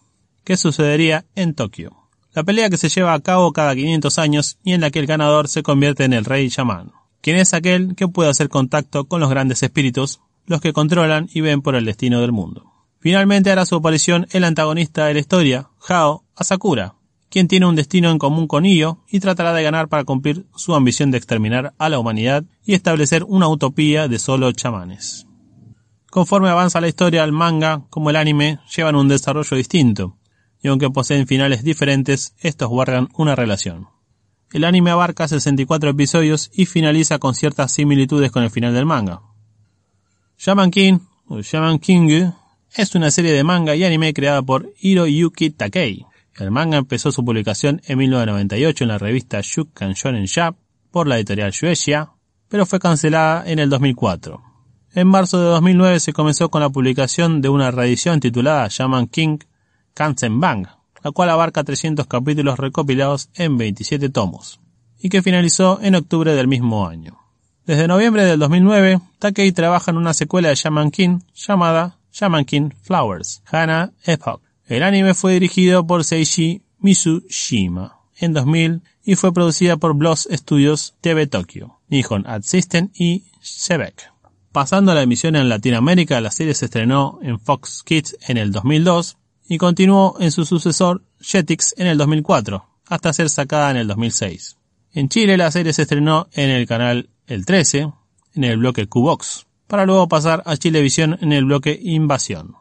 [0.45, 1.97] que sucedería en Tokio.
[2.33, 5.07] La pelea que se lleva a cabo cada 500 años y en la que el
[5.07, 6.93] ganador se convierte en el rey chamán,
[7.23, 11.41] quien es aquel que puede hacer contacto con los grandes espíritus, los que controlan y
[11.41, 12.71] ven por el destino del mundo.
[13.01, 16.97] Finalmente hará su aparición el antagonista de la historia, Hao Asakura,
[17.31, 20.75] quien tiene un destino en común con Io y tratará de ganar para cumplir su
[20.75, 25.27] ambición de exterminar a la humanidad y establecer una utopía de solo chamanes.
[26.11, 30.19] Conforme avanza la historia, el manga, como el anime, llevan un desarrollo distinto,
[30.63, 33.89] y aunque poseen finales diferentes, estos guardan una relación.
[34.53, 39.23] El anime abarca 64 episodios y finaliza con ciertas similitudes con el final del manga.
[40.39, 42.31] Shaman King, o Shaman King,
[42.75, 46.07] es una serie de manga y anime creada por Hiroyuki Takei,
[46.39, 50.57] el manga empezó su publicación en 1998 en la revista Shukan Shonen Jump
[50.91, 52.13] por la editorial Shueisha,
[52.49, 54.43] pero fue cancelada en el 2004.
[54.95, 59.39] En marzo de 2009 se comenzó con la publicación de una reedición titulada Shaman King
[59.95, 60.67] Kansen Bang,
[61.03, 64.61] la cual abarca 300 capítulos recopilados en 27 tomos,
[64.99, 67.19] y que finalizó en octubre del mismo año.
[67.67, 72.71] Desde noviembre del 2009, Takei trabaja en una secuela de Shaman King llamada Shaman King
[72.83, 79.77] Flowers, Hana Epoch, el anime fue dirigido por Seishi Mitsushima en 2000 y fue producida
[79.77, 84.11] por Bloss Studios TV Tokyo, Nihon Ad System y Sebek.
[84.53, 88.53] Pasando a la emisión en Latinoamérica, la serie se estrenó en Fox Kids en el
[88.53, 93.87] 2002 y continuó en su sucesor Jetix en el 2004, hasta ser sacada en el
[93.89, 94.57] 2006.
[94.93, 97.91] En Chile la serie se estrenó en el canal El 13,
[98.35, 102.57] en el bloque Qbox, para luego pasar a Chilevisión en el bloque Invasión.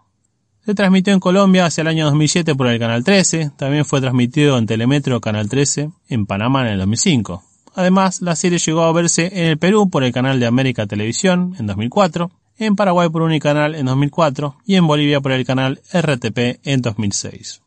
[0.66, 4.60] Se transmitió en Colombia hacia el año 2007 por el Canal 13, también fue transmitido
[4.60, 7.44] en Telemetro Canal 13 en Panamá en el 2005.
[7.74, 11.56] Además, la serie llegó a verse en el Perú por el canal de América Televisión
[11.58, 12.32] en 2004,
[12.62, 17.64] en Paraguay por Unicanal en 2004 y en Bolivia por el canal RTP en 2006.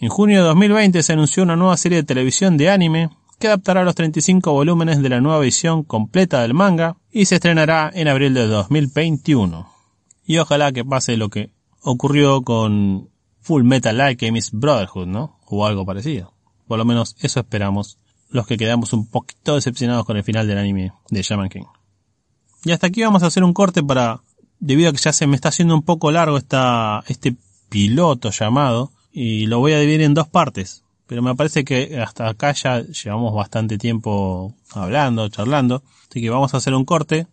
[0.00, 3.84] En junio de 2020 se anunció una nueva serie de televisión de anime que adaptará
[3.84, 8.34] los 35 volúmenes de la nueva edición completa del manga y se estrenará en abril
[8.34, 9.70] de 2021.
[10.26, 11.50] Y ojalá que pase lo que
[11.80, 13.08] ocurrió con
[13.40, 15.38] Full Metal Alchemist Brotherhood, ¿no?
[15.46, 16.34] O algo parecido.
[16.66, 17.98] Por lo menos eso esperamos
[18.30, 21.66] los que quedamos un poquito decepcionados con el final del anime de Shaman King.
[22.64, 24.20] Y hasta aquí vamos a hacer un corte para,
[24.58, 27.34] debido a que ya se me está haciendo un poco largo esta, este
[27.68, 30.82] piloto llamado, y lo voy a dividir en dos partes
[31.12, 36.54] pero me parece que hasta acá ya llevamos bastante tiempo hablando, charlando, así que vamos
[36.54, 37.26] a hacer un corte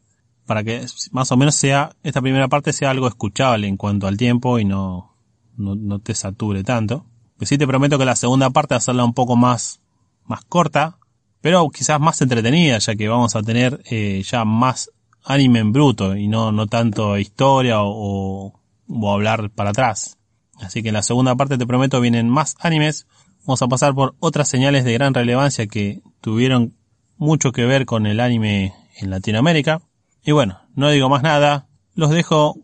[0.46, 4.18] para que más o menos sea, esta primera parte sea algo escuchable en cuanto al
[4.18, 5.16] tiempo y no,
[5.56, 7.06] no, te sature tanto.
[7.40, 9.80] Que sí te prometo que la segunda parte hacerla un poco más,
[10.26, 10.98] más corta,
[11.40, 14.92] pero quizás más entretenida, ya que vamos a tener eh, ya más
[15.30, 20.18] anime en bruto y no, no tanto historia o, o hablar para atrás.
[20.60, 23.08] Así que en la segunda parte te prometo vienen más animes
[23.50, 26.76] Vamos a pasar por otras señales de gran relevancia que tuvieron
[27.18, 29.82] mucho que ver con el anime en Latinoamérica.
[30.24, 32.60] Y bueno, no digo más nada, los dejo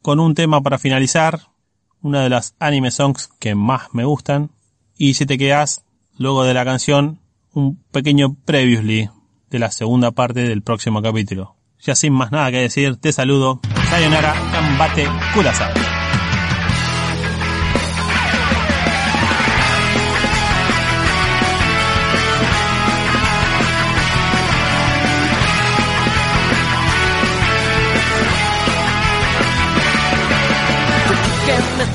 [0.00, 1.48] con un tema para finalizar,
[2.00, 4.50] una de las anime songs que más me gustan.
[4.96, 5.84] Y si te quedas,
[6.16, 7.20] luego de la canción,
[7.52, 9.10] un pequeño previously
[9.50, 13.59] de la segunda parte del próximo capítulo Ya sin más nada que decir, te saludo.
[13.89, 15.95] Sayonara, Kambate, Kudasai.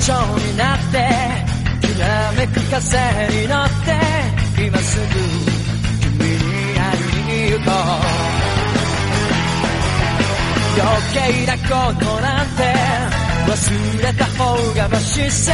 [0.01, 0.97] 蝶になって
[1.87, 2.97] きらめく風
[3.29, 5.05] に乗って今すぐ
[6.17, 6.39] 君に
[6.75, 8.34] 会いに行こう余
[11.12, 11.68] 計なこ
[11.98, 12.62] となんて
[13.46, 13.52] 忘
[14.02, 14.44] れた方
[14.74, 15.52] がマシさ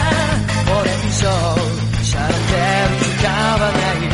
[0.66, 1.28] これ以上
[2.02, 4.12] しゃれてる時間はない。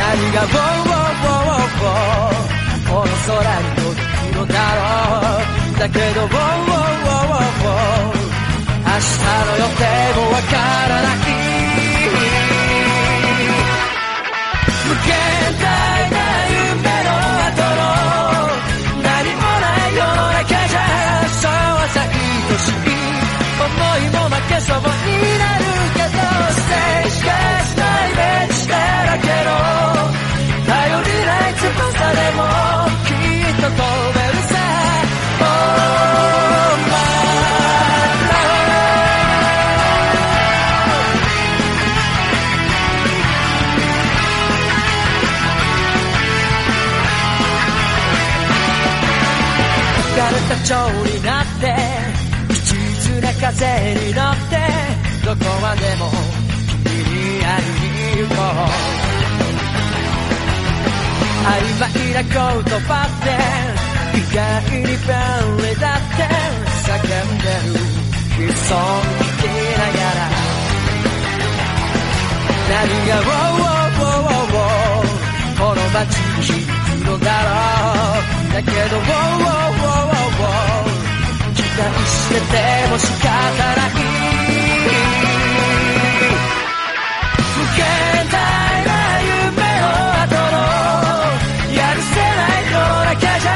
[0.00, 2.40] 何がウォーウォーウォーウォー
[2.88, 4.82] この空に届くのだろ
[5.76, 5.78] う。
[5.78, 8.10] だけどウォーウォーウォーウォー
[8.84, 9.84] 明日の予定
[10.16, 10.56] もわか
[10.88, 11.16] らない
[14.86, 15.08] 無限
[15.60, 15.62] 大
[16.10, 16.16] な
[16.84, 16.99] 夢。
[23.98, 24.84] いも負けそうに
[25.38, 26.18] なるけど
[26.52, 27.30] ステージが
[27.64, 28.74] しないベンチだ
[29.06, 29.50] らけの
[30.66, 31.66] 頼りない翼
[32.12, 32.42] でも
[33.06, 33.78] きっと飛
[34.14, 34.60] べるさ。
[50.62, 51.19] 蝶になって一途な
[53.40, 53.56] 風
[53.94, 54.60] に乗って
[55.24, 56.10] どこまでも
[56.84, 58.68] 君に会いに行こう
[61.46, 61.48] 曖
[61.80, 62.32] 昧な言
[62.80, 63.32] 葉って
[64.18, 64.38] 意外
[64.70, 66.28] に便利だって
[66.84, 67.80] 叫んでる
[68.46, 69.44] 悲壮聞き
[69.78, 70.28] ながら
[72.68, 72.76] 何
[73.08, 75.20] がウォーウォーウォーウォー
[75.58, 77.48] この街に響くのだろ
[78.18, 78.54] う。
[78.54, 80.89] だけどウォーウォーウォーウォー。
[80.89, 80.89] 期待
[82.06, 82.44] してて
[82.90, 83.90] も仕方ない
[87.56, 87.80] 無限
[88.30, 88.36] 大
[88.86, 88.92] な
[89.22, 89.86] 夢の
[90.22, 90.58] 後の
[91.74, 93.50] やるせない世の中じゃ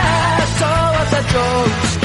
[0.58, 0.68] そう
[1.10, 1.36] さ常
[1.92, 2.02] 識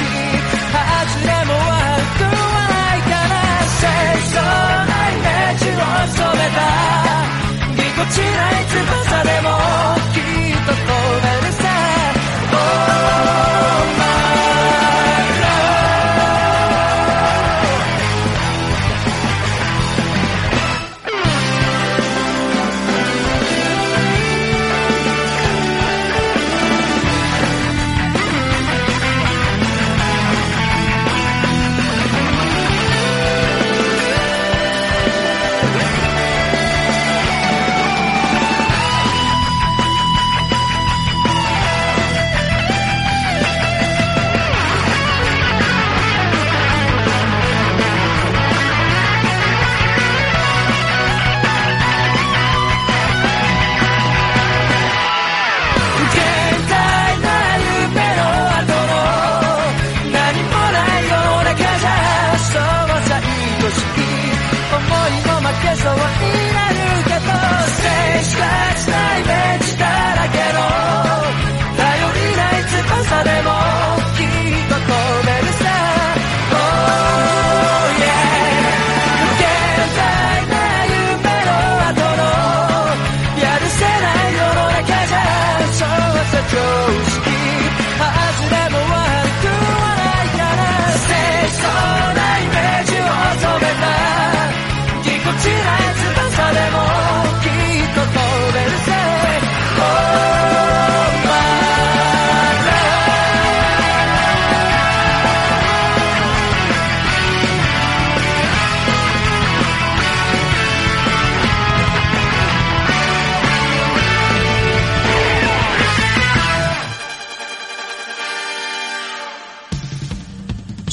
[0.71, 0.77] 外
[1.25, 2.35] れも悪くは
[2.69, 3.33] ないから
[3.79, 3.87] 清
[4.29, 6.61] 楚なイメージを染めた
[7.75, 8.77] ぎこちない翼
[9.23, 9.47] でも
[10.13, 10.87] きっと飛
[11.21, 11.51] べる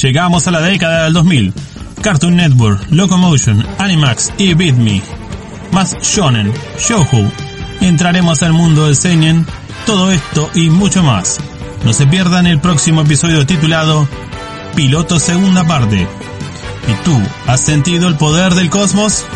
[0.06, 1.52] Llegamos a la década del 2000.
[2.00, 5.02] Cartoon Network, Locomotion, Animax y Beat Me.
[5.72, 7.28] Más Shonen, Shoujo.
[7.80, 9.44] Entraremos al mundo del seinen,
[9.84, 11.40] todo esto y mucho más.
[11.84, 14.08] No se pierdan el próximo episodio titulado
[14.76, 16.06] Piloto Segunda Parte.
[16.86, 19.26] ¿Y tú has sentido el poder del cosmos?